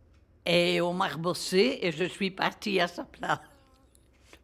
[0.47, 3.39] et on m'a rebossé, et je suis partie à sa place.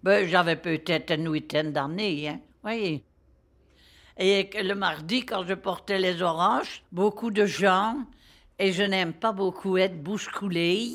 [0.02, 3.04] Ben, j'avais peut-être une huitaine d'années, hein, voyez.
[4.18, 7.96] Et le mardi, quand je portais les oranges, beaucoup de gens,
[8.58, 10.94] et je n'aime pas beaucoup être bouche coulée,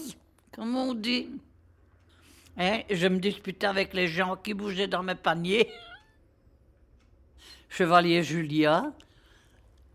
[0.58, 1.30] comme on dit.
[2.58, 5.70] Hein, je me disputais avec les gens qui bougeaient dans mes paniers.
[7.70, 8.91] Chevalier Julia,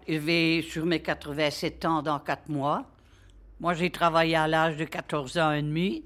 [0.07, 2.87] vais sur mes 87 ans dans quatre mois.
[3.59, 6.05] Moi, j'ai travaillé à l'âge de 14 ans et demi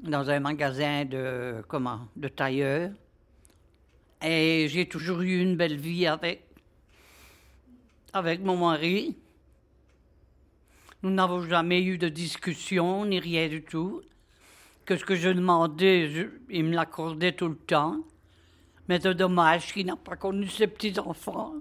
[0.00, 2.90] dans un magasin de, comment, de tailleur.
[4.22, 6.42] Et j'ai toujours eu une belle vie avec
[8.42, 9.16] mon mari.
[11.06, 14.02] Nous n'avons jamais eu de discussion ni rien du tout.
[14.84, 16.10] Que ce que je demandais,
[16.50, 17.98] il me l'accordait tout le temps.
[18.88, 21.54] Mais c'est dommage qu'il n'a pas connu ses petits-enfants.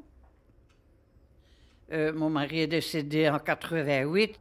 [1.91, 4.39] Euh, mon mari est décédé en 88.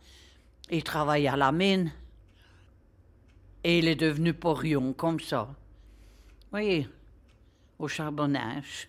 [0.70, 1.92] Il travaille à la mine.
[3.62, 5.54] Et il est devenu porion, comme ça.
[6.50, 6.88] Voyez,
[7.78, 8.88] au charbonnage.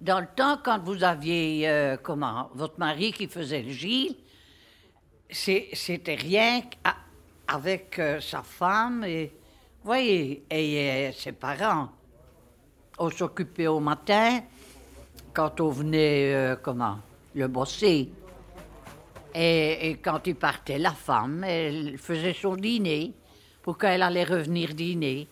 [0.00, 4.16] Dans le temps, quand vous aviez, euh, comment, votre mari qui faisait le c'est-
[5.32, 6.62] c'était rien
[7.48, 9.32] avec euh, sa femme et,
[9.82, 11.88] voyez, et euh, ses parents.
[12.98, 14.40] On s'occupait au matin,
[15.32, 16.98] quand on venait, euh, comment,
[17.34, 18.10] le bosser.
[19.34, 23.12] Et, quand il partait, la femme, elle faisait son dîner
[23.62, 25.28] pour qu'elle allait revenir dîner.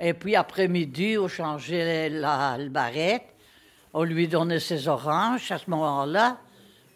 [0.00, 3.34] Et puis après-midi, on changeait la, le barrette,
[3.92, 6.38] on lui donnait ses oranges à ce moment-là.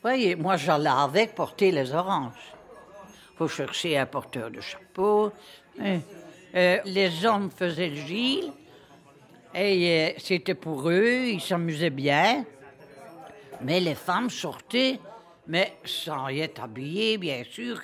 [0.02, 2.54] Voyez, moi j'allais avec porter les oranges.
[3.36, 5.32] faut chercher un porteur de chapeau.
[5.80, 5.98] Euh,
[6.54, 8.52] euh, les hommes faisaient le gil.
[9.54, 12.44] Et euh, c'était pour eux, ils s'amusaient bien.
[13.62, 15.00] Mais les femmes sortaient,
[15.48, 17.80] mais sans y être habillées, bien sûr,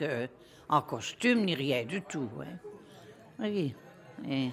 [0.68, 2.30] en costume ni rien du tout.
[2.40, 2.58] hein.
[3.40, 3.74] Oui.
[4.30, 4.50] Et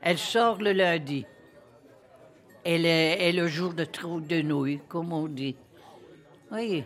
[0.00, 1.26] elle sort le lundi.
[2.64, 5.56] Et le, le jour de trou de nouilles, comme on dit.
[6.52, 6.84] Oui.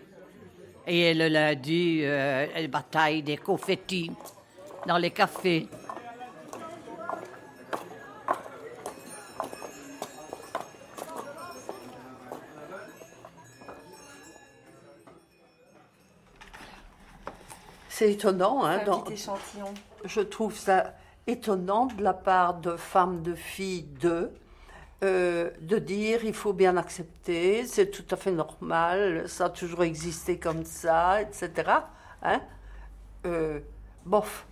[0.87, 4.11] Et le lundi, euh, elle bataille des confettis
[4.87, 5.69] dans les cafés.
[17.89, 19.73] C'est étonnant, hein, Un dans- petit échantillon.
[20.05, 20.95] je trouve ça
[21.27, 24.31] étonnant de la part de femmes, de filles, de,
[25.03, 29.83] euh, de dire il faut bien accepter, c'est tout à fait normal, ça a toujours
[29.85, 31.71] existé comme ça, etc.
[32.23, 32.41] Hein
[33.27, 33.61] Euh,
[34.07, 34.47] bof.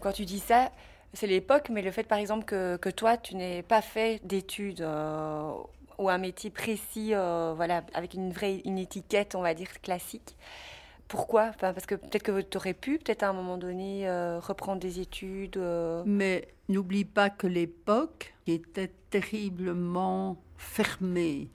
[0.00, 0.70] Quand tu dis ça,
[1.12, 4.80] c'est l'époque, mais le fait par exemple que, que toi, tu n'aies pas fait d'études
[4.82, 5.52] euh,
[5.98, 10.36] ou un métier précis, voilà, avec une vraie une étiquette, on va dire, classique,
[11.10, 11.50] Pourquoi?
[11.58, 15.00] Parce que peut-être que tu aurais pu, peut-être à un moment donné, euh, reprendre des
[15.00, 15.56] études.
[15.56, 21.50] euh, Mais n'oublie pas que l'époque était terriblement fermée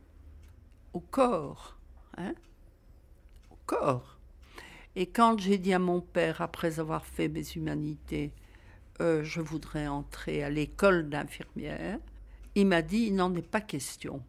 [0.93, 1.78] au corps.
[2.18, 2.34] hein,
[3.49, 4.18] au corps.
[4.97, 8.34] Et quand j'ai dit à mon père, après avoir fait mes humanités,
[8.99, 11.99] euh, je voudrais entrer à l'école d'infirmière,
[12.56, 14.22] il m'a dit, il n'en est pas question.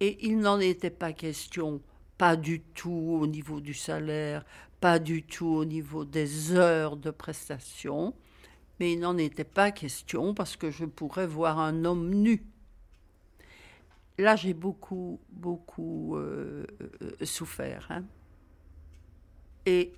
[0.00, 1.82] Et il n'en était pas question,
[2.18, 4.44] pas du tout au niveau du salaire,
[4.80, 8.14] pas du tout au niveau des heures de prestation,
[8.78, 12.44] mais il n'en était pas question parce que je pourrais voir un homme nu.
[14.18, 16.66] Là, j'ai beaucoup, beaucoup euh,
[17.02, 17.86] euh, souffert.
[17.90, 18.04] hein.
[19.66, 19.92] Et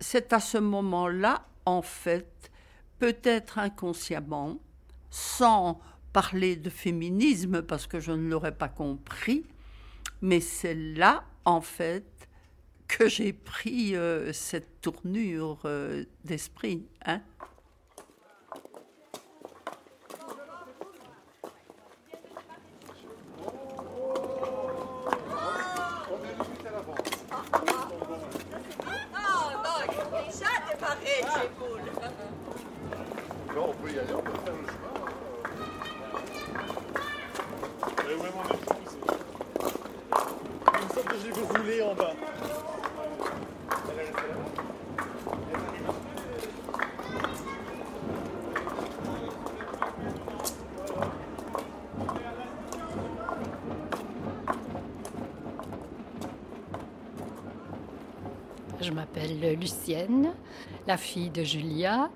[0.00, 2.50] c'est à ce moment-là, en fait,
[2.98, 4.58] peut-être inconsciemment,
[5.10, 5.80] sans
[6.12, 9.44] parler de féminisme parce que je ne l'aurais pas compris,
[10.20, 12.04] mais c'est là, en fait,
[12.88, 16.86] que j'ai pris euh, cette tournure euh, d'esprit.
[17.06, 17.20] Hein.
[33.54, 34.94] Non, on peut y aller, on peut faire le chemin.
[38.04, 39.14] Ouais, ouais, moi, même, du coup, c'est-
[40.66, 41.03] Il me semble
[58.80, 60.34] Je m'appelle Lucienne,
[60.88, 62.10] la fille de Julia.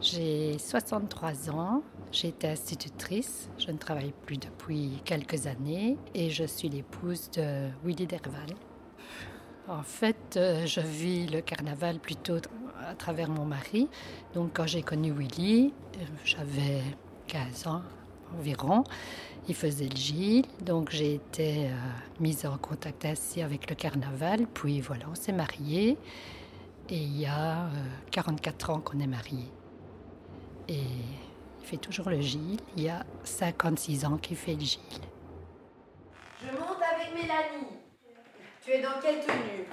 [0.00, 1.82] J'ai 63 ans.
[2.12, 3.48] Été institutrice.
[3.56, 8.50] Je ne travaille plus depuis quelques années et je suis l'épouse de Willy Derval.
[9.68, 12.36] En fait, euh, je vis le carnaval plutôt
[12.86, 13.88] à travers mon mari.
[14.34, 15.72] Donc, quand j'ai connu Willy,
[16.24, 16.82] j'avais
[17.28, 17.82] 15 ans
[18.38, 18.84] environ.
[19.48, 21.72] Il faisait le Gilles, donc j'ai été euh,
[22.18, 24.46] mise en contact ainsi avec le carnaval.
[24.52, 25.96] Puis voilà, on s'est mariés.
[26.90, 27.68] Et il y a euh,
[28.10, 29.50] 44 ans qu'on est mariés.
[30.68, 30.82] Et
[31.60, 32.60] il fait toujours le Gilles.
[32.76, 34.80] Il y a 56 ans qu'il fait le Gilles.
[36.42, 37.66] Je monte avec Mélanie.
[38.64, 39.66] Tu es dans quelle tenue?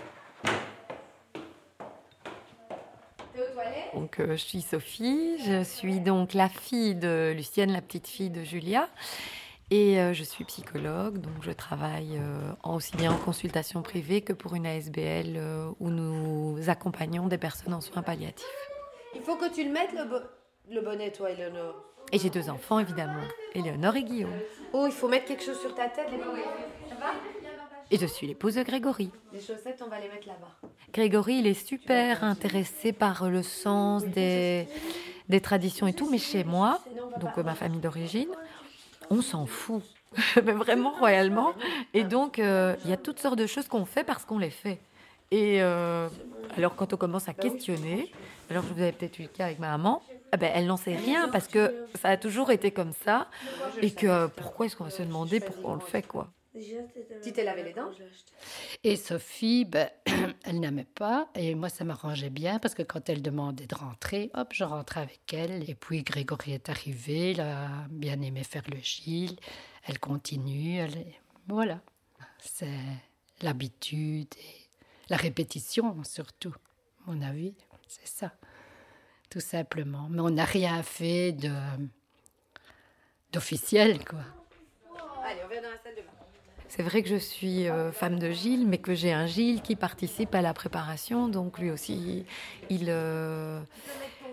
[3.33, 3.93] T'es aux toilettes?
[3.93, 8.29] Donc, euh, je suis Sophie, je suis donc la fille de Lucienne, la petite fille
[8.29, 8.89] de Julia.
[9.69, 14.31] Et euh, je suis psychologue, donc je travaille euh, aussi bien en consultation privée que
[14.31, 18.45] pour une ASBL euh, où nous accompagnons des personnes en soins palliatifs.
[19.13, 20.05] Il faut que tu le mettes le,
[20.70, 21.76] le bonnet, toi, Eleonore.
[22.11, 24.32] Et j'ai deux enfants, évidemment, Éléonore et Guillaume.
[24.74, 26.18] Oh, il faut mettre quelque chose sur ta tête, les.
[26.18, 27.13] Ça va?
[27.89, 29.11] Et je suis l'épouse de Grégory.
[29.32, 30.70] Les chaussettes, on va les mettre là-bas.
[30.93, 34.68] Grégory, il est super intéressé par le sens des,
[35.30, 36.82] des traditions et tout, mais chez moi,
[37.22, 38.30] donc euh, ma famille d'origine,
[39.09, 39.84] on s'en fout.
[40.43, 41.53] mais vraiment royalement.
[41.93, 44.49] Et donc, euh, il y a toutes sortes de choses qu'on fait parce qu'on les
[44.49, 44.80] fait.
[45.32, 46.07] Et euh,
[46.55, 48.11] alors, quand on commence à questionner,
[48.49, 50.01] alors je vous avais peut-être eu le cas avec ma maman,
[50.32, 53.30] ah ben, elle n'en sait rien parce que ça a toujours été comme ça.
[53.82, 56.32] Et que pourquoi est-ce qu'on va se demander pourquoi on le fait, quoi
[57.23, 57.91] Tu t'es lavé les dents?
[58.84, 59.89] Et Sophie, ben,
[60.43, 61.30] elle n'aimait pas.
[61.36, 65.01] Et moi, ça m'arrangeait bien parce que quand elle demandait de rentrer, hop, je rentrais
[65.01, 65.69] avec elle.
[65.69, 69.38] Et puis Grégory est arrivé, il a bien aimé faire le Gilles.
[69.85, 70.77] Elle continue.
[70.80, 71.80] Elle est- Voilà.
[72.39, 72.68] C'est
[73.41, 74.68] l'habitude et
[75.10, 76.53] la répétition, surtout,
[77.07, 77.53] à mon avis.
[77.88, 78.34] C'est ça.
[79.30, 80.08] Tout simplement.
[80.10, 81.52] Mais on n'a rien fait de
[83.34, 84.20] d'officiel, quoi.
[85.26, 86.08] Allez, on vient dans la salle de bain.
[86.70, 89.76] C'est vrai que je suis euh, femme de Gilles, mais que j'ai un Gilles qui
[89.76, 91.28] participe à la préparation.
[91.28, 92.26] Donc lui aussi,
[92.70, 92.86] il...
[92.90, 93.60] euh,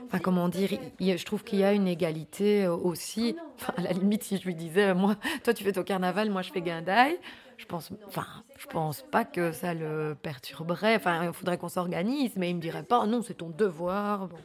[0.06, 3.36] Enfin, comment dire il- Je trouve qu'il y a une égalité euh, aussi.
[3.56, 6.42] Enfin, à la limite, si je lui disais, moi, toi tu fais ton carnaval, moi
[6.42, 7.18] je fais guindaille,
[7.56, 8.26] je pense, enfin,
[8.58, 10.96] je pense pas que ça le perturberait.
[10.96, 14.28] Enfin, il faudrait qu'on s'organise, mais il me dirait pas, non, c'est ton devoir.
[14.28, 14.36] Bon.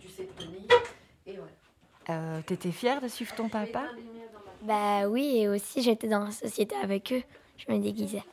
[1.26, 1.52] Et voilà.
[2.10, 3.84] Euh, T'étais fière de suivre ton papa
[4.64, 7.24] Bah oui, et aussi j'étais dans la société avec eux,
[7.58, 8.24] je me déguisais.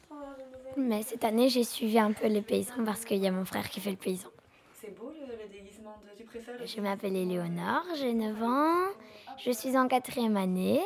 [0.76, 3.68] Mais cette année, j'ai suivi un peu les paysans parce qu'il y a mon frère
[3.68, 4.28] qui fait le paysan.
[4.74, 8.88] C'est beau le, déguisement, tu préfères Je m'appelle Éléonore, j'ai 9 ans,
[9.38, 10.80] je suis en quatrième année.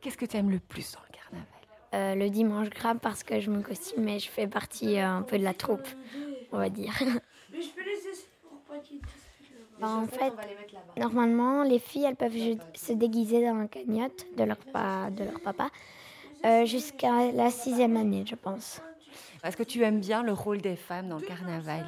[0.00, 1.51] Qu'est-ce que tu aimes le plus dans le carnaval?
[1.94, 5.22] Euh, Le dimanche gras parce que je me costume et je fais partie euh, un
[5.22, 5.88] peu de la troupe,
[6.52, 6.92] on va dire.
[7.48, 8.10] Mais je peux laisser
[8.48, 9.00] pour pas qu'il
[9.78, 10.34] Bah, en fait,
[10.96, 15.40] normalement, les filles, elles peuvent se déguiser dans la cagnotte de leur, pa- de leur
[15.40, 15.70] papa
[16.46, 18.80] euh, jusqu'à la sixième année, je pense.
[19.44, 21.84] Est-ce que tu aimes bien le rôle des femmes dans le carnaval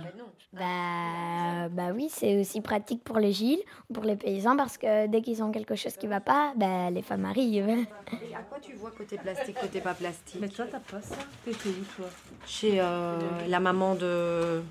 [0.52, 5.06] Bah, bah oui, c'est aussi pratique pour les Gilles, ou pour les paysans, parce que
[5.06, 7.86] dès qu'ils ont quelque chose qui va pas, bah, les femmes arrivent.
[8.34, 11.68] À quoi tu vois côté plastique, côté pas plastique Mais toi, t'as pas ça T'étais
[11.70, 12.06] où, toi
[12.46, 13.18] Chez euh,
[13.48, 14.62] la maman de...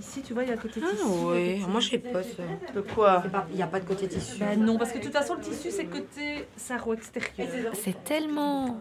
[0.00, 1.04] Ici, tu vois, il y a côté Ah tissu.
[1.06, 2.42] oui, moi je sais pas ça.
[2.74, 4.38] De quoi Il n'y a pas de côté tissu.
[4.40, 7.72] Bah non, parce que de toute façon, le tissu, c'est côté sarrau extérieur.
[7.74, 8.78] C'est tellement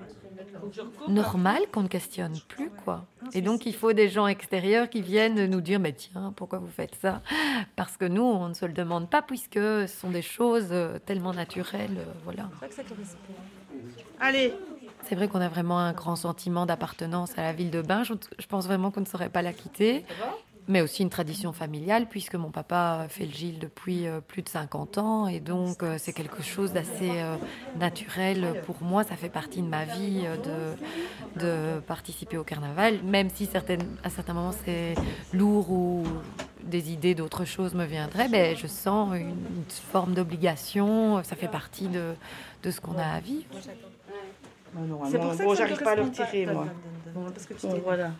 [1.07, 3.05] normal qu'on ne questionne plus, quoi.
[3.33, 6.67] Et donc, il faut des gens extérieurs qui viennent nous dire, mais tiens, pourquoi vous
[6.67, 7.21] faites ça?
[7.75, 10.99] Parce que nous, on ne se le demande pas, puisque ce sont des choses euh,
[11.05, 12.49] tellement naturelles, euh, voilà.
[14.19, 14.53] Allez
[15.03, 18.13] C'est vrai qu'on a vraiment un grand sentiment d'appartenance à la ville de Binge.
[18.37, 20.05] Je pense vraiment qu'on ne saurait pas la quitter.
[20.67, 24.49] Mais aussi une tradition familiale, puisque mon papa fait le Gilles depuis euh, plus de
[24.49, 25.27] 50 ans.
[25.27, 27.35] Et donc, euh, c'est quelque chose d'assez euh,
[27.79, 29.03] naturel pour moi.
[29.03, 30.75] Ça fait partie de ma vie euh,
[31.35, 31.41] de,
[31.75, 34.93] de participer au carnaval, même si certaines, à certains moments c'est
[35.33, 36.03] lourd ou
[36.63, 38.29] des idées d'autres choses me viendraient.
[38.29, 41.23] Ben, je sens une, une forme d'obligation.
[41.23, 42.13] Ça fait partie de,
[42.63, 43.45] de ce qu'on a à vivre.
[45.09, 46.53] C'est pour ça bon, que ne j'arrive pas à le retirer, pas.
[46.53, 46.67] moi.
[47.13, 48.11] Bon, parce que tu Bon, voilà.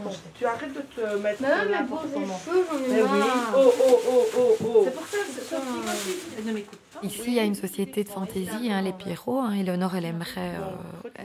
[0.00, 1.48] Bon, tu arrêtes de te mettre Non,
[1.88, 2.38] bon, les comment.
[2.38, 3.18] cheveux, j'en ai Mais oui.
[3.18, 3.54] marre.
[3.56, 4.82] Oh, oh, oh, oh, oh.
[4.84, 6.70] C'est pour ça que c'est ne pas.
[7.02, 9.38] Ici, il y a une société de fantaisie, hein, les Pierrots.
[9.40, 10.54] Hein, Éléonore, elle aimerait.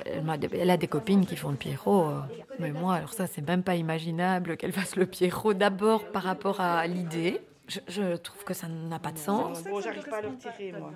[0.06, 2.10] euh, elle, a des copines qui font le Pierrot.
[2.10, 2.20] euh,
[2.60, 5.54] mais moi, alors ça, c'est même pas imaginable qu'elle fasse le Pierrot.
[5.54, 9.64] D'abord, par rapport à l'idée, je, je trouve que ça n'a pas de sens.
[9.64, 10.91] Bon, j'arrive pas à le retirer, moi.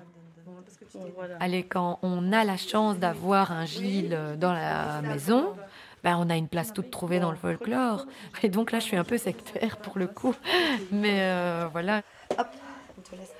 [1.40, 5.54] Allez, quand on a la chance d'avoir un Gilles dans la maison,
[6.04, 8.06] ben, on a une place toute trouvée dans le folklore.
[8.42, 10.34] Et donc là, je suis un peu sectaire pour le coup.
[10.92, 12.02] Mais euh, voilà.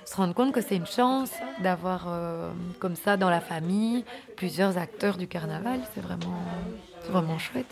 [0.05, 1.31] Se rendre compte que c'est une chance
[1.63, 4.05] d'avoir euh, comme ça dans la famille
[4.37, 6.43] plusieurs acteurs du carnaval, c'est vraiment,
[7.03, 7.67] c'est vraiment chouette.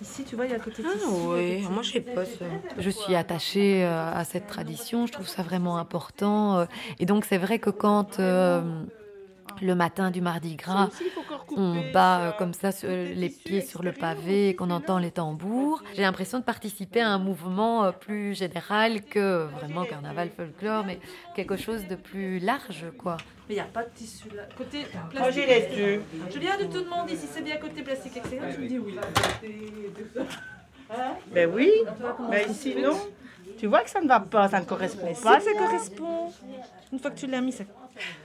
[0.00, 2.44] Ici, tu vois, il y a côté Ah oui, moi je sais pas ça.
[2.78, 6.66] Je suis attachée euh, à cette tradition, je trouve ça vraiment important.
[7.00, 8.62] Et donc c'est vrai que quand euh,
[9.62, 10.88] le matin du Mardi Gras,
[11.56, 15.10] on bat euh, comme ça sur- les pieds sur le pavé et qu'on entend les
[15.10, 20.84] tambours, j'ai l'impression de participer à un mouvement euh, plus général que vraiment carnaval folklore,
[20.84, 20.98] mais
[21.34, 23.16] quelque chose de plus large, quoi.
[23.48, 24.42] Mais il n'y a pas de tissu là.
[24.56, 25.78] Côté Moi, plastique.
[25.78, 26.02] yeux.
[26.30, 28.54] Je viens de te demander si c'est bien côté plastique extérieur.
[28.54, 28.96] Tu me dis oui.
[31.32, 31.70] Ben oui,
[32.30, 32.98] mais ici, non.
[33.58, 35.40] Tu vois que ça ne va pas, ça ne correspond pas.
[35.40, 36.30] si, ça correspond.
[36.92, 37.64] Une fois que tu l'as mis, ça...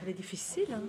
[0.02, 0.66] elle est difficile.
[0.72, 0.80] hein.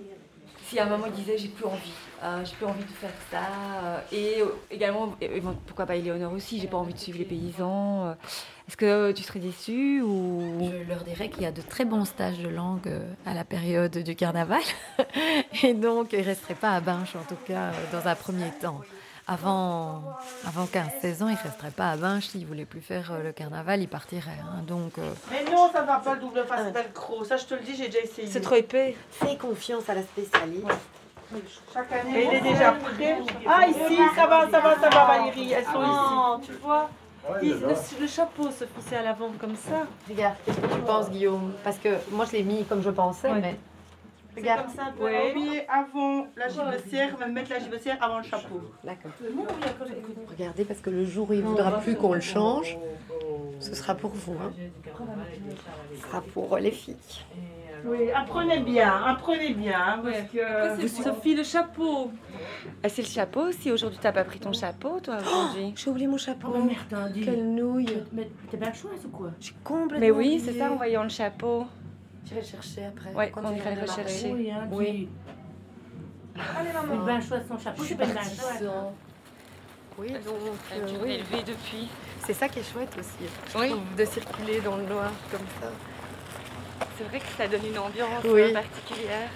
[0.68, 1.92] Si à un moment il disait j'ai plus envie,
[2.24, 3.38] euh, j'ai plus envie de faire ça,
[3.84, 5.14] euh, et euh, également,
[5.64, 8.16] pourquoi pas Éléonore aussi, j'ai pas envie de suivre les paysans.
[8.68, 10.68] Est-ce que tu serais déçue ou?
[10.72, 12.90] Je leur dirais qu'il y a de très bons stages de langue
[13.24, 14.62] à la période du carnaval.
[15.62, 18.80] Et donc, ils ne resteraient pas à Binche, en tout cas, dans un premier temps.
[19.28, 20.02] Avant,
[20.46, 22.26] avant 15-16 ans, ils ne resteraient pas à Binche.
[22.28, 24.30] S'ils ne voulaient plus faire euh, le carnaval, ils partiraient.
[24.40, 24.62] hein.
[24.66, 27.24] Donc, euh, Mais non, ça ne va pas le double face velcro.
[27.24, 28.28] Ça, je te le dis, j'ai déjà essayé.
[28.28, 28.94] C'est trop épais.
[29.10, 30.66] Fais confiance à la spécialiste.
[31.74, 32.20] Chaque année.
[32.22, 33.18] Et il est déjà prêt.
[33.48, 35.52] Ah, ici, ça va, ça va, ça va, Valérie.
[35.52, 36.50] Elles sont Non, ici.
[36.52, 36.88] tu vois.
[37.28, 37.58] Ouais, il-
[38.00, 39.82] le, chapeau se c'est à l'avant comme ça.
[40.08, 41.52] Regarde, qu'est-ce que tu penses, Guillaume?
[41.64, 43.40] Parce que moi, je l'ai mis comme je pensais, Ouais.
[43.40, 43.56] mais.
[44.36, 45.30] Regarde ça, ouais.
[45.30, 48.60] Oublier avant la gibecière, même mettre la gibecière avant le chapeau.
[48.84, 49.10] D'accord.
[50.30, 52.76] Regardez, parce que le jour où il ne voudra plus qu'on le change,
[53.60, 54.34] ce sera pour vous.
[54.42, 54.52] hein.
[55.94, 56.96] Ce sera pour les filles.
[57.84, 60.88] Oui, apprenez bien, apprenez bien, hein, parce que...
[60.88, 62.10] Sophie, le chapeau.
[62.82, 66.06] Ah, c'est le chapeau Si aujourd'hui t'as pas pris ton chapeau, toi, aujourd'hui J'ai oublié
[66.08, 66.48] mon chapeau.
[66.54, 67.10] Oh, merde, hein.
[67.14, 70.76] Quelle nouille Mais t'es bien chouette ou quoi J'ai complètement Mais oui, c'est ça, en
[70.76, 71.66] voyant le chapeau.
[72.26, 73.12] J'irai le chercher après.
[73.14, 74.32] Ouais, Quand on tu ira le m'appeler.
[74.32, 75.08] Oui, hein, oui.
[76.58, 76.94] Allez, maman.
[76.94, 78.92] Une bain chouette sans chapeau, Je suis c'est pas.
[79.98, 80.24] Oui, donc.
[80.74, 81.12] Euh, oui.
[81.12, 81.88] élever depuis.
[82.26, 83.30] C'est ça qui est chouette aussi.
[83.58, 83.74] Oui.
[83.96, 85.68] De circuler dans le noir comme ça.
[86.98, 88.42] C'est vrai que ça donne une ambiance Oui.
[88.42, 89.30] euh, particulière.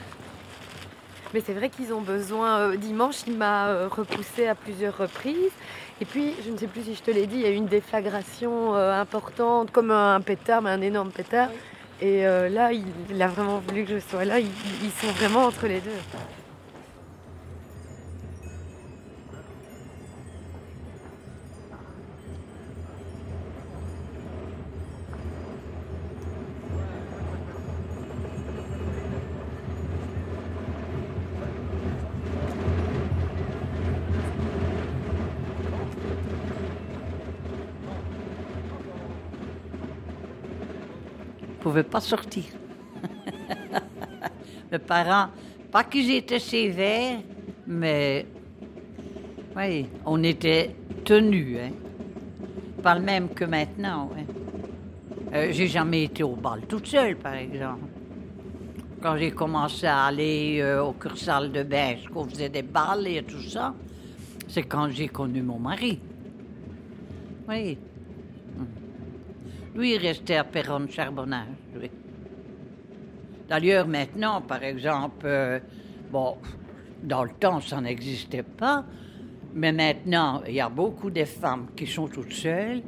[1.33, 2.59] Mais c'est vrai qu'ils ont besoin.
[2.59, 5.53] euh, dimanche, il m'a repoussé à plusieurs reprises.
[6.03, 7.55] Et puis, je ne sais plus si je te l'ai dit, il y a eu
[7.55, 11.49] une déflagration importante, comme un pétard, mais un énorme pétard.
[12.03, 14.39] Et euh, là, il, a vraiment voulu que je sois là.
[14.41, 14.49] Ils
[15.01, 15.91] sont vraiment entre les deux.
[41.71, 42.45] Pouvais pas sortir.
[44.73, 45.29] Mes parents,
[45.71, 47.21] pas qu'ils étaient sévères,
[47.67, 48.27] mais
[49.57, 50.75] oui, on était
[51.05, 51.71] tenue, hein.
[52.83, 54.27] Pas le même que maintenant, ouais.
[55.33, 57.85] Euh, j'ai jamais été au bal toute seule, par exemple.
[59.01, 63.23] Quand j'ai commencé à aller euh, au Cursal de Beige, qu'on faisait des balles et
[63.23, 63.75] tout ça,
[64.49, 66.01] c'est quand j'ai connu mon mari.
[67.49, 67.79] Oui.
[69.75, 71.47] Lui, il restait à Perron-Charbonnage,
[71.81, 71.91] oui.
[73.49, 75.59] D'ailleurs, maintenant, par exemple, euh,
[76.11, 76.37] bon,
[77.03, 78.85] dans le temps, ça n'existait pas,
[79.55, 82.83] mais maintenant, il y a beaucoup de femmes qui sont toutes seules,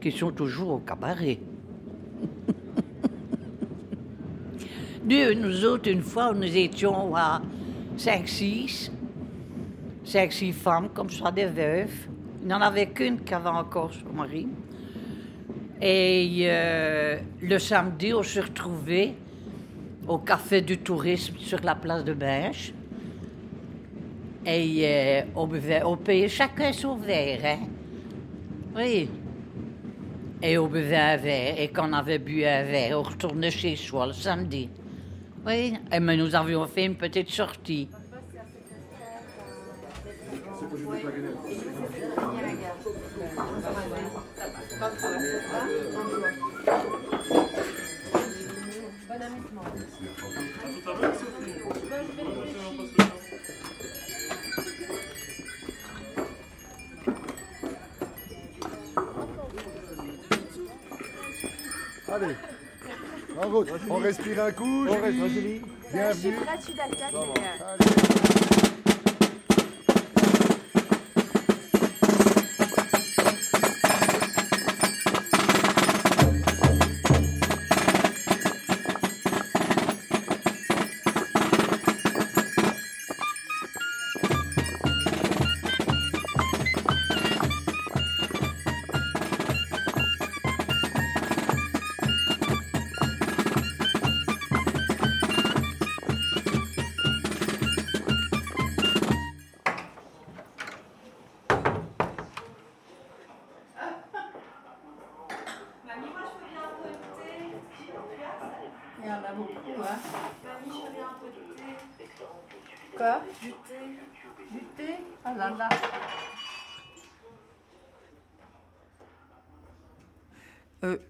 [0.00, 1.38] qui sont toujours au cabaret.
[5.04, 7.40] nous, autres, une fois, nous étions à
[7.96, 8.90] 5-6,
[10.06, 12.08] 5-6 femmes, comme ça, des veuves.
[12.42, 14.48] Il n'y en avait qu'une qui avait encore son mari.
[15.82, 19.14] Et euh, le samedi, on se retrouvait
[20.06, 22.72] au café du tourisme sur la place de Binche.
[24.44, 25.22] Et euh,
[25.84, 27.40] on payait chacun son verre.
[27.44, 27.58] Hein?
[28.76, 29.08] Oui.
[30.42, 31.54] Et on buvait un verre.
[31.58, 34.68] Et quand on avait bu un verre, on retournait chez soi le samedi.
[35.46, 35.74] Oui.
[35.92, 37.88] Et mais nous avions fait une petite sortie.
[44.82, 44.92] Allez,
[63.36, 63.68] en route.
[63.90, 64.86] On respire un coup.
[64.88, 65.60] On Julie.
[65.92, 66.36] Bienvenue.
[66.56, 68.09] je suis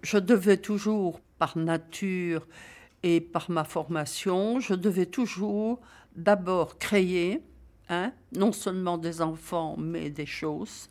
[0.03, 2.47] Je devais toujours, par nature
[3.03, 5.81] et par ma formation, je devais toujours
[6.17, 7.43] d'abord créer,
[7.89, 10.89] hein, non seulement des enfants, mais des choses,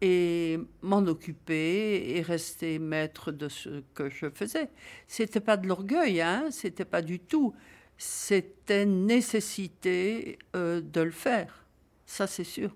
[0.00, 4.70] et m'en occuper et rester maître de ce que je faisais.
[5.06, 7.54] C'était pas de l'orgueil, hein, c'était pas du tout.
[7.96, 11.64] C'était nécessité euh, de le faire,
[12.06, 12.74] ça c'est sûr.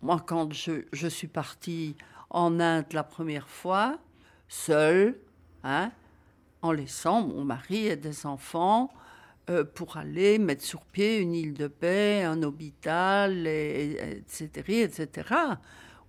[0.00, 1.94] Moi, quand je, je suis partie
[2.28, 3.98] en Inde la première fois,
[4.52, 5.18] seule,
[5.64, 5.90] hein,
[6.60, 8.92] en laissant mon mari et des enfants
[9.50, 14.82] euh, pour aller mettre sur pied une île de paix, un hôpital, et- et- etc.,
[14.82, 15.34] etc.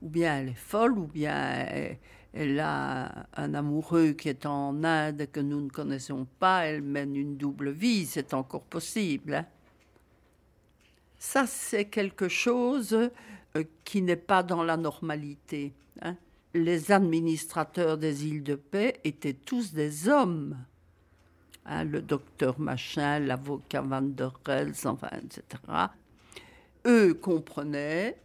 [0.01, 1.35] Ou bien elle est folle, ou bien
[1.67, 1.97] elle,
[2.33, 7.15] elle a un amoureux qui est en Inde que nous ne connaissons pas, elle mène
[7.15, 9.35] une double vie, c'est encore possible.
[9.35, 9.45] hein.
[11.17, 12.93] Ça, c'est quelque chose
[13.55, 15.73] euh, qui n'est pas dans la normalité.
[16.01, 16.17] hein.
[16.53, 20.57] Les administrateurs des îles de paix étaient tous des hommes.
[21.65, 25.63] Hein, le docteur Machin, l'avocat Van der Rels, enfin, etc.
[26.85, 28.17] Eux comprenaient,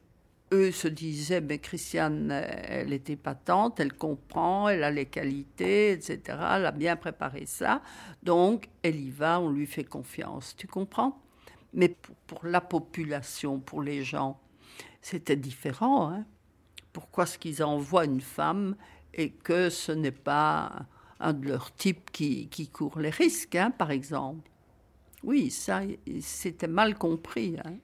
[0.52, 6.20] eux se disaient, mais Christiane, elle était patente, elle comprend, elle a les qualités, etc.
[6.28, 7.80] Elle a bien préparé ça,
[8.22, 10.54] donc elle y va, on lui fait confiance.
[10.56, 11.22] Tu comprends?
[11.72, 14.40] Mais pour, pour la population, pour les gens,
[15.00, 16.10] c'était différent.
[16.10, 16.26] hein.
[16.92, 18.76] Pourquoi est-ce qu'ils envoient une femme
[19.14, 20.86] et que ce n'est pas
[21.20, 24.48] un de leurs types qui, qui court les risques, hein, par exemple?
[25.22, 25.82] Oui, ça,
[26.20, 27.56] c'était mal compris.
[27.64, 27.74] hein.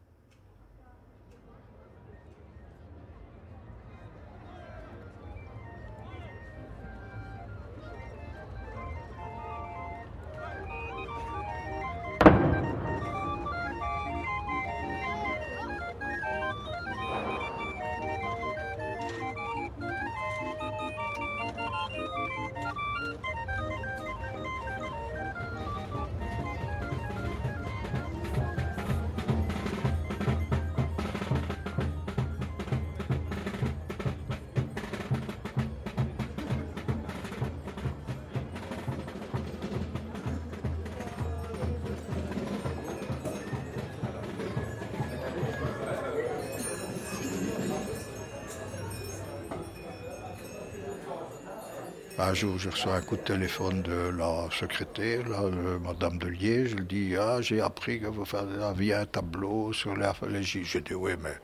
[52.34, 56.26] Un jour, je reçois un coup de téléphone de la secrétaire, là, de Madame de
[56.26, 56.74] Liège.
[56.76, 58.24] Elle dit Ah, j'ai appris que vous
[58.60, 60.64] aviez un tableau sur les Gilles.
[60.64, 61.38] J'ai dit Oui, mais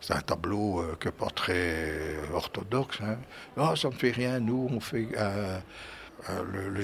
[0.00, 2.98] c'est un tableau euh, que pas très orthodoxe.
[3.02, 3.18] Hein.
[3.56, 4.40] Ah, ça ne fait rien.
[4.40, 5.60] Nous, on fait euh,
[6.28, 6.82] euh, le, le,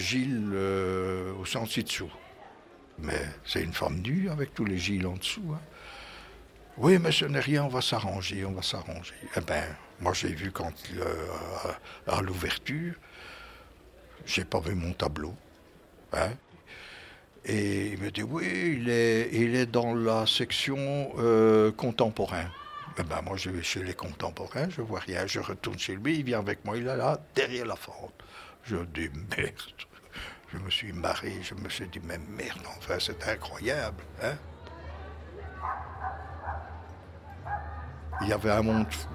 [0.54, 2.12] euh, au sens ci-dessous.
[3.00, 5.52] Mais c'est une femme nue avec tous les Gilles en dessous.
[5.52, 5.60] Hein.
[6.80, 9.14] Oui, mais ce n'est rien, on va s'arranger, on va s'arranger.
[9.36, 9.64] Eh bien,
[9.98, 11.72] moi j'ai vu quand, euh,
[12.06, 12.94] à l'ouverture,
[14.26, 15.34] j'ai pas vu mon tableau.
[16.12, 16.30] Hein.
[17.44, 22.46] Et il me dit, oui, il est, il est dans la section euh, contemporain.
[22.98, 25.26] Eh ben, moi, je vais chez les contemporains, je vois rien.
[25.26, 28.12] Je retourne chez lui, il vient avec moi, il est là, derrière la fente.
[28.64, 29.54] Je dis, merde.
[30.52, 34.02] Je me suis marré, je me suis dit, mais merde, enfin, c'est incroyable.
[34.22, 34.36] Hein
[38.22, 39.08] il y avait un monde fou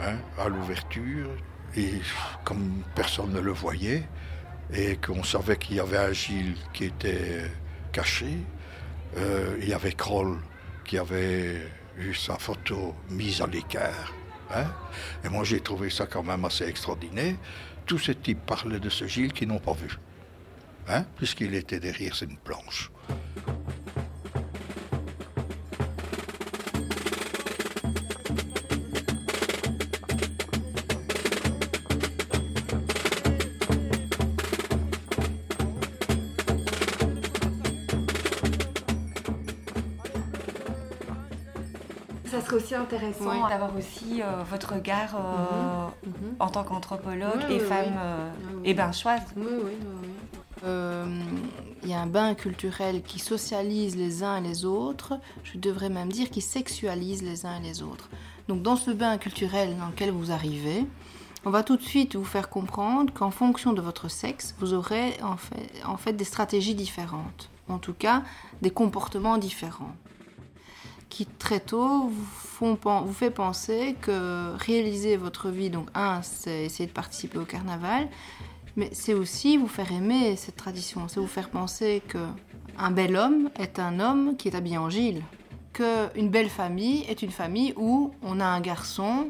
[0.00, 1.30] hein, à l'ouverture,
[1.76, 2.00] et
[2.44, 4.02] comme personne ne le voyait,
[4.72, 7.42] et qu'on savait qu'il y avait un Gilles qui était
[7.92, 8.36] caché,
[9.16, 10.38] euh, il y avait Kroll
[10.84, 11.66] qui avait
[11.98, 14.12] eu sa photo mise à l'écart.
[14.52, 14.66] Hein,
[15.24, 17.36] et moi j'ai trouvé ça quand même assez extraordinaire.
[17.86, 19.98] Tous ces types parlaient de ce Gilles qu'ils n'ont pas vu,
[20.88, 22.90] hein, puisqu'il était derrière cette planche.
[42.94, 43.48] Intéressant Oui.
[43.48, 48.28] d'avoir aussi euh, votre regard euh, Mhm, en tant qu'anthropologue Oui, et oui, femme euh,
[48.30, 48.60] Ah oui.
[48.64, 49.22] et benchoise.
[49.36, 49.44] Oui.
[50.64, 51.06] Euh,
[51.82, 55.14] Il y a un bain culturel qui socialise les uns et les autres,
[55.44, 58.10] je devrais même dire qui sexualise les uns et les autres.
[58.48, 60.84] Donc dans ce bain culturel dans lequel vous arrivez,
[61.46, 65.14] on va tout de suite vous faire comprendre qu'en fonction de votre sexe, vous aurez
[65.22, 68.22] en fait, en fait des stratégies différentes, en tout cas
[68.60, 69.94] des comportements différents
[71.10, 72.10] qui très tôt
[72.60, 78.08] vous, fait penser que réaliser votre vie, donc un, c'est essayer de participer au carnaval,
[78.76, 82.18] mais c'est aussi vous faire aimer cette tradition, c'est vous faire penser que
[82.78, 85.22] un bel homme est un homme qui est habillé en gile,
[85.72, 89.28] que une belle famille est une famille où on a un garçon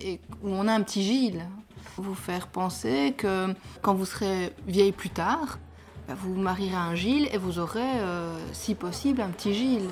[0.00, 1.44] et où on a un petit Gilles.
[1.96, 5.58] Vous faire penser que quand vous serez vieille plus tard,
[6.06, 9.88] bah, vous marierez un Gilles et vous aurez, euh, si possible, un petit Gilles.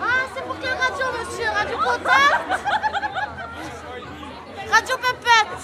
[0.00, 2.62] Ah, c'est pour quelle radio, monsieur Radio Contact
[4.70, 5.62] Radio Pépette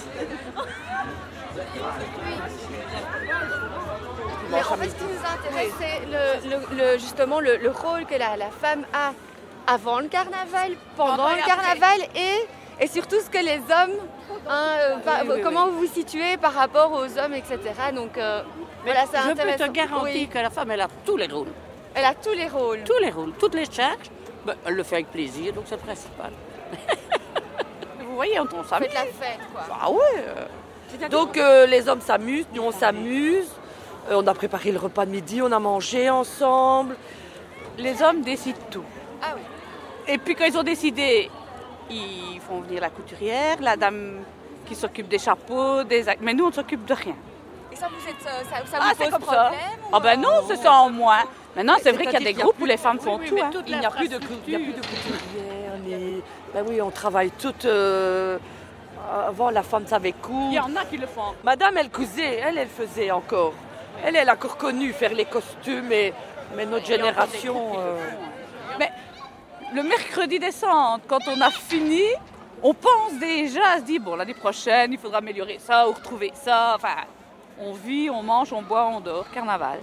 [4.51, 5.39] Mais en fait, ce qui nous intéresse,
[5.79, 9.11] c'est le, le- le- justement le, le rôle que la, la femme a
[9.67, 13.97] avant le carnaval, pendant le carnaval et, et surtout ce que les hommes,
[14.47, 17.59] hein, euh, par- oui, oui, comment vous vous situez par rapport aux hommes, etc.
[17.93, 18.41] Donc euh,
[18.83, 20.27] voilà, c'est je peux te garantir Oui.
[20.27, 21.51] que la femme, elle a tous les rôles.
[21.93, 22.83] Elle a tous les rôles.
[22.83, 24.09] Tous les rôles, toutes les charges.
[24.45, 26.31] Ben, elle le fait avec plaisir, donc c'est le principal.
[27.99, 28.87] Vous voyez, on, on s'amuse.
[28.87, 29.63] Faites la fête, quoi.
[29.81, 29.99] Ah ouais.
[30.17, 31.07] euh.
[31.09, 33.47] Donc euh, les hommes s'amusent, nous on s'amuse.
[34.09, 36.95] Euh, on a préparé le repas de midi, on a mangé ensemble.
[37.77, 38.83] Les hommes décident tout.
[39.21, 39.41] Ah oui.
[40.07, 41.29] Et puis quand ils ont décidé,
[41.89, 44.19] ils font venir la couturière, la dame
[44.65, 47.15] qui s'occupe des chapeaux, des mais nous on ne s'occupe de rien.
[47.71, 49.51] Et ça, vous êtes, euh, ça, ça Ah, vous c'est pose comme ça.
[49.93, 51.19] Ah ben non, c'est ça en moins.
[51.55, 53.35] Maintenant, c'est vrai qu'il y a des groupes où les femmes font tout.
[53.41, 53.51] hein.
[53.67, 54.59] Il n'y a plus de couturière.
[55.85, 56.21] ni-
[56.53, 57.65] Ben oui, on travaille toutes.
[57.65, 58.37] euh,
[59.27, 60.49] Avant, la femme savait coudre.
[60.51, 61.33] Il y en a qui le font.
[61.43, 63.53] Madame, elle cousait, elle, elle faisait encore.
[64.03, 66.13] Elle, elle a encore connu faire les costumes, et,
[66.55, 67.73] mais notre génération.
[67.77, 67.97] euh,
[68.79, 68.91] Mais
[69.73, 72.03] le mercredi descente, quand on a fini,
[72.63, 76.31] on pense déjà à se dire bon l'année prochaine il faudra améliorer ça ou retrouver
[76.33, 76.73] ça.
[76.75, 76.95] Enfin,
[77.59, 79.79] on vit, on mange, on boit, on dort, carnaval.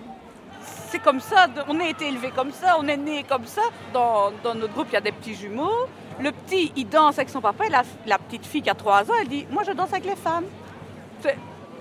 [0.88, 3.62] C'est comme ça, on a été élevé comme ça, on est né comme ça.
[3.92, 5.86] Dans, dans notre groupe, il y a des petits jumeaux.
[6.18, 9.10] Le petit, il danse avec son papa, et la, la petite fille qui a 3
[9.10, 10.46] ans, elle dit Moi je danse avec les femmes.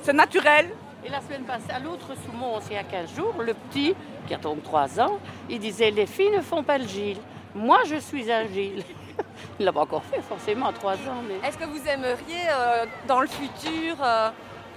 [0.04, 0.70] C'est naturel.
[1.06, 3.94] Et la semaine passée, à l'autre Soumons, il y a 15 jours, le petit,
[4.28, 7.20] qui a donc 3 ans, il disait Les filles ne font pas le Gilles.
[7.54, 8.84] Moi, je suis un Gilles.
[9.60, 11.22] Il l'a pas encore fait, forcément, à 3 ans.
[11.28, 11.48] Mais...
[11.48, 14.30] Est-ce que vous aimeriez, euh, dans le futur, euh,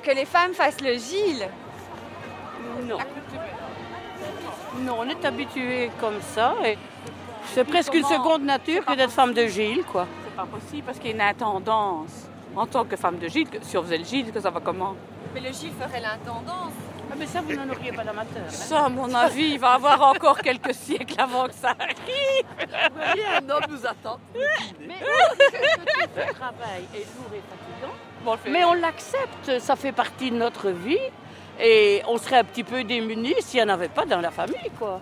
[0.03, 1.49] que les femmes fassent le Gilles?
[2.85, 2.99] Non.
[4.81, 6.55] Non, on est habitué comme ça.
[6.65, 6.77] Et
[7.47, 10.07] c'est presque une seconde nature que d'être femme de Gilles, quoi.
[10.25, 13.49] C'est pas possible parce qu'il y a une intendance en tant que femme de Gilles.
[13.63, 14.95] Si on faisait le Gilles, que ça va comment?
[15.41, 16.73] Mais le Gilles ferait l'intendance.
[17.17, 18.43] mais ça, vous n'en auriez pas d'amateur.
[18.45, 18.51] hein.
[18.51, 22.45] Ça, à mon avis, il va avoir encore quelques siècles avant que ça arrive.
[22.95, 24.19] voyez, un homme nous attend.
[24.81, 27.43] Mais ce travail est lourd et
[28.27, 28.43] fatigant.
[28.51, 30.99] Mais on l'accepte, ça fait partie de notre vie.
[31.61, 34.71] Et on serait un petit peu démunis s'il n'y en avait pas dans la famille,
[34.79, 35.01] quoi.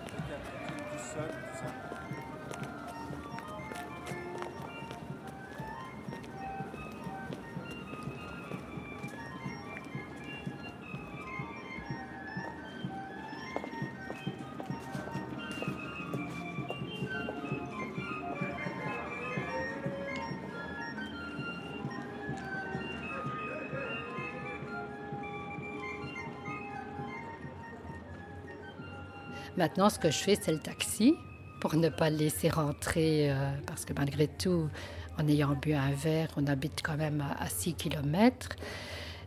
[29.57, 31.15] Maintenant, ce que je fais, c'est le taxi
[31.59, 34.69] pour ne pas le laisser rentrer, euh, parce que malgré tout,
[35.17, 38.49] en ayant bu un verre, on habite quand même à, à 6 km.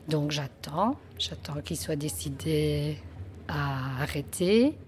[0.09, 2.99] Donc j'attends, j'attends qu'il soit décidé
[3.49, 4.79] à arrêter.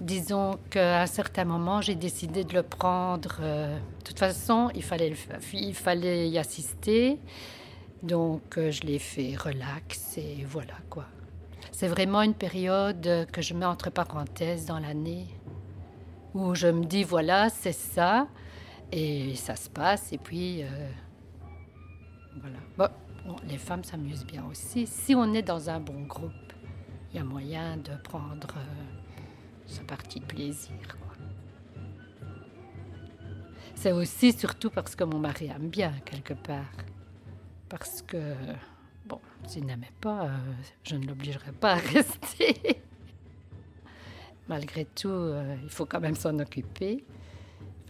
[0.00, 3.38] Disons qu'à un certain moment, j'ai décidé de le prendre.
[3.40, 5.12] euh, de toute façon, il fallait,
[5.52, 7.18] il fallait y assister.
[8.02, 11.06] Donc euh, je l'ai fait relax et voilà quoi.
[11.78, 15.26] C'est vraiment une période que je mets entre parenthèses dans l'année
[16.32, 18.28] où je me dis voilà, c'est ça
[18.90, 20.68] et ça se passe et puis euh,
[22.40, 22.56] voilà.
[23.26, 24.86] Bon, les femmes s'amusent bien aussi.
[24.86, 26.32] Si on est dans un bon groupe,
[27.12, 30.78] il y a moyen de prendre euh, sa partie de plaisir.
[33.74, 36.72] C'est aussi surtout parce que mon mari aime bien quelque part.
[37.68, 38.32] Parce que,
[39.06, 40.36] bon, s'il n'aimait pas, euh,
[40.82, 42.82] je ne l'obligerais pas à rester.
[44.48, 47.04] Malgré tout, euh, il faut quand même s'en occuper.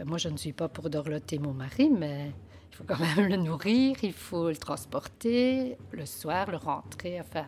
[0.05, 2.33] Moi, je ne suis pas pour dorloter mon mari, mais
[2.71, 7.47] il faut quand même le nourrir, il faut le transporter le soir, le rentrer, enfin,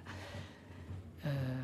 [1.27, 1.63] euh,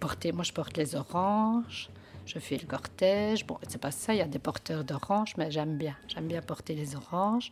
[0.00, 0.32] porter.
[0.32, 1.90] Moi, je porte les oranges,
[2.26, 3.46] je fais le cortège.
[3.46, 5.96] Bon, c'est pas ça, il y a des porteurs d'oranges, mais j'aime bien.
[6.08, 7.50] J'aime bien porter les oranges.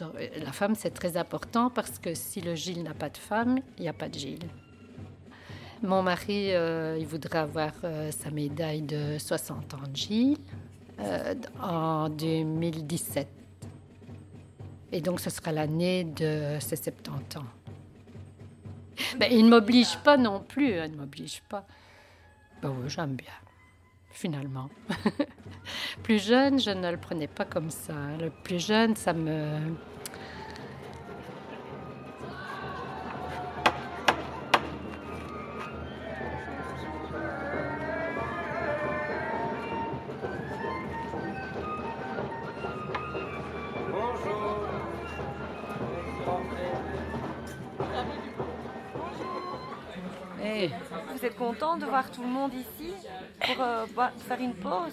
[0.00, 3.82] La femme, c'est très important parce que si le Gilles n'a pas de femme, il
[3.82, 4.48] n'y a pas de Gilles.
[5.82, 10.38] Mon mari, euh, il voudrait avoir euh, sa médaille de 60 ans de Gilles
[11.00, 13.26] euh, en 2017.
[14.92, 17.44] Et donc, ce sera l'année de ses 70 ans.
[19.18, 21.66] Mais il ne m'oblige pas non plus, hein, il ne m'oblige pas.
[22.62, 23.32] Ben oui, j'aime bien,
[24.12, 24.70] finalement.
[26.02, 27.94] plus jeune, je ne le prenais pas comme ça.
[28.20, 29.58] Le plus jeune, ça me...
[50.44, 50.70] Eh,
[51.14, 52.92] Vous êtes content de voir tout le monde ici
[53.40, 53.86] pour euh,
[54.26, 54.92] faire une pause?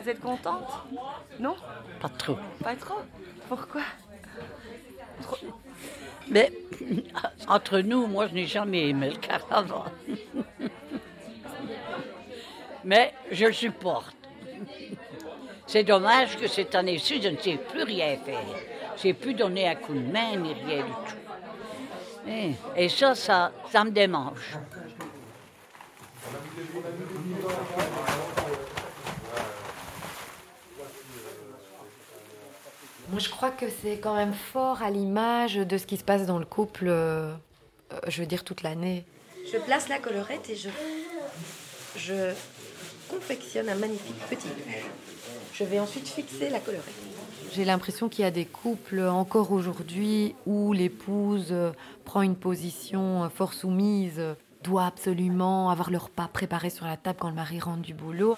[0.00, 0.70] Vous êtes contente?
[1.38, 1.54] Non?
[2.00, 2.38] Pas trop.
[2.62, 3.00] Pas trop?
[3.48, 3.82] Pourquoi?
[6.28, 6.50] Mais
[7.48, 9.92] entre nous, moi, je n'ai jamais aimé le carnaval.
[12.84, 14.16] Mais je le supporte.
[15.66, 18.40] C'est dommage que cette année-ci, je ne sais plus rien faire.
[18.96, 21.21] Je n'ai plus donner un coup de main ni rien du tout.
[22.26, 24.56] Eh, Et ça, ça, ça me démange.
[33.10, 36.24] Moi, je crois que c'est quand même fort à l'image de ce qui se passe
[36.26, 37.34] dans le couple, euh,
[38.06, 39.04] je veux dire, toute l'année.
[39.52, 40.68] Je place la collerette et je,
[41.96, 42.32] je
[43.10, 44.48] confectionne un magnifique petit.
[45.52, 46.94] Je vais ensuite fixer la collerette.
[47.54, 51.72] J'ai l'impression qu'il y a des couples encore aujourd'hui où l'épouse euh,
[52.04, 56.96] prend une position euh, fort soumise, euh, doit absolument avoir leur repas préparé sur la
[56.96, 58.36] table quand le mari rentre du boulot.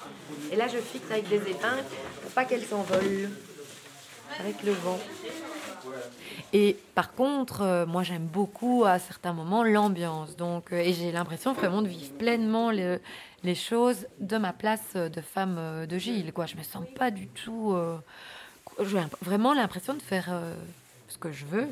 [0.51, 1.85] Et là, je fixe avec des épingles
[2.23, 3.31] pour pas qu'elle s'envole
[4.41, 4.99] avec le vent.
[6.55, 10.35] Et par contre, moi j'aime beaucoup à certains moments l'ambiance.
[10.35, 13.01] Donc, et j'ai l'impression vraiment de vivre pleinement le-
[13.45, 16.33] les choses de ma place de femme de Gilles.
[16.33, 16.47] Quoi.
[16.47, 17.77] Je me sens pas du tout.
[18.83, 20.55] J'ai vraiment l'impression de faire euh,
[21.09, 21.69] ce que je veux.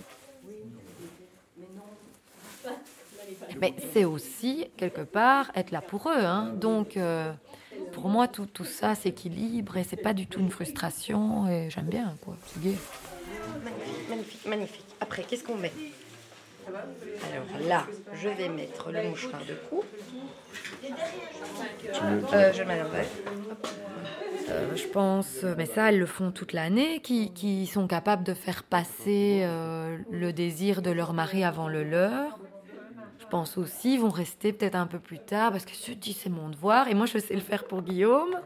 [3.61, 6.25] Mais c'est aussi, quelque part, être là pour eux.
[6.25, 6.53] hein.
[6.55, 7.33] Donc, euh,
[7.93, 11.49] pour moi, tout, tout ça s'équilibre et c'est pas du tout une frustration.
[11.49, 12.37] Et j'aime bien, quoi.
[12.57, 14.85] Magnifique, magnifique, magnifique.
[15.01, 15.73] Après, qu'est-ce qu'on met?
[16.67, 19.83] Alors là, je vais mettre le mouchoir de cou.
[22.33, 22.63] Euh, je.
[24.51, 28.35] Euh, je pense, mais ça, elles le font toute l'année, qui, qui sont capables de
[28.35, 32.39] faire passer euh, le désir de leur mari avant le leur.
[33.21, 36.29] Je pense aussi, vont rester peut-être un peu plus tard parce que je dis c'est
[36.29, 36.89] mon devoir.
[36.89, 38.37] Et moi, je sais le faire pour Guillaume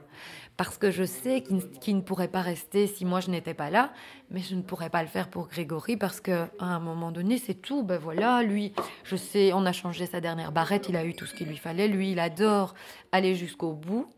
[0.57, 1.43] parce que je sais
[1.81, 3.93] qu'il ne pourrait pas rester si moi je n'étais pas là,
[4.31, 7.39] mais je ne pourrais pas le faire pour Grégory parce que à un moment donné,
[7.39, 7.83] c'est tout.
[7.83, 8.73] Ben voilà, lui,
[9.05, 11.59] je sais, on a changé sa dernière barrette, il a eu tout ce qu'il lui
[11.59, 11.89] fallait.
[11.89, 12.75] Lui, il adore
[13.13, 14.09] aller jusqu'au bout.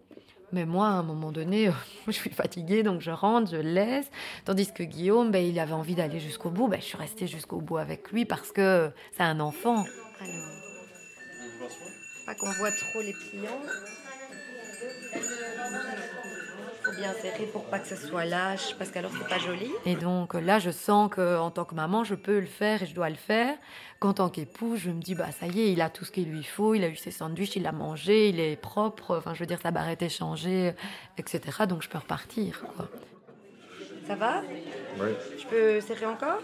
[0.50, 1.70] Mais moi, à un moment donné,
[2.06, 4.10] je suis fatiguée, donc je rentre, je laisse.
[4.44, 6.68] Tandis que Guillaume, ben, il avait envie d'aller jusqu'au bout.
[6.68, 9.84] Ben, je suis restée jusqu'au bout avec lui parce que c'est un enfant.
[10.20, 10.58] Alors,
[12.24, 13.60] pas qu'on voit trop les pliants.
[16.98, 19.70] Bien serrer pour pas que ça soit lâche, parce qu'alors c'est pas joli.
[19.86, 22.86] Et donc là, je sens que en tant que maman, je peux le faire et
[22.86, 23.56] je dois le faire.
[24.00, 26.30] Qu'en tant qu'époux, je me dis bah ça y est, il a tout ce qu'il
[26.30, 29.16] lui faut, il a eu ses sandwichs, il a mangé, il est propre.
[29.16, 30.72] Enfin, je veux dire, sa barrette est changée,
[31.16, 31.40] etc.
[31.68, 32.62] Donc je peux repartir.
[32.76, 32.88] Quoi.
[34.06, 34.42] Ça va?
[35.00, 35.10] Oui.
[35.38, 36.40] Je peux serrer encore?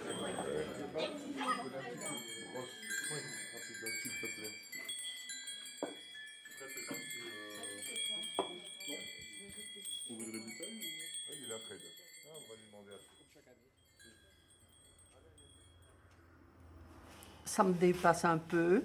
[17.54, 18.82] Ça me dépasse un peu.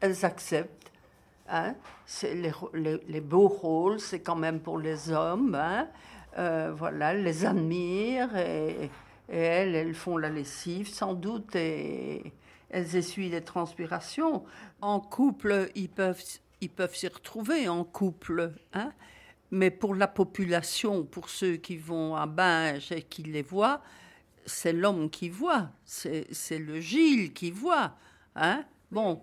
[0.00, 0.92] Elles acceptent.
[1.48, 1.74] Hein.
[2.22, 5.54] Les, beaux rôles, c'est quand même pour les hommes.
[5.54, 5.88] Hein.
[6.36, 8.90] Euh, voilà, elles les admirent et,
[9.30, 12.32] et elles, elles font la lessive sans doute et
[12.68, 14.44] elles essuient les transpirations.
[14.82, 16.22] En couple, ils peuvent
[16.60, 18.52] ils peuvent s'y retrouver en couple.
[18.72, 18.92] Hein.
[19.50, 23.80] Mais pour la population, pour ceux qui vont à Binge et qui les voient,
[24.46, 27.94] c'est l'homme qui voit, c'est le Gilles qui voit.
[28.34, 29.20] Hein bon,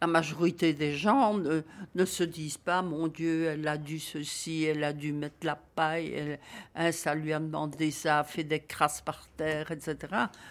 [0.00, 1.62] la majorité des gens ne,
[1.94, 5.56] ne se disent pas, mon Dieu, elle a dû ceci, elle a dû mettre la
[5.56, 6.38] paille, elle-
[6.74, 9.96] hein, ça lui a demandé ça, a fait des crasses par terre, etc.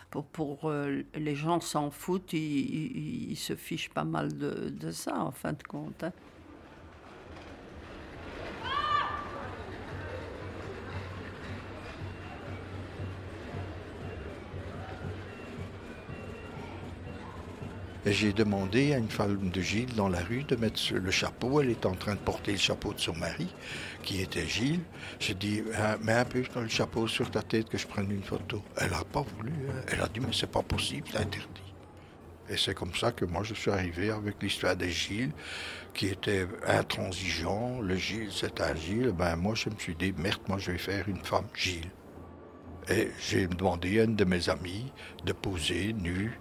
[0.10, 4.70] Pour, pour euh, les gens s'en foutent, ils, ils- ils se fichent pas mal de,
[4.70, 6.04] de ça, en fin de compte.
[6.04, 6.14] hein.
[18.12, 21.62] J'ai demandé à une femme de Gilles dans la rue de mettre le chapeau.
[21.62, 23.48] Elle était en train de porter le chapeau de son mari,
[24.04, 24.82] qui était Gilles.
[25.20, 28.24] J'ai dit, Ah, mets un peu le chapeau sur ta tête que je prenne une
[28.24, 28.62] photo.
[28.78, 29.52] Elle n'a pas voulu.
[29.70, 29.82] hein.
[29.88, 31.62] Elle a dit, mais c'est pas possible, c'est interdit.
[32.50, 35.32] Et c'est comme ça que moi je suis arrivé avec l'histoire des Gilles,
[35.94, 37.80] qui était intransigeant.
[37.80, 39.14] Le Gilles, c'est un Gilles.
[39.18, 41.90] Ben moi je me suis dit, merde, moi je vais faire une femme Gilles.
[42.90, 44.92] Et j'ai demandé à une de mes amies
[45.24, 46.38] de poser nue.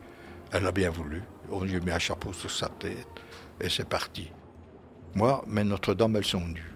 [0.51, 1.23] Elle a bien voulu.
[1.53, 3.07] On lui mis un chapeau sur sa tête
[3.61, 4.31] et c'est parti.
[5.15, 6.73] Moi, mes Notre-Dame, elles sont nues.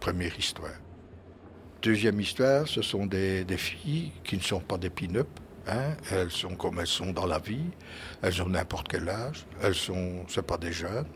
[0.00, 0.72] Première histoire.
[1.82, 5.28] Deuxième histoire, ce sont des, filles qui ne sont pas des pin-up.
[5.68, 5.94] hein.
[6.10, 7.66] Elles sont comme elles sont dans la vie.
[8.22, 9.44] Elles ont n'importe quel âge.
[9.62, 11.06] Elles sont, c'est pas des jeunes.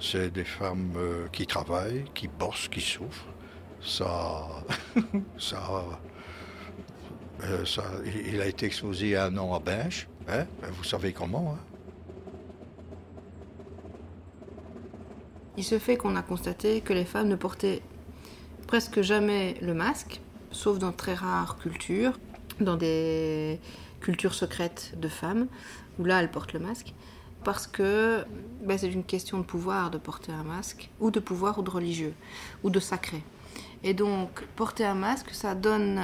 [0.00, 3.26] C'est des femmes euh, qui travaillent, qui bossent, qui souffrent.
[3.80, 4.48] Ça,
[5.38, 5.84] ça,
[7.44, 7.84] euh, ça,
[8.28, 10.08] il a été exposé un an à Binge.
[10.28, 10.46] Hein?
[10.72, 11.54] Vous savez comment.
[11.56, 11.69] hein?
[15.56, 17.82] Il se fait qu'on a constaté que les femmes ne portaient
[18.66, 20.20] presque jamais le masque,
[20.52, 22.18] sauf dans très rares cultures,
[22.60, 23.60] dans des
[24.00, 25.48] cultures secrètes de femmes,
[25.98, 26.94] où là elles portent le masque,
[27.44, 28.24] parce que
[28.62, 31.70] ben, c'est une question de pouvoir de porter un masque, ou de pouvoir ou de
[31.70, 32.14] religieux,
[32.62, 33.22] ou de sacré.
[33.82, 36.00] Et donc porter un masque, ça donne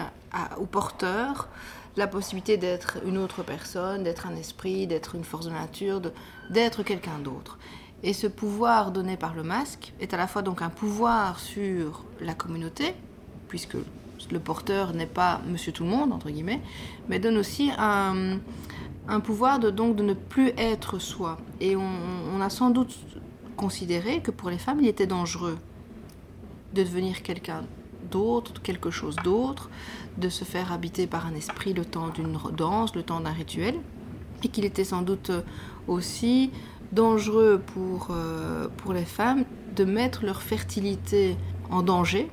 [0.58, 1.48] au porteur
[1.96, 6.02] la possibilité d'être une autre personne, d'être un esprit, d'être une force de nature,
[6.50, 7.58] d'être quelqu'un d'autre.
[8.06, 12.04] Et ce pouvoir donné par le masque est à la fois donc un pouvoir sur
[12.20, 12.94] la communauté,
[13.48, 13.76] puisque
[14.30, 16.60] le porteur n'est pas monsieur tout le monde, entre guillemets,
[17.08, 18.38] mais donne aussi un,
[19.24, 21.38] pouvoir de ne plus être soi.
[21.60, 21.90] Et on,
[22.32, 22.96] on a sans doute
[23.56, 25.58] considéré que pour les femmes, il était dangereux
[26.74, 27.64] de devenir quelqu'un
[28.08, 29.68] d'autre, quelque chose d'autre,
[30.16, 33.74] de se faire habiter par un esprit le temps d'une danse, le temps d'un rituel,
[34.44, 35.32] et qu'il était sans doute
[35.88, 36.52] aussi
[36.92, 39.44] dangereux pour, euh, pour les femmes
[39.74, 41.36] de mettre leur fertilité
[41.70, 42.28] en danger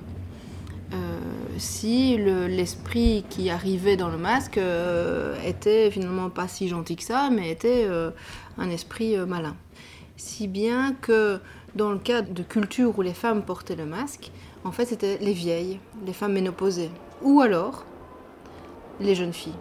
[0.93, 1.19] euh,
[1.57, 7.03] si le- l'esprit qui arrivait dans le masque euh, était finalement pas si gentil que
[7.03, 7.87] ça, mais était
[8.57, 9.55] un esprit malin.
[10.17, 11.39] Si bien que
[11.75, 14.31] dans le cas de cultures où les femmes portaient le masque,
[14.63, 16.91] en fait c'était les vieilles, les femmes ménopausées,
[17.23, 17.85] ou alors
[18.99, 19.55] les jeunes filles.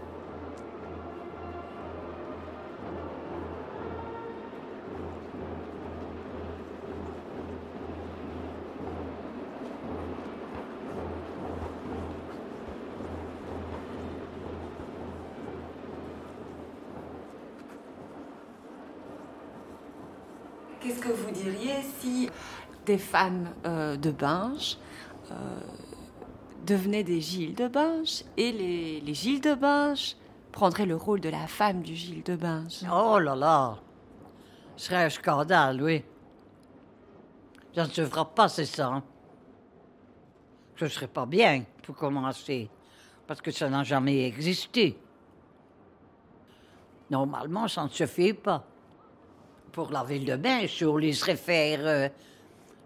[20.82, 22.28] Qu'est-ce que vous diriez si
[22.84, 24.76] des femmes euh, de Binge
[25.30, 25.34] euh,
[26.66, 30.16] devenaient des Gilles de Binge et les, les Gilles de Binge
[30.50, 33.78] prendraient le rôle de la femme du Gilles de Binge Oh là là
[34.76, 36.04] Ce serait un scandale, oui.
[37.74, 38.88] Ça ne se fera pas, c'est ça.
[38.88, 39.02] hein.
[40.76, 42.68] Ce serait pas bien, pour commencer,
[43.26, 44.98] parce que ça n'a jamais existé.
[47.09, 48.64] Normalement, ça ne se fait pas.
[49.72, 52.08] Pour la ville de Bain, si on laisserait faire, euh,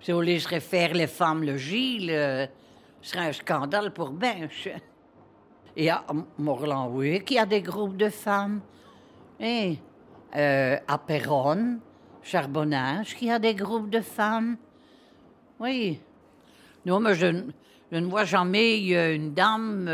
[0.07, 2.47] les femmes le Gilles, euh,
[3.03, 4.69] ce serait un scandale pour Binche.
[5.77, 6.05] Et à
[6.39, 8.61] Morlan, oui, qu'il y a des groupes de femmes.
[9.41, 9.79] Et
[10.37, 11.81] euh, à Péronne,
[12.23, 14.57] Charbonnage, qu'il y a des groupes de femmes.
[15.59, 15.99] Oui.
[16.85, 17.27] Non, mais je,
[17.91, 18.79] ne- vois jamais
[19.17, 19.91] une dame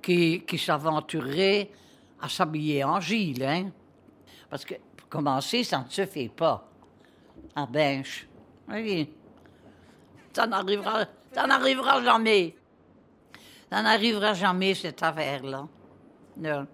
[0.00, 1.70] qui, qui s'aventurerait
[2.20, 3.72] à s'habiller en Gilles, hein.
[4.48, 4.74] Parce que,
[5.12, 6.66] commencer, ça ne se fait pas.
[7.54, 8.26] À Binche.
[8.66, 9.12] Oui.
[10.32, 12.56] Ça n'arrivera, ça n'arrivera jamais.
[13.70, 15.68] Ça n'arrivera jamais, cette affaire-là.
[16.38, 16.66] Non.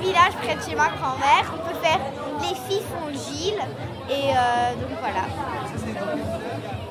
[0.00, 1.98] Village près de chez ma grand-mère, on peut faire
[2.40, 3.62] les filles font le Gilles
[4.08, 5.24] et euh, donc voilà.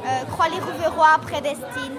[0.06, 1.96] Euh, Croix-les-Rouverois près d'Estine.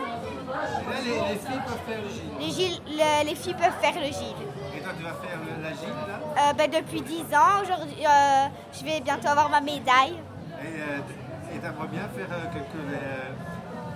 [1.04, 2.32] les, les filles peuvent faire le Gilles.
[2.40, 4.46] Les, Gilles- le- les filles peuvent faire le Gilles.
[4.76, 6.48] Et toi, tu vas faire le- la Gilles, là?
[6.50, 10.18] Euh, ben, depuis 10 ans, aujourd'hui, euh, je vais bientôt avoir ma médaille.
[10.62, 13.32] Et t'aimerais bien faire que, que les, euh,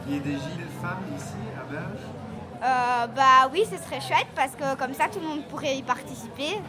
[0.05, 1.65] qu'il y ait des Gilles femmes ici, à
[2.67, 5.83] Euh, bah oui, ce serait chouette parce que comme ça tout le monde pourrait y
[5.83, 6.61] participer.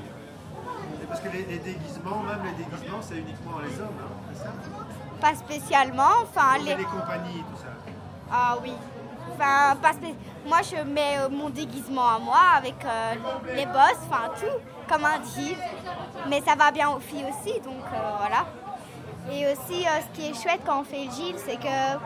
[1.08, 4.52] Parce que les, les déguisements, même les déguisements, c'est uniquement les hommes, hein, c'est ça
[5.22, 6.76] Pas spécialement, enfin les...
[6.76, 7.68] les compagnies, tout ça.
[8.32, 8.74] Ah oui.
[9.34, 10.16] Enfin, pas spé-
[10.46, 13.14] Moi, je mets euh, mon déguisement à moi avec euh,
[13.56, 14.58] les bosses, enfin tout,
[14.92, 15.58] comme un Gilles.
[16.30, 18.46] Mais ça va bien aux filles aussi, donc euh, voilà.
[19.32, 21.98] Et aussi, ce qui est chouette quand on fait le Gilles, c'est que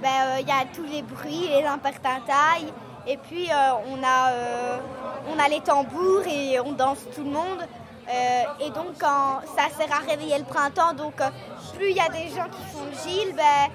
[0.00, 2.72] ben, il y a tous les bruits, les impertintailles.
[3.06, 4.32] Et puis, on, a,
[5.34, 7.66] on a les tambours et on danse tout le monde.
[8.08, 11.28] Euh, et donc, quand ça sert à réveiller le printemps, donc euh,
[11.76, 13.70] plus il y a des gens qui font le Gilles, ben,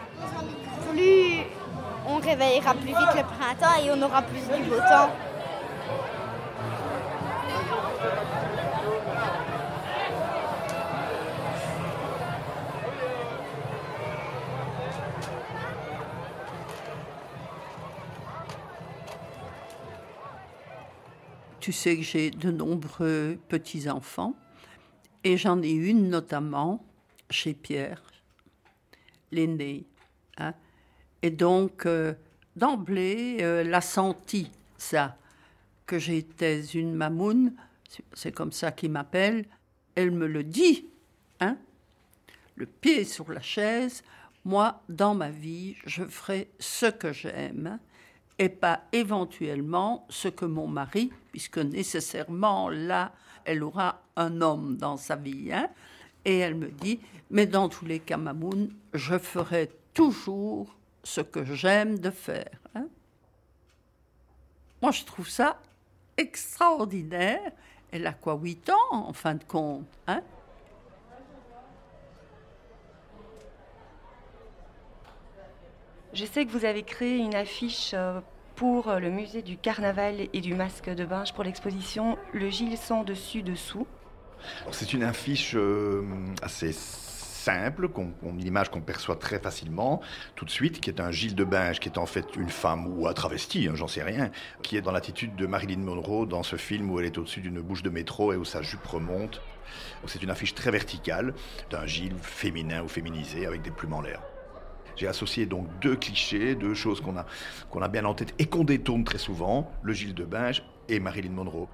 [0.91, 1.43] plus
[2.07, 5.09] on réveillera plus vite le printemps et on aura plus du beau temps.
[21.63, 24.35] Tu sais que j'ai de nombreux petits-enfants
[25.23, 26.85] et j'en ai une notamment
[27.29, 28.03] chez Pierre,
[29.31, 29.85] l'aîné.
[30.39, 30.55] hein.
[31.21, 32.15] Et donc, euh,
[32.57, 35.17] d'emblée, euh, elle a senti ça,
[35.85, 37.53] que j'étais une mamoune,
[37.87, 39.45] c'est- c'est comme ça qu'il m'appelle.
[39.95, 40.89] Elle me le dit,
[41.39, 41.57] hein,
[42.57, 44.03] le pied sur la chaise.
[44.43, 47.79] Moi, dans ma vie, je ferai ce que j'aime
[48.39, 53.11] et pas éventuellement ce que mon mari, puisque nécessairement là,
[53.45, 55.51] elle aura un homme dans sa vie.
[55.53, 55.69] hein.
[56.25, 56.99] Et elle me dit,
[57.29, 62.59] mais dans tous les cas, Mamoun, je ferai toujours ce que j'aime de faire.
[62.75, 62.87] hein.
[64.81, 65.59] Moi, je trouve ça
[66.17, 67.51] extraordinaire.
[67.91, 70.21] Elle a quoi, 8 ans, en fin de compte hein
[76.13, 78.21] Je sais que vous avez créé une affiche euh,
[78.55, 82.77] pour euh, le musée du carnaval et du masque de Binge pour l'exposition Le Gilles
[82.77, 83.87] sans dessus dessous.
[84.69, 86.03] C'est une affiche euh,
[86.43, 87.89] assez simple,
[88.21, 90.01] une image qu'on perçoit très facilement
[90.35, 92.85] tout de suite, qui est un Gilles de Binge, qui est en fait une femme
[92.85, 94.29] ou un travesti, hein, j'en sais rien,
[94.61, 97.59] qui est dans l'attitude de Marilyn Monroe dans ce film où elle est au-dessus d'une
[97.59, 99.41] bouche de métro et où sa jupe remonte.
[100.05, 101.33] C'est une affiche très verticale
[101.71, 104.21] d'un Gilles féminin ou féminisé avec des plumes en l'air.
[104.95, 107.25] J'ai associé donc deux clichés, deux choses qu'on a,
[107.81, 111.31] a bien en tête et qu'on détourne très souvent, le Gilles de Binge et Marilyn
[111.31, 111.67] Monroe.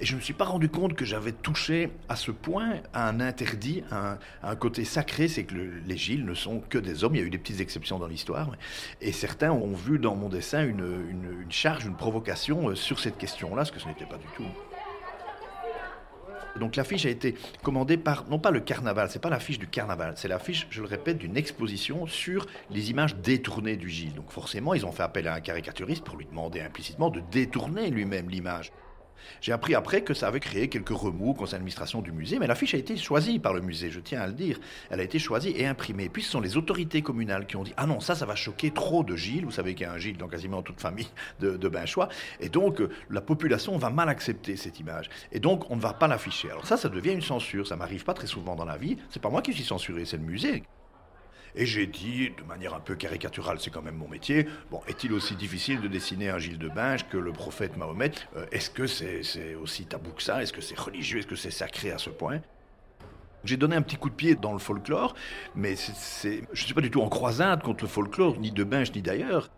[0.00, 3.08] Et je ne me suis pas rendu compte que j'avais touché à ce point à
[3.08, 7.04] un interdit, à un, côté sacré, c'est que le- les Gilles ne sont que des
[7.04, 7.14] hommes.
[7.14, 8.50] Il y a eu des petites exceptions dans l'histoire.
[9.00, 10.80] Et certains ont vu dans mon dessin une,
[11.10, 14.26] une- une charge, une provocation euh, sur cette question-là, ce que ce n'était pas du
[14.36, 14.46] tout.
[16.58, 20.14] Donc l'affiche a été commandée par, non pas le carnaval, c'est pas l'affiche du carnaval,
[20.16, 24.14] c'est l'affiche, je le répète, d'une exposition sur les images détournées du Gilles.
[24.14, 27.90] Donc forcément, ils ont fait appel à un caricaturiste pour lui demander implicitement de détourner
[27.90, 28.72] lui-même l'image.
[29.40, 32.74] J'ai appris après que ça avait créé quelques remous concernant l'administration du musée, mais l'affiche
[32.74, 34.58] a été choisie par le musée, je tiens à le dire.
[34.90, 36.08] Elle a été choisie et imprimée.
[36.08, 38.70] Puis ce sont les autorités communales qui ont dit Ah non, ça, ça va choquer
[38.70, 39.44] trop de Gilles.
[39.44, 41.08] Vous savez qu'il y a un Gilles dans quasiment toute famille
[41.40, 42.08] de, de Binchois.
[42.40, 45.08] Et donc, euh, la population va mal accepter cette image.
[45.30, 46.50] Et donc, on ne va pas l'afficher.
[46.50, 47.66] Alors ça, ça devient une censure.
[47.66, 48.96] Ça m'arrive pas très souvent dans la vie.
[49.10, 50.62] C'est pas moi qui suis censuré, c'est le musée.
[51.54, 55.12] Et j'ai dit, de manière un peu caricaturale, c'est quand même mon métier, bon, est-il
[55.12, 58.12] aussi difficile de dessiner un Gilles de Binge que le prophète Mahomet?
[58.36, 60.42] Euh, Est-ce que c'est aussi tabou que ça?
[60.42, 61.18] Est-ce que c'est religieux?
[61.18, 62.40] Est-ce que c'est sacré à ce point?
[63.44, 65.14] J'ai donné un petit coup de pied dans le folklore,
[65.54, 68.92] mais je ne suis pas du tout en croisade contre le folklore, ni de Binge,
[68.94, 69.50] ni d'ailleurs.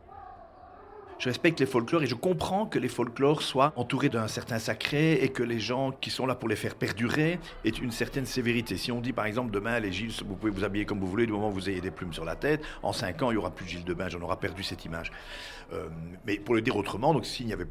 [1.24, 5.14] Je respecte les folklores et je comprends que les folklores soient entourés d'un certain sacré
[5.14, 8.76] et que les gens qui sont là pour les faire perdurer aient une certaine sévérité.
[8.76, 11.24] Si on dit par exemple demain, les Gilles, vous pouvez vous habiller comme vous voulez
[11.24, 13.38] du moment où vous ayez des plumes sur la tête, en cinq ans, il n'y
[13.38, 15.12] aura plus de Gilles de Binge, on aura perdu cette image.
[15.72, 15.88] Euh,
[16.26, 17.68] mais pour le dire autrement, donc s'il n'y avait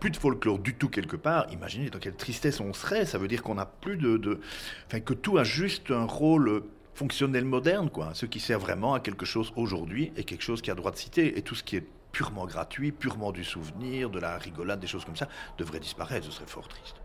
[0.00, 3.06] plus de folklore du tout quelque part, imaginez dans quelle tristesse on serait.
[3.06, 4.40] Ça veut dire qu'on n'a plus de, de-
[4.88, 6.64] Enfin, que tout a juste un rôle
[6.94, 8.10] fonctionnel moderne, quoi.
[8.14, 10.96] Ce qui sert vraiment à quelque chose aujourd'hui et quelque chose qui a droit de
[10.96, 11.38] citer.
[11.38, 15.04] Et tout ce qui est purement gratuit, purement du souvenir, de la rigolade, des choses
[15.04, 16.26] comme ça, devrait disparaître.
[16.26, 16.96] Ce serait fort triste.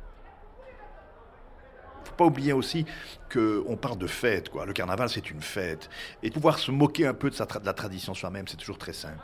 [2.06, 2.86] faut pas oublier aussi
[3.32, 4.66] qu'on parle de fête, quoi.
[4.66, 5.90] Le carnaval, c'est une fête.
[6.22, 9.24] Et pouvoir se moquer un peu de, de la tradition soi-même, c'est toujours très simple.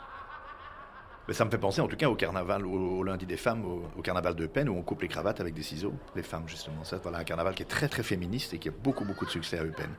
[1.30, 3.64] Mais ça me fait penser en tout cas au carnaval, au, lundi des femmes,
[3.96, 6.82] au, carnaval de peine où on coupe les cravates avec des ciseaux, les femmes justement.
[6.82, 9.30] Ça, voilà un carnaval qui est très très féministe et qui a beaucoup beaucoup de
[9.30, 9.90] succès à Eupen.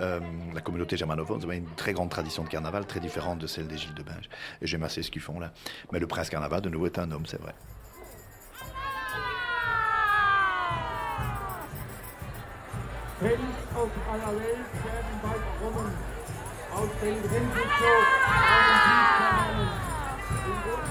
[0.00, 0.20] Euh,
[0.54, 3.76] la communauté germanophone, c'est une très grande tradition de carnaval, très différente de celle des
[3.76, 4.28] Gilles de Binge.
[4.62, 5.52] Et j'aime assez ce qu'ils font là.
[5.90, 7.54] Mais le prince carnaval, de nouveau, est un homme, c'est vrai.
[20.46, 20.84] Hallo!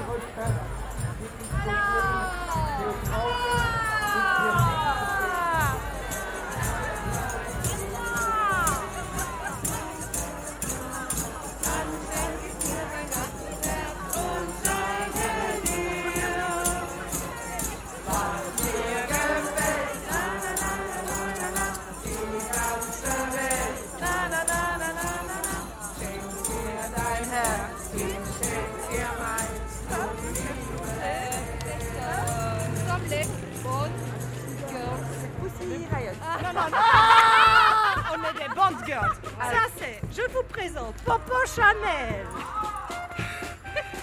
[38.70, 42.26] Ça, c'est, je vous présente Popo Chanel.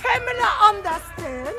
[0.02, 1.56] Pamela Understand.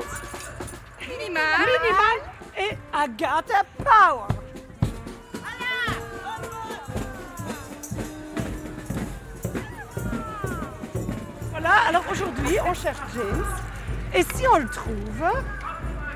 [1.00, 1.42] Minimal.
[1.58, 2.18] Minimal.
[2.56, 4.28] Et Agatha Power.
[11.50, 13.46] Voilà, alors aujourd'hui, on cherche James.
[14.14, 15.24] Et si on le trouve,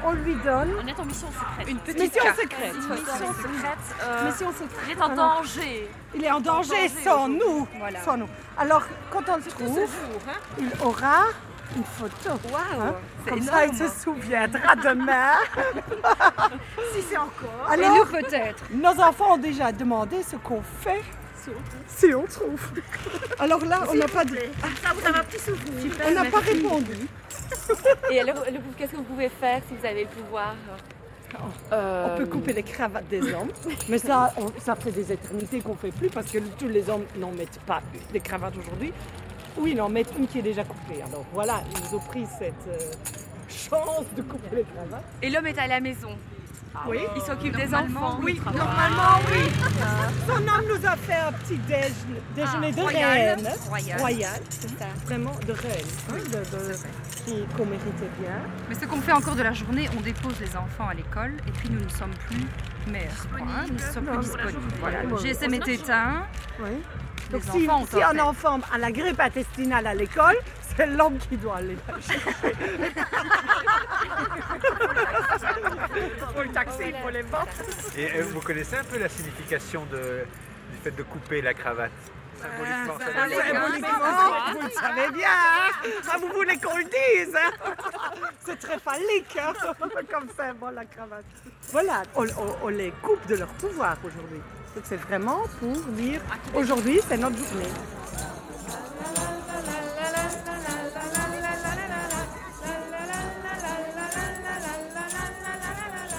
[0.07, 0.75] on lui donne.
[0.83, 1.69] On est en mission secrète.
[1.69, 2.41] Une petite mission carte.
[2.41, 2.75] secrète.
[2.75, 3.79] Une mission secrète.
[4.03, 4.81] euh, Mission secrète.
[4.87, 5.91] Il est en danger.
[6.15, 7.69] Il est en danger, danger sans nous.
[7.79, 8.01] Voilà.
[8.03, 8.29] Sans nous.
[8.57, 10.39] Alors, quand on le trouve, ce jour, hein.
[10.59, 11.25] il aura
[11.77, 12.31] une photo.
[12.53, 15.33] Waouh, c'est Comme ça, il se souviendra demain.
[16.95, 17.73] si c'est encore.
[17.75, 18.63] Et nous, peut-être.
[18.73, 21.03] Nos enfants ont déjà demandé ce qu'on fait
[21.87, 22.61] si on trouve.
[23.39, 24.35] Alors là, on n'a pas dit.
[24.83, 25.93] Ça vous avez un petit souvenir.
[26.05, 26.53] On n'a pas merci.
[26.63, 27.09] répondu.
[28.11, 30.55] Et alors, le- qu'est-ce que vous pouvez faire si vous avez le pouvoir
[31.73, 33.51] On peut couper les cravates des hommes,
[33.89, 36.89] mais ça, on- ça fait des éternités qu'on ne fait plus parce que tous les
[36.89, 37.83] hommes n'en mettent pas
[38.13, 38.93] des cravates aujourd'hui.
[39.59, 41.01] Ou ils en mettent une qui est déjà coupée.
[41.03, 42.79] Alors voilà, ils ont pris cette euh,
[43.49, 45.05] chance de couper les cravates.
[45.23, 46.11] Et l'homme est à la maison.
[46.87, 46.99] Oui.
[47.17, 48.21] Il s'occupe des enfants.
[48.23, 49.51] Oui, normalement, oui.
[50.29, 53.39] Son homme nous a fait un petit déj- déjeuner Ah, de royal.
[53.41, 53.49] reine.
[53.99, 54.41] Royal.
[54.51, 54.85] c'est ça.
[55.07, 56.23] Vraiment de reine.
[56.27, 56.77] de- de-
[57.27, 58.41] qui- qu'on méritait bien.
[58.69, 61.51] Mais ce qu'on fait encore de la journée, on dépose les enfants à l'école et
[61.51, 62.47] puis nous ne sommes plus
[62.91, 63.11] mères.
[63.39, 64.59] hein, nous ne sommes Non, plus disponibles.
[64.81, 66.27] Voilà, le GSM est éteint.
[66.61, 66.71] Oui.
[67.33, 70.37] Les Donc si, enfants si un enfant a la grippe intestinale à l'école,
[70.77, 72.21] c'est l'homme qui doit aller la chercher.
[75.97, 77.49] Il faut le taxer, il faut les vendre.
[77.97, 80.25] Et euh, vous connaissez un peu la signification de-
[80.71, 81.91] du fait de couper la cravate?
[82.47, 85.29] Symboliquement, ça veut dire quoi Symboliquement, vous le savez bien.
[85.29, 85.89] hein.
[86.13, 87.71] Ah, vous voulez qu'on le dise hein
[88.45, 89.53] C'est très phallique hein,
[90.13, 91.25] comme symbole la cravate.
[91.73, 94.41] Voilà, on, on- on les coupe de leur pouvoir aujourd'hui.
[94.75, 96.21] Donc c'est vraiment pour dire
[96.55, 97.69] aujourd'hui c'est notre journée.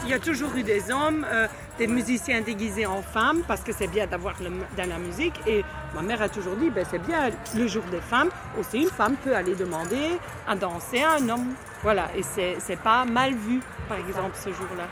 [0.08, 1.48] Il y a toujours eu des hommes, euh,
[1.78, 5.38] des musiciens déguisés en femmes, parce que c'est bien d'avoir le- dans la musique.
[5.46, 5.64] Et
[5.94, 8.30] ma mère a toujours dit, ben, c'est bien le jour des femmes.
[8.60, 10.08] Aussi, une femme peut aller demander
[10.48, 11.54] à danser à un homme.
[11.84, 13.60] Voilà, et c'est c'est pas mal vu,
[13.90, 14.88] par exemple, ce jour-là.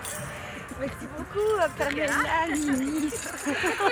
[0.80, 2.12] Merci beaucoup, Pamela,
[2.52, 3.10] Mimi.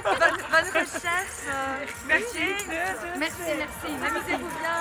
[0.04, 1.40] bonne, bonne recherche.
[1.48, 2.45] euh, Merci.
[3.18, 3.90] Merci, merci.
[4.08, 4.78] Amusez-vous bien.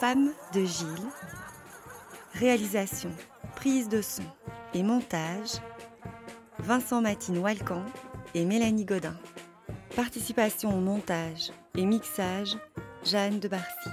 [0.00, 1.10] Femme de Gilles.
[2.32, 3.10] Réalisation,
[3.54, 4.22] prise de son
[4.72, 5.60] et montage.
[6.58, 7.84] Vincent Matine Walcan
[8.34, 9.14] et Mélanie Godin.
[9.94, 12.56] Participation au montage et mixage,
[13.04, 13.90] Jeanne de Barcy.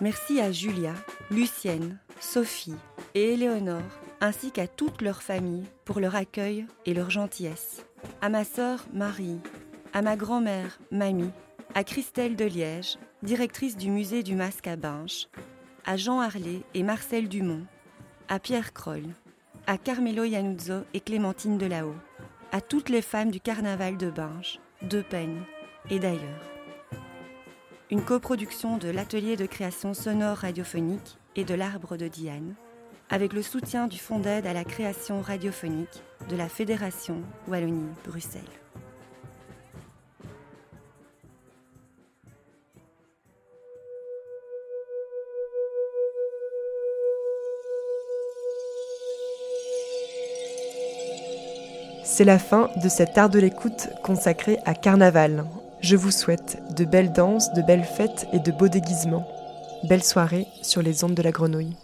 [0.00, 0.94] Merci à Julia,
[1.30, 2.74] Lucienne, Sophie
[3.14, 3.82] et Éléonore,
[4.22, 7.84] ainsi qu'à toute leur famille pour leur accueil et leur gentillesse.
[8.22, 9.40] À ma sœur Marie,
[9.92, 11.32] à ma grand-mère Mamie,
[11.74, 15.28] à Christelle de Liège, directrice du musée du Masque à Binche,
[15.86, 17.64] à Jean Harlet et Marcel Dumont,
[18.28, 19.04] à Pierre Croll,
[19.66, 21.94] à Carmelo Iannuzzo et Clémentine Delahaut,
[22.50, 25.42] à toutes les femmes du carnaval de Binche, de Peigne
[25.90, 26.50] et d'ailleurs.
[27.90, 32.54] Une coproduction de l'atelier de création sonore radiophonique et de l'arbre de Diane,
[33.10, 38.42] avec le soutien du Fonds d'aide à la création radiophonique de la Fédération Wallonie-Bruxelles.
[52.12, 55.44] C'est la fin de cet art de l'écoute consacré à Carnaval.
[55.80, 59.28] Je vous souhaite de belles danses, de belles fêtes et de beaux déguisements.
[59.84, 61.76] Belle soirée sur les ondes de la grenouille.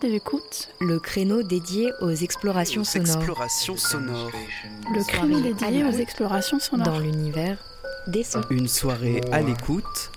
[0.00, 0.68] De l'écoute.
[0.80, 3.16] Le créneau dédié aux explorations sonores.
[3.16, 4.30] Exploration sonore.
[4.94, 6.86] Le créneau dédié aux explorations sonores.
[6.86, 7.58] Dans l'univers
[8.06, 8.42] des sons.
[8.50, 10.10] Une soirée à l'écoute.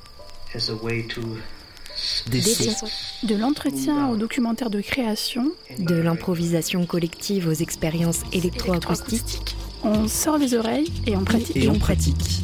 [2.27, 2.87] Des sons.
[3.23, 5.51] De l'entretien au documentaire de création.
[5.79, 9.55] De l'improvisation collective aux expériences électroacoustiques.
[9.83, 11.57] On sort les oreilles et on pratique.
[11.57, 12.43] Et on pratique.